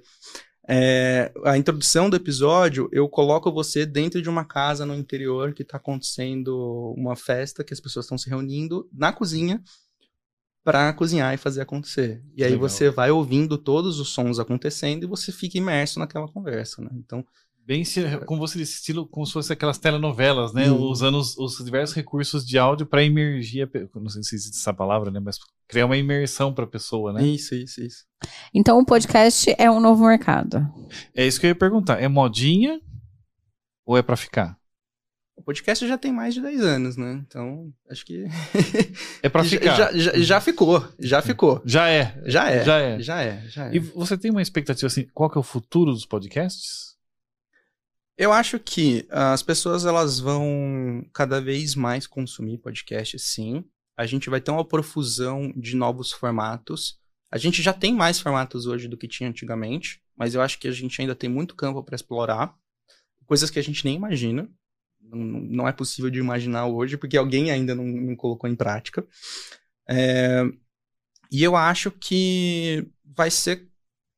é, 0.67 1.31
a 1.43 1.57
introdução 1.57 2.09
do 2.09 2.15
episódio, 2.15 2.87
eu 2.91 3.07
coloco 3.09 3.51
você 3.51 3.85
dentro 3.85 4.21
de 4.21 4.29
uma 4.29 4.45
casa 4.45 4.85
no 4.85 4.95
interior 4.95 5.53
que 5.53 5.61
está 5.61 5.77
acontecendo 5.77 6.93
uma 6.97 7.15
festa, 7.15 7.63
que 7.63 7.73
as 7.73 7.79
pessoas 7.79 8.05
estão 8.05 8.17
se 8.17 8.29
reunindo 8.29 8.89
na 8.93 9.11
cozinha 9.11 9.61
para 10.63 10.93
cozinhar 10.93 11.33
e 11.33 11.37
fazer 11.37 11.61
acontecer. 11.61 12.23
E 12.37 12.43
aí 12.43 12.51
Legal. 12.51 12.69
você 12.69 12.89
vai 12.89 13.11
ouvindo 13.11 13.57
todos 13.57 13.99
os 13.99 14.09
sons 14.09 14.39
acontecendo 14.39 15.03
e 15.03 15.07
você 15.07 15.31
fica 15.31 15.57
imerso 15.57 15.99
naquela 15.99 16.27
conversa, 16.29 16.81
né? 16.81 16.89
Então, 16.93 17.25
Bem, 17.65 17.85
se- 17.85 18.17
como 18.25 18.39
você 18.39 18.57
disse, 18.57 18.73
estilo 18.75 19.07
como 19.07 19.25
se 19.25 19.31
fosse 19.33 19.53
aquelas 19.53 19.77
telenovelas, 19.77 20.51
né? 20.53 20.69
Hum. 20.69 20.81
Usando 20.81 21.17
os, 21.17 21.37
os 21.37 21.63
diversos 21.63 21.95
recursos 21.95 22.45
de 22.45 22.57
áudio 22.57 22.85
para 22.85 23.03
imergir, 23.03 23.69
não 23.95 24.09
sei 24.09 24.21
se 24.23 24.35
existe 24.35 24.57
essa 24.59 24.73
palavra, 24.73 25.09
né? 25.09 25.19
Mas 25.19 25.37
criar 25.67 25.85
uma 25.85 25.95
imersão 25.97 26.53
para 26.53 26.65
a 26.65 26.67
pessoa, 26.67 27.13
né? 27.13 27.23
isso, 27.25 27.55
isso, 27.55 27.81
isso. 27.81 28.03
Então 28.53 28.77
o 28.79 28.85
podcast 28.85 29.53
é 29.57 29.71
um 29.71 29.79
novo 29.79 30.05
mercado. 30.05 30.67
É 31.15 31.25
isso 31.25 31.39
que 31.39 31.45
eu 31.45 31.49
ia 31.49 31.55
perguntar. 31.55 32.01
É 32.01 32.07
modinha 32.07 32.81
ou 33.85 33.97
é 33.97 34.01
para 34.01 34.17
ficar? 34.17 34.57
O 35.35 35.41
podcast 35.41 35.87
já 35.87 35.97
tem 35.97 36.11
mais 36.11 36.33
de 36.33 36.41
10 36.41 36.61
anos, 36.61 36.95
né? 36.97 37.23
Então, 37.25 37.71
acho 37.89 38.05
que 38.05 38.25
É 39.23 39.29
para 39.29 39.41
já, 39.43 39.49
ficar. 39.49 39.75
já, 39.75 39.91
já, 39.97 40.11
já 40.19 40.41
ficou, 40.41 40.85
já 40.99 41.21
ficou. 41.21 41.61
Já 41.65 41.89
é. 41.89 42.21
Já 42.25 42.49
é. 42.51 42.63
Já 42.63 42.77
é. 42.79 42.99
Já 42.99 43.21
é, 43.23 43.43
já 43.47 43.65
é. 43.67 43.75
E 43.75 43.79
você 43.79 44.17
tem 44.17 44.29
uma 44.29 44.41
expectativa 44.41 44.85
assim, 44.87 45.07
qual 45.13 45.29
que 45.29 45.37
é 45.37 45.41
o 45.41 45.43
futuro 45.43 45.91
dos 45.91 46.05
podcasts? 46.05 46.92
Eu 48.17 48.31
acho 48.31 48.59
que 48.59 49.07
as 49.09 49.41
pessoas 49.41 49.85
elas 49.85 50.19
vão 50.19 51.05
cada 51.13 51.41
vez 51.41 51.75
mais 51.75 52.05
consumir 52.05 52.59
podcast, 52.59 53.17
sim. 53.17 53.65
A 53.97 54.05
gente 54.05 54.29
vai 54.29 54.39
ter 54.39 54.51
uma 54.51 54.67
profusão 54.67 55.51
de 55.55 55.75
novos 55.75 56.11
formatos. 56.11 56.99
A 57.31 57.37
gente 57.37 57.61
já 57.61 57.73
tem 57.73 57.93
mais 57.93 58.19
formatos 58.19 58.67
hoje 58.67 58.87
do 58.87 58.97
que 58.97 59.07
tinha 59.07 59.29
antigamente, 59.29 60.01
mas 60.15 60.35
eu 60.35 60.41
acho 60.41 60.59
que 60.59 60.67
a 60.67 60.71
gente 60.71 61.01
ainda 61.01 61.15
tem 61.15 61.29
muito 61.29 61.55
campo 61.55 61.83
para 61.83 61.95
explorar. 61.95 62.55
Coisas 63.25 63.49
que 63.49 63.57
a 63.57 63.63
gente 63.63 63.83
nem 63.83 63.95
imagina. 63.95 64.47
Não, 65.01 65.17
não 65.19 65.67
é 65.67 65.71
possível 65.71 66.09
de 66.09 66.19
imaginar 66.19 66.67
hoje, 66.67 66.97
porque 66.97 67.17
alguém 67.17 67.49
ainda 67.51 67.73
não, 67.73 67.85
não 67.85 68.15
colocou 68.15 68.49
em 68.49 68.55
prática. 68.55 69.05
É, 69.89 70.43
e 71.31 71.41
eu 71.41 71.55
acho 71.55 71.89
que 71.89 72.87
vai 73.03 73.31
ser, 73.31 73.67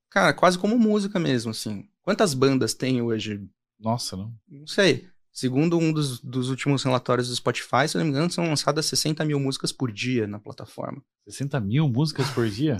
cara, 0.10 0.34
quase 0.34 0.60
como 0.60 0.78
música 0.78 1.18
mesmo, 1.18 1.52
assim. 1.52 1.88
Quantas 2.02 2.34
bandas 2.34 2.74
tem 2.74 3.02
hoje? 3.02 3.42
Nossa, 3.80 4.16
não. 4.16 4.34
Não 4.48 4.68
sei. 4.68 5.08
Segundo 5.32 5.78
um 5.78 5.92
dos, 5.92 6.22
dos 6.22 6.50
últimos 6.50 6.82
relatórios 6.84 7.28
do 7.28 7.36
Spotify, 7.36 7.88
se 7.88 7.98
eu 7.98 8.00
não 8.00 8.06
me 8.06 8.12
engano, 8.12 8.32
são 8.32 8.48
lançadas 8.48 8.86
60 8.86 9.24
mil 9.26 9.40
músicas 9.40 9.72
por 9.74 9.92
dia 9.92 10.26
na 10.26 10.40
plataforma. 10.40 11.02
60 11.28 11.60
mil 11.60 11.90
músicas 11.90 12.30
por 12.30 12.48
dia? 12.50 12.78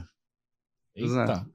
Eita. 0.96 1.06
Exato. 1.12 1.50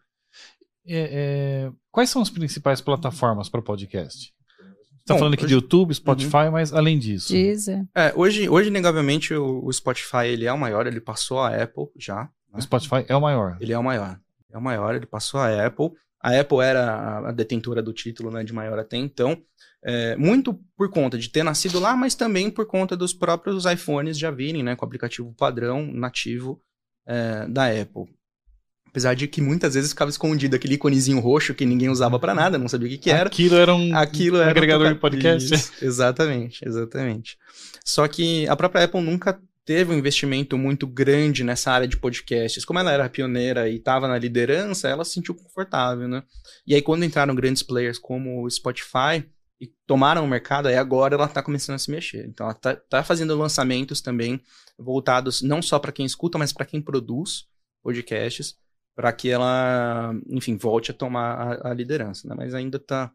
É, 0.87 1.67
é, 1.67 1.73
quais 1.91 2.11
são 2.11 2.21
as 2.21 2.29
principais 2.31 2.81
plataformas 2.81 3.49
para 3.49 3.63
podcast? 3.63 4.33
Você 4.59 5.05
tá 5.07 5.15
Bom, 5.15 5.19
falando 5.21 5.35
aqui 5.35 5.43
de 5.47 5.55
hoje- 5.55 5.55
YouTube, 5.55 5.95
Spotify, 5.95 6.51
mas 6.53 6.73
além 6.75 6.99
disso. 6.99 7.33
Deezer. 7.33 7.87
É, 7.95 8.13
hoje, 8.15 8.49
hoje 8.49 8.71
negavelmente, 8.71 9.33
o, 9.35 9.65
o 9.65 9.73
Spotify 9.73 10.27
ele 10.27 10.45
é 10.45 10.53
o 10.53 10.59
maior, 10.59 10.87
ele 10.87 11.01
passou 11.01 11.41
a 11.41 11.49
Apple 11.63 11.87
já. 11.97 12.25
né? 12.25 12.59
O 12.59 12.61
Spotify 12.61 13.05
é 13.09 13.17
o 13.17 13.21
maior. 13.21 13.57
Ele 13.61 13.73
é 13.73 13.79
o 13.79 13.83
maior. 13.83 14.21
É 14.51 14.59
o 14.59 14.61
maior, 14.61 14.95
ele 14.95 15.07
passou 15.07 15.41
a 15.41 15.67
Apple. 15.67 15.91
A 16.23 16.39
Apple 16.39 16.59
era 16.61 17.29
a- 17.29 17.33
detentora 17.33 17.83
do 17.83 17.93
título 17.93 18.31
né, 18.31 18.45
de 18.45 18.53
maior 18.53 18.79
até 18.79 18.97
então. 18.97 19.41
É, 19.83 20.15
muito 20.17 20.61
por 20.77 20.91
conta 20.91 21.17
de 21.17 21.29
ter 21.31 21.43
nascido 21.43 21.81
lá, 21.81 21.97
mas 21.97 22.15
também 22.15 22.51
por 22.51 22.67
conta 22.67 22.95
dos 22.97 23.15
próprios 23.15 23.65
iPhones 23.65 24.19
já 24.19 24.31
virem 24.31 24.63
né, 24.63 24.77
com 24.77 24.85
o 24.85 24.87
aplicativo 24.87 25.35
padrão 25.39 25.91
nativo 25.91 26.61
é, 27.07 27.47
da 27.49 27.67
Apple. 27.69 28.05
Apesar 28.89 29.15
de 29.15 29.29
que 29.29 29.41
muitas 29.41 29.75
vezes 29.75 29.91
ficava 29.91 30.11
escondido 30.11 30.57
aquele 30.57 30.75
iconezinho 30.75 31.21
roxo 31.21 31.55
que 31.55 31.65
ninguém 31.65 31.89
usava 31.89 32.19
pra 32.19 32.35
nada, 32.35 32.59
não 32.59 32.69
sabia 32.69 32.89
o 32.89 32.91
que, 32.91 32.99
que 32.99 33.11
era. 33.11 33.29
Aquilo 33.29 33.55
era 33.57 33.73
um 33.75 33.97
Aquilo 33.97 34.37
era 34.39 34.51
agregador 34.51 34.87
toca- 34.89 34.95
de 34.95 35.01
podcast. 35.01 35.55
Isso, 35.55 35.73
exatamente, 35.81 36.61
exatamente. 36.67 37.39
Só 37.85 38.07
que 38.09 38.47
a 38.49 38.57
própria 38.57 38.85
Apple 38.85 39.01
nunca 39.01 39.41
teve 39.71 39.95
um 39.95 39.97
investimento 39.97 40.59
muito 40.59 40.85
grande 40.85 41.45
nessa 41.45 41.71
área 41.71 41.87
de 41.87 41.97
podcasts. 41.97 42.65
Como 42.65 42.81
ela 42.81 42.91
era 42.91 43.09
pioneira 43.09 43.69
e 43.69 43.77
estava 43.77 44.09
na 44.09 44.19
liderança, 44.19 44.89
ela 44.89 45.05
se 45.05 45.13
sentiu 45.13 45.33
confortável, 45.33 46.09
né? 46.09 46.25
E 46.67 46.75
aí 46.75 46.83
quando 46.83 47.05
entraram 47.05 47.37
grandes 47.37 47.63
players 47.63 47.97
como 47.97 48.43
o 48.43 48.51
Spotify 48.51 49.25
e 49.61 49.69
tomaram 49.87 50.25
o 50.25 50.29
mercado, 50.29 50.67
aí 50.67 50.75
agora 50.75 51.15
ela 51.15 51.27
está 51.27 51.41
começando 51.41 51.77
a 51.77 51.79
se 51.79 51.89
mexer. 51.89 52.27
Então 52.27 52.47
ela 52.47 52.55
tá, 52.55 52.75
tá 52.75 53.05
fazendo 53.05 53.39
lançamentos 53.39 54.01
também 54.01 54.43
voltados 54.77 55.41
não 55.41 55.63
só 55.63 55.79
para 55.79 55.93
quem 55.93 56.05
escuta, 56.05 56.37
mas 56.37 56.53
para 56.53 56.67
quem 56.67 56.83
produz 56.83 57.45
podcasts, 57.81 58.57
para 58.97 59.13
que 59.13 59.31
ela, 59.31 60.13
enfim, 60.31 60.57
volte 60.57 60.91
a 60.91 60.95
tomar 60.95 61.61
a, 61.63 61.71
a 61.71 61.75
liderança, 61.75 62.27
né? 62.27 62.35
Mas 62.37 62.55
ainda 62.55 62.77
tá 62.77 63.13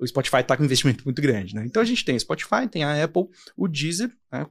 o 0.00 0.04
Spotify 0.04 0.38
está 0.38 0.56
com 0.56 0.64
um 0.64 0.66
investimento 0.66 1.04
muito 1.04 1.22
grande, 1.22 1.54
né? 1.54 1.64
Então 1.64 1.80
a 1.80 1.84
gente 1.84 2.04
tem 2.04 2.16
o 2.16 2.20
Spotify, 2.20 2.66
tem 2.68 2.82
a 2.82 3.04
Apple, 3.04 3.28
o 3.56 3.68
Deezer, 3.68 4.10
né? 4.32 4.48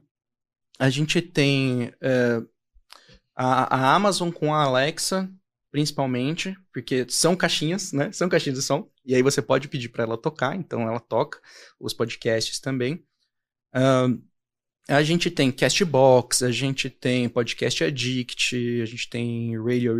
A 0.78 0.90
gente 0.90 1.20
tem 1.20 1.92
é, 2.00 2.42
a, 3.34 3.76
a, 3.76 3.94
Amazon 3.94 4.30
com 4.30 4.54
a 4.54 4.62
Alexa, 4.62 5.30
principalmente, 5.70 6.56
porque 6.72 7.06
são 7.08 7.36
caixinhas, 7.36 7.92
né? 7.92 8.10
São 8.12 8.28
caixinhas 8.28 8.58
de 8.58 8.64
som, 8.64 8.90
e 9.04 9.14
aí 9.14 9.22
você 9.22 9.40
pode 9.40 9.68
pedir 9.68 9.88
para 9.88 10.04
ela 10.04 10.18
tocar, 10.18 10.56
então 10.56 10.82
ela 10.82 11.00
toca 11.00 11.40
os 11.80 11.92
podcasts 11.92 12.60
também. 12.60 13.04
Uh, 13.74 14.22
a 14.88 15.02
gente 15.02 15.30
tem 15.30 15.52
Castbox, 15.52 16.42
a 16.42 16.50
gente 16.50 16.90
tem 16.90 17.28
Podcast 17.28 17.84
Addict, 17.84 18.82
a 18.82 18.84
gente 18.84 19.08
tem 19.08 19.56
Radio 19.56 19.94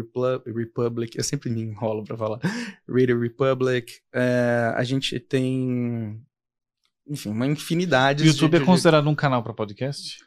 Republic, 0.56 1.16
eu 1.16 1.22
sempre 1.22 1.48
me 1.50 1.62
enrolo 1.62 2.04
pra 2.04 2.16
falar, 2.16 2.40
Radio 2.88 3.20
Republic, 3.20 4.00
é, 4.12 4.72
a 4.74 4.82
gente 4.82 5.18
tem, 5.20 6.20
enfim, 7.06 7.30
uma 7.30 7.46
infinidade. 7.46 8.26
YouTube 8.26 8.58
de, 8.58 8.62
é 8.62 8.66
considerado 8.66 9.04
de... 9.04 9.10
um 9.10 9.14
canal 9.14 9.42
para 9.42 9.54
podcast? 9.54 10.18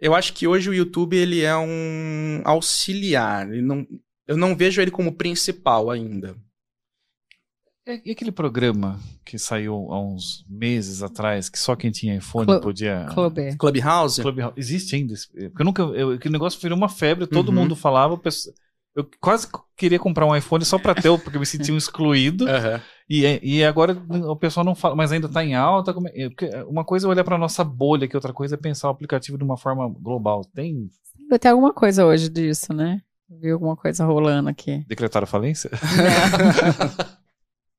Eu 0.00 0.14
acho 0.14 0.32
que 0.32 0.46
hoje 0.46 0.68
o 0.68 0.74
YouTube 0.74 1.16
ele 1.16 1.42
é 1.42 1.56
um 1.56 2.42
auxiliar, 2.44 3.48
ele 3.50 3.62
não, 3.62 3.86
eu 4.26 4.36
não 4.36 4.56
vejo 4.56 4.80
ele 4.80 4.90
como 4.90 5.14
principal 5.14 5.90
ainda. 5.90 6.36
E 7.86 8.10
aquele 8.10 8.32
programa 8.32 8.98
que 9.26 9.38
saiu 9.38 9.74
há 9.92 10.00
uns 10.00 10.42
meses 10.48 11.02
atrás, 11.02 11.50
que 11.50 11.58
só 11.58 11.76
quem 11.76 11.90
tinha 11.90 12.16
iPhone 12.16 12.46
Clu 12.46 12.60
podia. 12.60 13.06
Club. 13.12 13.36
Clubhouse? 13.58 14.22
Clubhouse. 14.22 14.54
Existe 14.56 14.96
ainda. 14.96 15.14
Porque 15.14 15.60
eu 15.60 15.64
nunca. 15.66 15.82
Eu, 15.82 16.12
aquele 16.12 16.32
negócio 16.32 16.58
virou 16.58 16.78
uma 16.78 16.88
febre, 16.88 17.26
todo 17.26 17.48
uhum. 17.48 17.54
mundo 17.54 17.76
falava. 17.76 18.18
Eu 18.94 19.08
quase 19.20 19.48
queria 19.76 19.98
comprar 19.98 20.24
um 20.24 20.36
iPhone 20.36 20.64
só 20.64 20.78
pra 20.78 20.94
ter, 20.94 21.10
porque 21.18 21.36
eu 21.36 21.40
me 21.40 21.46
sentia 21.46 21.74
um 21.74 21.78
excluído. 21.78 22.44
Uhum. 22.44 22.80
E, 23.08 23.40
e 23.42 23.64
agora 23.64 24.00
o 24.08 24.36
pessoal 24.36 24.64
não 24.64 24.74
fala, 24.74 24.94
mas 24.94 25.10
ainda 25.10 25.28
tá 25.28 25.44
em 25.44 25.54
alta. 25.54 25.94
É, 26.14 26.28
porque 26.28 26.48
uma 26.68 26.84
coisa 26.84 27.06
é 27.06 27.10
olhar 27.10 27.24
pra 27.24 27.36
nossa 27.36 27.64
bolha, 27.64 28.06
que 28.06 28.16
outra 28.16 28.32
coisa 28.32 28.54
é 28.54 28.58
pensar 28.58 28.88
o 28.88 28.92
aplicativo 28.92 29.36
de 29.36 29.44
uma 29.44 29.56
forma 29.56 29.88
global. 29.88 30.44
Tem. 30.54 30.88
Tem 31.40 31.50
alguma 31.50 31.72
coisa 31.72 32.06
hoje 32.06 32.28
disso, 32.28 32.72
né? 32.72 33.00
Vi 33.28 33.50
alguma 33.50 33.76
coisa 33.76 34.04
rolando 34.04 34.48
aqui. 34.48 34.84
Decretaram 34.86 35.26
falência? 35.26 35.70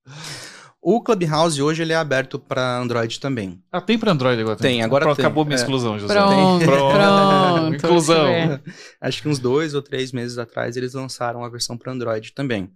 O 0.87 1.01
Clubhouse 1.01 1.59
hoje 1.59 1.81
ele 1.81 1.93
é 1.93 1.95
aberto 1.95 2.37
para 2.37 2.77
Android 2.77 3.19
também. 3.19 3.59
Ah, 3.71 3.81
tem 3.81 3.97
para 3.97 4.11
Android 4.11 4.39
agora? 4.39 4.55
Tem, 4.55 4.83
agora 4.83 5.05
Pronto, 5.05 5.15
tem. 5.15 5.25
Acabou 5.25 5.43
minha 5.43 5.55
é. 5.55 5.59
exclusão, 5.59 5.97
José. 5.97 6.13
Pronto, 6.13 6.59
tem. 6.59 6.67
pronto. 6.69 6.93
pronto 6.93 7.75
Inclusão. 7.75 8.61
Acho 9.01 9.19
que 9.23 9.27
uns 9.27 9.39
dois 9.39 9.73
ou 9.73 9.81
três 9.81 10.11
meses 10.11 10.37
atrás 10.37 10.77
eles 10.77 10.93
lançaram 10.93 11.43
a 11.43 11.49
versão 11.49 11.75
para 11.75 11.91
Android 11.91 12.31
também. 12.33 12.69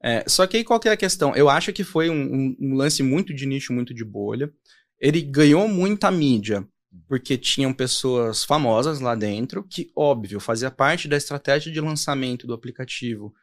É, 0.00 0.22
só 0.28 0.46
que 0.46 0.58
aí 0.58 0.62
qual 0.62 0.78
que 0.78 0.88
é 0.88 0.92
a 0.92 0.96
questão? 0.96 1.34
Eu 1.34 1.50
acho 1.50 1.72
que 1.72 1.82
foi 1.82 2.08
um, 2.08 2.14
um, 2.14 2.56
um 2.60 2.74
lance 2.76 3.02
muito 3.02 3.34
de 3.34 3.44
nicho, 3.44 3.72
muito 3.72 3.92
de 3.92 4.04
bolha. 4.04 4.52
Ele 5.00 5.20
ganhou 5.20 5.66
muita 5.66 6.12
mídia, 6.12 6.64
porque 7.08 7.36
tinham 7.36 7.72
pessoas 7.72 8.44
famosas 8.44 9.00
lá 9.00 9.16
dentro, 9.16 9.64
que, 9.68 9.90
óbvio, 9.96 10.38
fazia 10.38 10.70
parte 10.70 11.08
da 11.08 11.16
estratégia 11.16 11.72
de 11.72 11.80
lançamento 11.80 12.46
do 12.46 12.54
aplicativo 12.54 13.34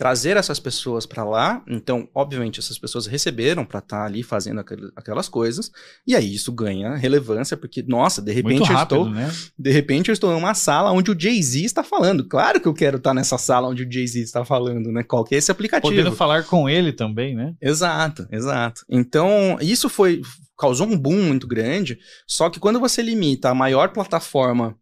trazer 0.00 0.38
essas 0.38 0.58
pessoas 0.58 1.04
para 1.04 1.22
lá. 1.22 1.62
Então, 1.68 2.08
obviamente, 2.14 2.58
essas 2.58 2.78
pessoas 2.78 3.06
receberam 3.06 3.66
para 3.66 3.80
estar 3.80 3.98
tá 3.98 4.04
ali 4.06 4.22
fazendo 4.22 4.64
aquelas 4.96 5.28
coisas. 5.28 5.70
E 6.06 6.16
aí 6.16 6.34
isso 6.34 6.50
ganha 6.50 6.96
relevância, 6.96 7.54
porque, 7.54 7.82
nossa, 7.82 8.22
de 8.22 8.32
repente 8.32 8.72
eu 8.72 8.78
estou. 8.78 9.10
Né? 9.10 9.30
De 9.58 9.70
repente 9.70 10.08
eu 10.08 10.14
estou 10.14 10.32
numa 10.32 10.54
sala 10.54 10.90
onde 10.90 11.10
o 11.10 11.20
Jay-Z 11.20 11.66
está 11.66 11.84
falando. 11.84 12.24
Claro 12.24 12.58
que 12.62 12.66
eu 12.66 12.72
quero 12.72 12.96
estar 12.96 13.10
tá 13.10 13.14
nessa 13.14 13.36
sala 13.36 13.68
onde 13.68 13.82
o 13.82 13.92
Jay-Z 13.92 14.20
está 14.20 14.42
falando, 14.42 14.90
né? 14.90 15.02
Qual 15.02 15.22
que 15.22 15.34
é 15.34 15.38
esse 15.38 15.52
aplicativo? 15.52 15.94
Podendo 15.94 16.16
falar 16.16 16.44
com 16.44 16.66
ele 16.66 16.94
também, 16.94 17.36
né? 17.36 17.54
Exato, 17.60 18.26
exato. 18.32 18.86
Então, 18.88 19.58
isso 19.60 19.90
foi. 19.90 20.22
causou 20.58 20.86
um 20.86 20.96
boom 20.96 21.24
muito 21.24 21.46
grande. 21.46 21.98
Só 22.26 22.48
que 22.48 22.58
quando 22.58 22.80
você 22.80 23.02
limita 23.02 23.50
a 23.50 23.54
maior 23.54 23.90
plataforma 23.90 24.74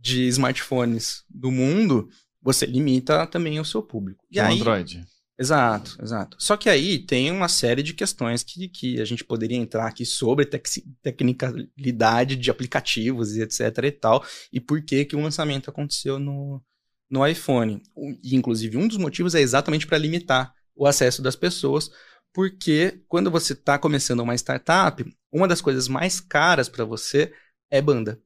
de 0.00 0.26
smartphones 0.26 1.22
do 1.30 1.52
mundo, 1.52 2.08
você 2.46 2.64
limita 2.64 3.26
também 3.26 3.58
o 3.58 3.64
seu 3.64 3.82
público. 3.82 4.24
E 4.30 4.38
aí, 4.38 4.54
Android. 4.54 5.04
Exato, 5.36 5.98
exato. 6.00 6.36
Só 6.40 6.56
que 6.56 6.70
aí 6.70 7.00
tem 7.00 7.30
uma 7.32 7.48
série 7.48 7.82
de 7.82 7.92
questões 7.92 8.44
que, 8.44 8.68
que 8.68 9.00
a 9.00 9.04
gente 9.04 9.24
poderia 9.24 9.56
entrar 9.56 9.88
aqui 9.88 10.06
sobre 10.06 10.46
tec 10.46 10.64
tecnicalidade 11.02 12.36
de 12.36 12.48
aplicativos 12.48 13.34
e 13.34 13.42
etc 13.42 13.60
e 13.82 13.90
tal, 13.90 14.24
e 14.52 14.60
por 14.60 14.80
que 14.80 15.04
que 15.04 15.16
o 15.16 15.20
lançamento 15.20 15.68
aconteceu 15.68 16.20
no, 16.20 16.62
no 17.10 17.26
iPhone. 17.26 17.82
E, 18.22 18.36
inclusive, 18.36 18.76
um 18.76 18.86
dos 18.86 18.96
motivos 18.96 19.34
é 19.34 19.40
exatamente 19.40 19.86
para 19.86 19.98
limitar 19.98 20.54
o 20.72 20.86
acesso 20.86 21.20
das 21.20 21.34
pessoas, 21.34 21.90
porque 22.32 23.02
quando 23.08 23.28
você 23.28 23.54
está 23.54 23.76
começando 23.76 24.20
uma 24.20 24.36
startup, 24.36 25.04
uma 25.32 25.48
das 25.48 25.60
coisas 25.60 25.88
mais 25.88 26.20
caras 26.20 26.68
para 26.68 26.84
você 26.84 27.32
é 27.68 27.82
banda. 27.82 28.22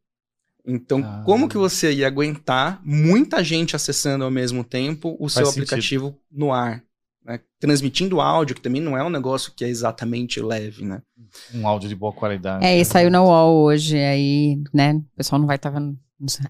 Então, 0.67 1.03
ah. 1.05 1.23
como 1.25 1.49
que 1.49 1.57
você 1.57 1.93
ia 1.93 2.07
aguentar 2.07 2.81
muita 2.85 3.43
gente 3.43 3.75
acessando 3.75 4.25
ao 4.25 4.31
mesmo 4.31 4.63
tempo 4.63 5.17
o 5.19 5.29
Faz 5.29 5.33
seu 5.33 5.47
sentido. 5.47 5.63
aplicativo 5.63 6.19
no 6.31 6.53
ar? 6.53 6.83
Né? 7.25 7.41
Transmitindo 7.59 8.21
áudio, 8.21 8.55
que 8.55 8.63
também 8.63 8.81
não 8.81 8.97
é 8.97 9.05
um 9.05 9.11
negócio 9.11 9.53
que 9.55 9.65
é 9.65 9.69
exatamente 9.69 10.41
leve, 10.41 10.85
né? 10.85 11.03
Um 11.55 11.67
áudio 11.67 11.89
de 11.89 11.95
boa 11.95 12.13
qualidade. 12.13 12.65
É, 12.65 12.79
e 12.79 12.85
saiu 12.85 13.11
na 13.11 13.23
UOL 13.23 13.63
hoje, 13.63 13.97
aí, 13.99 14.63
né? 14.73 14.95
O 14.95 15.17
pessoal 15.17 15.39
não 15.39 15.47
vai 15.47 15.57
estar 15.57 15.71
vendo. 15.71 15.99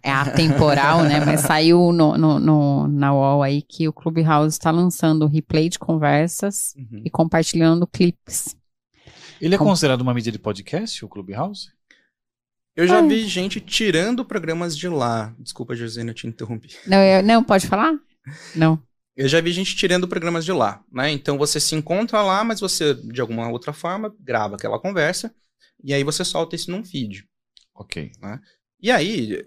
É 0.02 0.11
atemporal, 0.11 1.04
né? 1.04 1.24
Mas 1.24 1.42
saiu 1.42 1.92
no, 1.92 2.18
no, 2.18 2.40
no, 2.40 2.88
na 2.88 3.14
UOL 3.14 3.42
aí 3.42 3.62
que 3.62 3.86
o 3.86 3.92
Clubhouse 3.92 4.54
está 4.54 4.70
lançando 4.70 5.28
replay 5.28 5.68
de 5.68 5.78
conversas 5.78 6.74
uhum. 6.76 7.02
e 7.04 7.11
compartilhando 7.11 7.86
clipes. 7.86 8.56
Ele 9.40 9.54
é 9.54 9.58
Com... 9.58 9.66
considerado 9.66 10.00
uma 10.00 10.12
mídia 10.12 10.32
de 10.32 10.38
podcast, 10.38 11.04
o 11.04 11.08
Clubhouse? 11.08 11.68
Eu 12.81 12.87
já 12.87 13.03
vi 13.03 13.26
gente 13.26 13.61
tirando 13.61 14.24
programas 14.24 14.74
de 14.74 14.89
lá. 14.89 15.35
Desculpa, 15.39 15.76
José, 15.76 16.03
eu 16.03 16.14
te 16.14 16.26
interrompi. 16.26 16.74
Não, 16.87 16.97
eu, 16.97 17.22
não, 17.22 17.45
pode 17.45 17.66
falar? 17.66 17.93
Não. 18.57 18.83
Eu 19.14 19.28
já 19.28 19.39
vi 19.39 19.53
gente 19.53 19.76
tirando 19.76 20.09
programas 20.09 20.47
de 20.47 20.53
lá, 20.53 20.83
né? 20.91 21.11
Então 21.11 21.37
você 21.37 21.61
se 21.61 21.74
encontra 21.74 22.22
lá, 22.22 22.43
mas 22.43 22.59
você, 22.59 22.95
de 22.95 23.20
alguma 23.20 23.51
outra 23.51 23.74
forma, 23.74 24.14
grava 24.18 24.57
aquela 24.57 24.81
conversa 24.81 25.31
e 25.85 25.93
aí 25.93 26.03
você 26.03 26.24
solta 26.24 26.57
isso 26.57 26.70
num 26.70 26.83
feed. 26.83 27.28
Ok. 27.74 28.12
Né? 28.18 28.41
E 28.81 28.91
aí, 28.91 29.47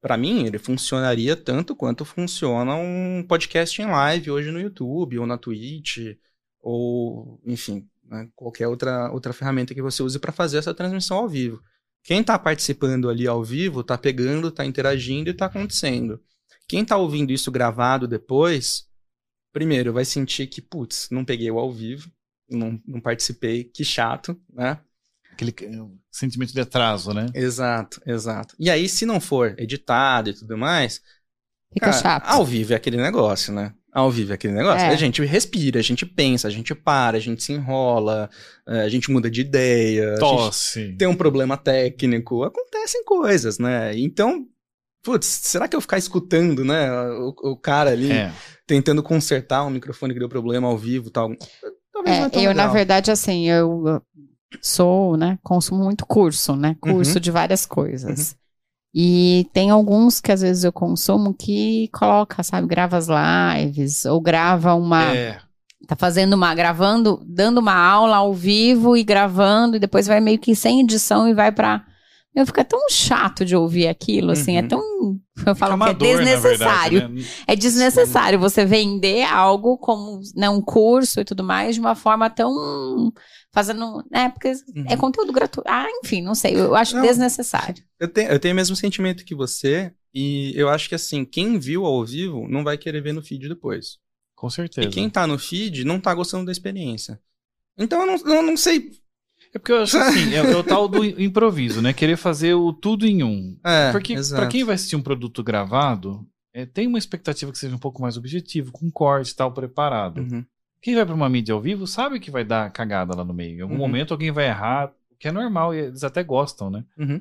para 0.00 0.16
mim, 0.16 0.46
ele 0.46 0.58
funcionaria 0.58 1.34
tanto 1.34 1.74
quanto 1.74 2.04
funciona 2.04 2.76
um 2.76 3.24
podcast 3.26 3.82
em 3.82 3.86
live 3.86 4.30
hoje 4.30 4.52
no 4.52 4.60
YouTube 4.60 5.18
ou 5.18 5.26
na 5.26 5.36
Twitch 5.36 6.16
ou, 6.60 7.40
enfim, 7.44 7.88
né? 8.04 8.28
qualquer 8.36 8.68
outra, 8.68 9.10
outra 9.10 9.32
ferramenta 9.32 9.74
que 9.74 9.82
você 9.82 10.00
use 10.00 10.20
para 10.20 10.30
fazer 10.30 10.58
essa 10.58 10.72
transmissão 10.72 11.16
ao 11.16 11.28
vivo. 11.28 11.60
Quem 12.08 12.22
está 12.22 12.38
participando 12.38 13.10
ali 13.10 13.26
ao 13.26 13.44
vivo 13.44 13.82
está 13.82 13.98
pegando, 13.98 14.48
está 14.48 14.64
interagindo 14.64 15.28
e 15.28 15.32
está 15.32 15.44
acontecendo. 15.44 16.18
Quem 16.66 16.80
está 16.80 16.96
ouvindo 16.96 17.32
isso 17.32 17.52
gravado 17.52 18.08
depois, 18.08 18.86
primeiro 19.52 19.92
vai 19.92 20.06
sentir 20.06 20.46
que, 20.46 20.62
putz, 20.62 21.08
não 21.10 21.22
peguei 21.22 21.50
o 21.50 21.58
ao 21.58 21.70
vivo, 21.70 22.10
não, 22.48 22.80
não 22.86 22.98
participei, 22.98 23.64
que 23.64 23.84
chato, 23.84 24.40
né? 24.50 24.80
Aquele 25.32 25.54
sentimento 26.10 26.54
de 26.54 26.60
atraso, 26.62 27.12
né? 27.12 27.26
Exato, 27.34 28.00
exato. 28.06 28.56
E 28.58 28.70
aí, 28.70 28.88
se 28.88 29.04
não 29.04 29.20
for 29.20 29.54
editado 29.58 30.30
e 30.30 30.32
tudo 30.32 30.56
mais, 30.56 31.02
Fica 31.70 31.90
cara, 31.90 32.02
chato. 32.02 32.24
Ao 32.24 32.42
vivo 32.42 32.72
é 32.72 32.76
aquele 32.76 32.96
negócio, 32.96 33.52
né? 33.52 33.74
Ao 33.98 34.10
vivo 34.10 34.32
aquele 34.32 34.54
negócio. 34.54 34.86
É. 34.86 34.88
A 34.88 34.96
gente 34.96 35.24
respira, 35.24 35.78
a 35.78 35.82
gente 35.82 36.06
pensa, 36.06 36.48
a 36.48 36.50
gente 36.50 36.74
para, 36.74 37.16
a 37.16 37.20
gente 37.20 37.42
se 37.42 37.52
enrola, 37.52 38.30
é, 38.66 38.80
a 38.80 38.88
gente 38.88 39.10
muda 39.10 39.30
de 39.30 39.40
ideia. 39.42 40.16
Tosse. 40.18 40.94
tem 40.98 41.08
um 41.08 41.14
problema 41.14 41.56
técnico. 41.56 42.42
Acontecem 42.42 43.04
coisas, 43.04 43.58
né? 43.58 43.98
Então, 43.98 44.46
putz, 45.02 45.26
será 45.26 45.68
que 45.68 45.76
eu 45.76 45.80
ficar 45.80 45.98
escutando, 45.98 46.64
né? 46.64 46.90
O, 46.92 47.52
o 47.52 47.56
cara 47.56 47.90
ali 47.90 48.12
é. 48.12 48.32
tentando 48.66 49.02
consertar 49.02 49.64
um 49.64 49.70
microfone 49.70 50.12
que 50.12 50.20
deu 50.20 50.28
problema 50.28 50.68
ao 50.68 50.78
vivo 50.78 51.10
tal. 51.10 51.30
Talvez 51.92 52.16
é, 52.16 52.24
eu, 52.26 52.50
legal. 52.50 52.54
na 52.54 52.66
verdade, 52.68 53.10
assim, 53.10 53.48
eu 53.48 54.02
sou, 54.62 55.16
né? 55.16 55.38
Consumo 55.42 55.84
muito 55.84 56.06
curso, 56.06 56.56
né? 56.56 56.76
Curso 56.80 57.14
uhum. 57.14 57.20
de 57.20 57.30
várias 57.30 57.66
coisas. 57.66 58.32
Uhum. 58.32 58.38
E 58.94 59.46
tem 59.52 59.70
alguns 59.70 60.20
que 60.20 60.32
às 60.32 60.40
vezes 60.40 60.64
eu 60.64 60.72
consumo 60.72 61.34
que 61.34 61.88
coloca, 61.92 62.42
sabe, 62.42 62.66
grava 62.66 62.96
as 62.96 63.06
lives 63.08 64.04
ou 64.04 64.20
grava 64.20 64.74
uma. 64.74 65.14
É. 65.14 65.38
Tá 65.86 65.96
fazendo 65.96 66.34
uma, 66.34 66.54
gravando, 66.54 67.22
dando 67.24 67.58
uma 67.58 67.74
aula 67.74 68.16
ao 68.16 68.34
vivo 68.34 68.96
e 68.96 69.02
gravando, 69.02 69.76
e 69.76 69.80
depois 69.80 70.06
vai 70.06 70.20
meio 70.20 70.38
que 70.38 70.54
sem 70.54 70.80
edição 70.80 71.28
e 71.28 71.32
vai 71.32 71.52
pra. 72.38 72.42
Meu, 72.42 72.46
fica 72.46 72.64
tão 72.64 72.80
chato 72.90 73.44
de 73.44 73.54
ouvir 73.56 73.88
aquilo, 73.88 74.32
assim, 74.32 74.56
é 74.56 74.60
uhum. 74.60 74.64
é 74.64 74.68
tão. 74.68 75.20
Eu 75.46 75.54
falo 75.54 75.74
Amador, 75.74 75.96
que 75.96 76.06
é 76.06 76.16
desnecessário. 76.16 76.98
Verdade, 76.98 77.20
né? 77.20 77.28
É 77.46 77.56
desnecessário 77.56 78.38
você 78.38 78.64
vender 78.64 79.24
algo 79.24 79.78
como 79.78 80.20
né, 80.34 80.48
um 80.50 80.60
curso 80.60 81.20
e 81.20 81.24
tudo 81.24 81.44
mais 81.44 81.74
de 81.74 81.80
uma 81.80 81.94
forma 81.94 82.28
tão 82.28 83.12
fazendo, 83.52 84.04
né? 84.10 84.28
Porque 84.30 84.48
é 84.48 84.52
uhum. 84.52 84.84
é 84.88 84.96
conteúdo 84.96 85.32
gratuito. 85.32 85.68
Ah, 85.68 85.86
enfim, 86.02 86.22
não 86.22 86.34
sei. 86.34 86.54
Eu 86.54 86.74
acho 86.74 86.96
não, 86.96 87.02
desnecessário. 87.02 87.82
Eu 87.98 88.08
tenho, 88.08 88.30
eu 88.30 88.38
tenho 88.38 88.52
o 88.52 88.56
mesmo 88.56 88.76
sentimento 88.76 89.24
que 89.24 89.34
você. 89.34 89.92
E 90.14 90.52
eu 90.56 90.68
acho 90.68 90.88
que, 90.88 90.94
assim, 90.94 91.24
quem 91.24 91.58
viu 91.58 91.84
ao 91.84 92.04
vivo 92.04 92.48
não 92.48 92.64
vai 92.64 92.78
querer 92.78 93.02
ver 93.02 93.12
no 93.12 93.22
feed 93.22 93.48
depois. 93.48 93.98
Com 94.34 94.48
certeza. 94.48 94.88
E 94.88 94.90
quem 94.90 95.10
tá 95.10 95.26
no 95.26 95.38
feed 95.38 95.84
não 95.84 96.00
tá 96.00 96.14
gostando 96.14 96.46
da 96.46 96.52
experiência. 96.52 97.20
Então 97.76 98.00
eu 98.00 98.06
não, 98.06 98.34
eu 98.34 98.42
não 98.42 98.56
sei. 98.56 98.90
É 99.54 99.58
porque 99.58 99.72
eu 99.72 99.82
acho 99.82 99.96
assim, 99.98 100.34
é, 100.34 100.38
é 100.38 100.56
o 100.56 100.62
tal 100.62 100.86
do 100.88 101.04
improviso, 101.04 101.80
né? 101.80 101.92
Querer 101.92 102.16
fazer 102.16 102.54
o 102.54 102.72
tudo 102.72 103.06
em 103.06 103.22
um. 103.22 103.58
É, 103.64 103.90
Porque 103.92 104.14
pra 104.34 104.46
quem 104.46 104.64
vai 104.64 104.74
assistir 104.74 104.96
um 104.96 105.02
produto 105.02 105.42
gravado, 105.42 106.26
é, 106.52 106.66
tem 106.66 106.86
uma 106.86 106.98
expectativa 106.98 107.50
que 107.50 107.58
seja 107.58 107.74
um 107.74 107.78
pouco 107.78 108.02
mais 108.02 108.16
objetivo, 108.16 108.72
com 108.72 108.90
corte 108.90 109.30
e 109.30 109.34
tal, 109.36 109.52
preparado. 109.52 110.18
Uhum. 110.20 110.44
Quem 110.82 110.94
vai 110.94 111.04
pra 111.04 111.14
uma 111.14 111.28
mídia 111.28 111.54
ao 111.54 111.60
vivo 111.60 111.86
sabe 111.86 112.20
que 112.20 112.30
vai 112.30 112.44
dar 112.44 112.70
cagada 112.70 113.14
lá 113.16 113.24
no 113.24 113.34
meio. 113.34 113.58
Em 113.58 113.60
algum 113.62 113.74
Uhum. 113.74 113.80
momento 113.80 114.12
alguém 114.12 114.30
vai 114.30 114.46
errar, 114.46 114.92
o 115.10 115.16
que 115.18 115.28
é 115.28 115.32
normal 115.32 115.74
e 115.74 115.78
eles 115.78 116.04
até 116.04 116.22
gostam, 116.22 116.70
né? 116.70 116.84
Uhum. 116.96 117.20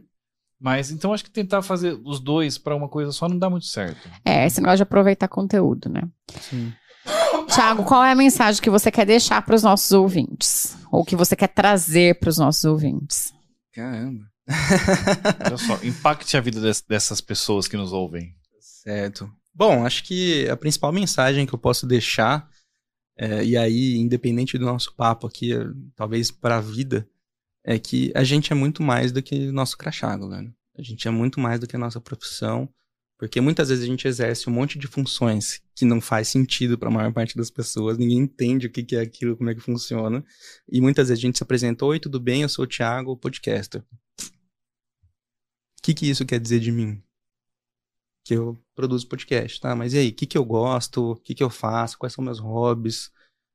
Mas 0.59 0.89
então 0.91 1.13
acho 1.13 1.23
que 1.23 1.29
tentar 1.31 1.61
fazer 1.61 1.99
os 2.03 2.19
dois 2.19 2.57
pra 2.57 2.75
uma 2.75 2.89
coisa 2.89 3.11
só 3.11 3.29
não 3.29 3.37
dá 3.37 3.49
muito 3.49 3.65
certo. 3.67 4.09
É, 4.25 4.45
esse 4.45 4.59
negócio 4.59 4.77
de 4.77 4.83
aproveitar 4.83 5.27
conteúdo, 5.27 5.87
né? 5.87 6.01
Sim. 6.41 6.73
Tiago, 7.57 7.83
qual 7.83 8.05
é 8.05 8.11
a 8.11 8.15
mensagem 8.15 8.61
que 8.61 8.69
você 8.69 8.91
quer 8.91 9.03
deixar 9.03 9.41
para 9.41 9.55
os 9.55 9.63
nossos 9.63 9.91
ouvintes? 9.91 10.77
Ou 10.91 11.03
que 11.03 11.15
você 11.15 11.35
quer 11.35 11.47
trazer 11.47 12.19
para 12.19 12.29
os 12.29 12.37
nossos 12.37 12.63
ouvintes? 12.65 13.33
Caramba. 13.73 14.29
Olha 15.43 15.57
só, 15.57 15.83
impacte 15.83 16.37
a 16.37 16.39
vida 16.41 16.61
des- 16.61 16.81
dessas 16.81 17.19
pessoas 17.19 17.67
que 17.67 17.75
nos 17.75 17.91
ouvem. 17.91 18.35
Certo. 18.59 19.27
Bom, 19.55 19.83
acho 19.83 20.03
que 20.03 20.47
a 20.47 20.55
principal 20.55 20.91
mensagem 20.91 21.47
que 21.47 21.53
eu 21.55 21.57
posso 21.57 21.87
deixar, 21.87 22.47
é, 23.17 23.43
e 23.43 23.57
aí, 23.57 23.97
independente 23.97 24.55
do 24.59 24.65
nosso 24.65 24.93
papo 24.95 25.25
aqui, 25.25 25.51
é, 25.51 25.65
talvez 25.95 26.29
para 26.29 26.57
a 26.57 26.61
vida, 26.61 27.09
é 27.65 27.79
que 27.79 28.11
a 28.13 28.23
gente 28.23 28.53
é 28.53 28.55
muito 28.55 28.83
mais 28.83 29.11
do 29.11 29.23
que 29.23 29.51
nosso 29.51 29.75
crachá, 29.75 30.15
galera. 30.15 30.47
A 30.77 30.83
gente 30.83 31.07
é 31.07 31.11
muito 31.11 31.39
mais 31.39 31.59
do 31.59 31.65
que 31.65 31.75
a 31.75 31.79
nossa 31.79 31.99
profissão, 31.99 32.69
porque 33.17 33.41
muitas 33.41 33.69
vezes 33.69 33.83
a 33.83 33.87
gente 33.87 34.07
exerce 34.07 34.49
um 34.49 34.53
monte 34.53 34.77
de 34.77 34.87
funções 34.87 35.61
que 35.75 35.85
não 35.85 35.99
faz 35.99 36.27
sentido 36.27 36.77
para 36.77 36.89
a 36.89 36.91
maior 36.91 37.11
parte 37.11 37.35
das 37.35 37.49
pessoas, 37.49 37.97
ninguém 37.97 38.19
entende 38.19 38.67
o 38.67 38.71
que 38.71 38.83
que 38.83 38.95
é 38.95 39.01
aquilo, 39.01 39.35
como 39.35 39.49
é 39.49 39.55
que 39.55 39.61
funciona, 39.61 40.23
e 40.69 40.79
muitas 40.79 41.09
vezes 41.09 41.23
a 41.23 41.27
gente 41.27 41.37
se 41.37 41.43
apresenta, 41.43 41.85
oi, 41.85 41.99
tudo 41.99 42.19
bem, 42.19 42.41
eu 42.43 42.49
sou 42.49 42.65
o 42.65 42.67
Thiago, 42.67 43.11
o 43.11 43.17
podcaster. 43.17 43.83
O 44.21 45.81
que 45.81 45.93
que 45.93 46.09
isso 46.09 46.25
quer 46.25 46.39
dizer 46.39 46.59
de 46.59 46.71
mim? 46.71 47.01
que 48.27 48.33
eu 48.33 48.61
produzo 48.75 49.07
podcast, 49.07 49.61
tá? 49.61 49.73
Mas 49.73 49.93
e 49.93 49.99
aí, 49.99 50.09
o 50.09 50.13
que, 50.13 50.25
que 50.25 50.37
eu 50.37 50.43
gosto? 50.43 51.11
O 51.11 51.15
que, 51.15 51.33
que 51.33 51.41
eu 51.41 51.49
faço? 51.49 51.97
Quais 51.97 52.11
são 52.11 52.21
meus 52.21 52.39
hobbies? 52.39 53.09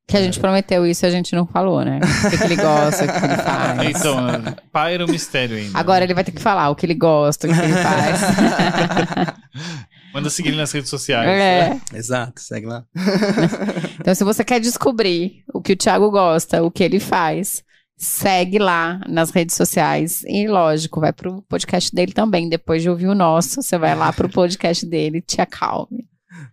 Que 0.08 0.16
a 0.16 0.22
gente 0.22 0.40
prometeu 0.40 0.86
isso 0.86 1.04
e 1.04 1.08
a 1.08 1.10
gente 1.10 1.34
não 1.34 1.46
falou, 1.46 1.84
né? 1.84 2.00
O 2.26 2.30
que, 2.30 2.36
que 2.36 2.44
ele 2.44 2.56
gosta, 2.56 3.04
o 3.04 3.08
que, 3.08 3.18
que 3.20 3.24
ele 3.24 3.36
faz. 3.36 3.78
Então, 3.96 4.26
paira 4.72 5.04
o 5.06 5.08
mistério 5.08 5.56
ainda. 5.56 5.78
Agora 5.78 6.04
ele 6.04 6.12
vai 6.14 6.24
ter 6.24 6.32
que 6.32 6.42
falar 6.42 6.68
o 6.70 6.74
que 6.74 6.84
ele 6.84 6.94
gosta, 6.94 7.46
o 7.48 7.52
que 7.52 7.58
ele 7.58 7.72
faz. 7.74 8.20
Manda 10.12 10.28
seguir 10.28 10.48
ele 10.50 10.58
nas 10.58 10.72
redes 10.72 10.90
sociais. 10.90 11.28
é. 11.28 11.80
Exato, 11.94 12.40
segue 12.40 12.66
lá. 12.66 12.84
Então, 14.00 14.14
se 14.14 14.24
você 14.24 14.44
quer 14.44 14.58
descobrir 14.60 15.44
o 15.54 15.62
que 15.62 15.74
o 15.74 15.76
Thiago 15.76 16.10
gosta, 16.10 16.62
o 16.62 16.70
que 16.72 16.82
ele 16.82 16.98
faz, 16.98 17.62
segue 17.96 18.58
lá 18.58 19.00
nas 19.08 19.30
redes 19.30 19.54
sociais. 19.54 20.24
E, 20.26 20.48
lógico, 20.48 21.00
vai 21.00 21.12
pro 21.12 21.40
podcast 21.48 21.94
dele 21.94 22.12
também. 22.12 22.48
Depois 22.48 22.82
de 22.82 22.90
ouvir 22.90 23.06
o 23.06 23.14
nosso, 23.14 23.62
você 23.62 23.78
vai 23.78 23.94
lá 23.94 24.12
pro 24.12 24.28
podcast 24.28 24.84
dele, 24.84 25.22
te 25.22 25.40
acalme. 25.40 26.04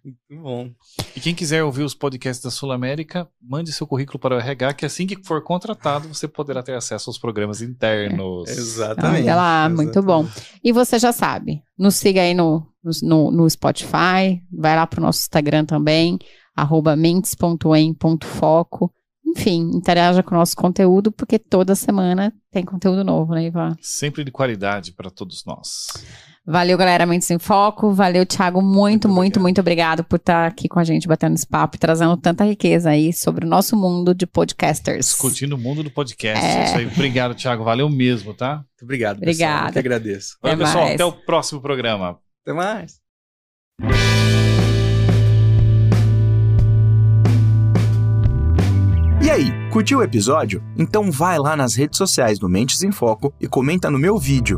Muito 0.04 0.18
bom. 0.42 0.72
E 1.16 1.20
quem 1.20 1.34
quiser 1.34 1.64
ouvir 1.64 1.84
os 1.84 1.94
podcasts 1.94 2.44
da 2.44 2.52
Sul 2.52 2.72
América, 2.72 3.28
mande 3.42 3.72
seu 3.72 3.88
currículo 3.88 4.20
para 4.20 4.36
o 4.36 4.40
RH, 4.40 4.74
que 4.74 4.86
assim 4.86 5.08
que 5.08 5.16
for 5.24 5.42
contratado, 5.44 6.08
você 6.08 6.28
poderá 6.28 6.62
ter 6.62 6.76
acesso 6.76 7.10
aos 7.10 7.18
programas 7.18 7.62
internos. 7.62 8.50
Exatamente. 8.50 9.24
Olha 9.24 9.36
lá, 9.36 9.70
muito 9.70 10.02
bom. 10.02 10.28
E 10.64 10.72
você 10.72 11.00
já 11.00 11.12
sabe, 11.12 11.64
nos 11.78 11.96
siga 11.96 12.22
aí 12.22 12.34
no, 12.34 12.68
no, 13.04 13.32
no 13.32 13.50
Spotify, 13.50 14.42
vai 14.52 14.76
lá 14.76 14.86
pro 14.86 15.02
nosso 15.02 15.22
Instagram 15.22 15.66
também, 15.66 16.20
arroba 16.56 16.96
mentes.em.foco. 16.96 18.94
Enfim, 19.36 19.72
interaja 19.76 20.24
com 20.24 20.34
o 20.34 20.38
nosso 20.38 20.56
conteúdo, 20.56 21.12
porque 21.12 21.38
toda 21.38 21.76
semana 21.76 22.34
tem 22.52 22.64
conteúdo 22.66 23.04
novo, 23.04 23.34
né, 23.34 23.46
Ivan? 23.46 23.76
Sempre 23.82 24.24
de 24.24 24.32
qualidade 24.32 24.92
para 24.94 25.10
todos 25.10 25.44
nós. 25.46 25.88
Valeu, 26.46 26.76
galera, 26.80 27.06
Mentes 27.06 27.30
em 27.30 27.38
Foco. 27.38 27.92
Valeu, 27.92 28.26
Thiago. 28.26 28.60
Muito, 28.60 29.08
Muito 29.08 29.10
muito, 29.10 29.38
obrigado. 29.38 29.42
muito 29.44 29.60
obrigado 29.60 30.04
por 30.04 30.16
estar 30.16 30.48
aqui 30.48 30.68
com 30.68 30.80
a 30.80 30.84
gente, 30.84 31.08
batendo 31.08 31.36
esse 31.36 31.46
papo 31.46 31.76
e 31.76 31.80
trazendo 31.80 32.18
tanta 32.18 32.44
riqueza 32.44 32.90
aí 32.90 33.14
sobre 33.14 33.46
o 33.46 33.48
nosso 33.48 33.76
mundo 33.76 34.16
de 34.16 34.26
podcasters. 34.26 35.06
Discutindo 35.06 35.54
o 35.54 35.58
mundo 35.60 35.84
do 35.84 35.92
podcast. 35.92 36.44
É. 36.44 36.50
É. 36.62 36.64
Isso 36.66 36.78
aí. 36.78 36.88
Obrigado, 36.88 37.36
Thiago. 37.36 37.64
Valeu 37.64 37.88
mesmo, 37.88 38.34
tá? 38.34 38.56
Muito 38.56 38.84
obrigado, 38.84 39.20
pessoal. 39.20 39.50
Obrigada. 39.52 39.70
Eu 39.70 39.74
que 39.74 39.80
agradeço. 39.80 40.38
Valeu, 40.42 40.56
Até 40.56 40.66
pessoal. 40.66 40.84
mais. 40.86 40.96
Até 40.96 41.06
o 41.06 41.12
próximo 41.12 41.62
programa. 41.62 42.18
Até 42.44 42.54
mais. 42.54 44.49
E 49.30 49.32
aí, 49.32 49.54
curtiu 49.70 50.00
o 50.00 50.04
episódio? 50.04 50.64
Então 50.76 51.12
vai 51.12 51.38
lá 51.38 51.56
nas 51.56 51.76
redes 51.76 52.00
sociais 52.00 52.40
do 52.40 52.50
Mentes 52.50 52.82
em 52.82 52.92
Foco 52.92 53.32
e 53.40 53.48
comenta 53.48 53.88
no 53.92 54.00
meu 54.00 54.18
vídeo. 54.18 54.58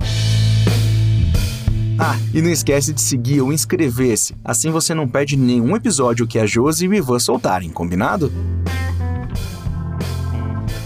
Ah, 1.99 2.15
e 2.33 2.41
não 2.41 2.49
esquece 2.49 2.93
de 2.93 3.01
seguir 3.01 3.41
ou 3.41 3.51
inscrever-se, 3.51 4.33
assim 4.45 4.71
você 4.71 4.93
não 4.93 5.09
perde 5.09 5.35
nenhum 5.35 5.75
episódio 5.75 6.25
que 6.25 6.39
a 6.39 6.45
Josi 6.45 6.85
e 6.85 6.87
o 6.87 6.93
Ivan 6.93 7.19
soltarem, 7.19 7.69
combinado? 7.69 8.31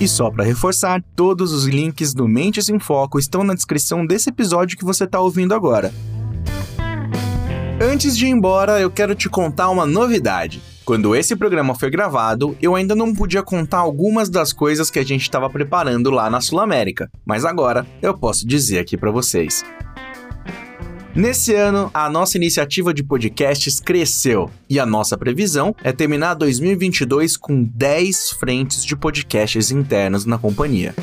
E 0.01 0.07
só 0.07 0.31
para 0.31 0.43
reforçar, 0.43 1.03
todos 1.15 1.53
os 1.53 1.65
links 1.65 2.11
do 2.11 2.27
Mentes 2.27 2.69
em 2.69 2.79
Foco 2.79 3.19
estão 3.19 3.43
na 3.43 3.53
descrição 3.53 4.03
desse 4.03 4.29
episódio 4.29 4.79
que 4.79 4.83
você 4.83 5.03
está 5.03 5.19
ouvindo 5.19 5.53
agora. 5.53 5.93
Antes 7.79 8.17
de 8.17 8.25
ir 8.25 8.29
embora, 8.29 8.81
eu 8.81 8.89
quero 8.89 9.13
te 9.13 9.29
contar 9.29 9.69
uma 9.69 9.85
novidade. 9.85 10.59
Quando 10.85 11.15
esse 11.15 11.35
programa 11.35 11.73
foi 11.73 11.89
gravado, 11.89 12.55
eu 12.61 12.75
ainda 12.75 12.93
não 12.93 13.11
podia 13.11 13.41
contar 13.41 13.79
algumas 13.79 14.29
das 14.29 14.53
coisas 14.53 14.91
que 14.91 14.99
a 14.99 15.03
gente 15.03 15.23
estava 15.23 15.49
preparando 15.49 16.11
lá 16.11 16.29
na 16.29 16.39
Sul 16.39 16.59
América, 16.59 17.09
mas 17.25 17.43
agora 17.43 17.87
eu 18.03 18.15
posso 18.15 18.47
dizer 18.47 18.77
aqui 18.77 18.95
para 18.95 19.09
vocês. 19.09 19.65
Nesse 21.15 21.55
ano, 21.55 21.89
a 21.91 22.07
nossa 22.07 22.37
iniciativa 22.37 22.93
de 22.93 23.01
podcasts 23.01 23.79
cresceu 23.79 24.51
e 24.69 24.79
a 24.79 24.85
nossa 24.85 25.17
previsão 25.17 25.75
é 25.83 25.91
terminar 25.91 26.35
2022 26.35 27.35
com 27.35 27.63
10 27.63 28.31
frentes 28.39 28.85
de 28.85 28.95
podcasts 28.95 29.71
internos 29.71 30.23
na 30.23 30.37
companhia. 30.37 30.93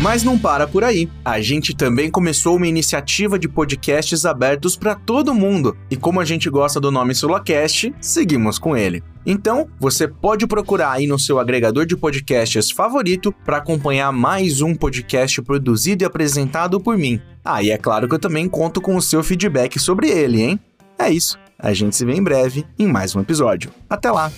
Mas 0.00 0.22
não 0.22 0.38
para 0.38 0.66
por 0.66 0.82
aí. 0.82 1.10
A 1.22 1.42
gente 1.42 1.76
também 1.76 2.10
começou 2.10 2.56
uma 2.56 2.66
iniciativa 2.66 3.38
de 3.38 3.46
podcasts 3.46 4.24
abertos 4.24 4.74
para 4.74 4.94
todo 4.94 5.34
mundo. 5.34 5.76
E 5.90 5.96
como 5.96 6.20
a 6.20 6.24
gente 6.24 6.48
gosta 6.48 6.80
do 6.80 6.90
nome 6.90 7.14
Sulacast, 7.14 7.94
seguimos 8.00 8.58
com 8.58 8.74
ele. 8.74 9.02
Então, 9.26 9.68
você 9.78 10.08
pode 10.08 10.46
procurar 10.46 10.92
aí 10.92 11.06
no 11.06 11.18
seu 11.18 11.38
agregador 11.38 11.84
de 11.84 11.98
podcasts 11.98 12.70
favorito 12.70 13.30
para 13.44 13.58
acompanhar 13.58 14.10
mais 14.10 14.62
um 14.62 14.74
podcast 14.74 15.42
produzido 15.42 16.02
e 16.02 16.06
apresentado 16.06 16.80
por 16.80 16.96
mim. 16.96 17.20
Ah, 17.44 17.62
e 17.62 17.70
é 17.70 17.76
claro 17.76 18.08
que 18.08 18.14
eu 18.14 18.18
também 18.18 18.48
conto 18.48 18.80
com 18.80 18.96
o 18.96 19.02
seu 19.02 19.22
feedback 19.22 19.78
sobre 19.78 20.08
ele, 20.08 20.40
hein? 20.40 20.60
É 20.98 21.10
isso. 21.10 21.38
A 21.58 21.74
gente 21.74 21.94
se 21.94 22.06
vê 22.06 22.14
em 22.14 22.22
breve 22.22 22.64
em 22.78 22.86
mais 22.86 23.14
um 23.14 23.20
episódio. 23.20 23.70
Até 23.88 24.10
lá! 24.10 24.32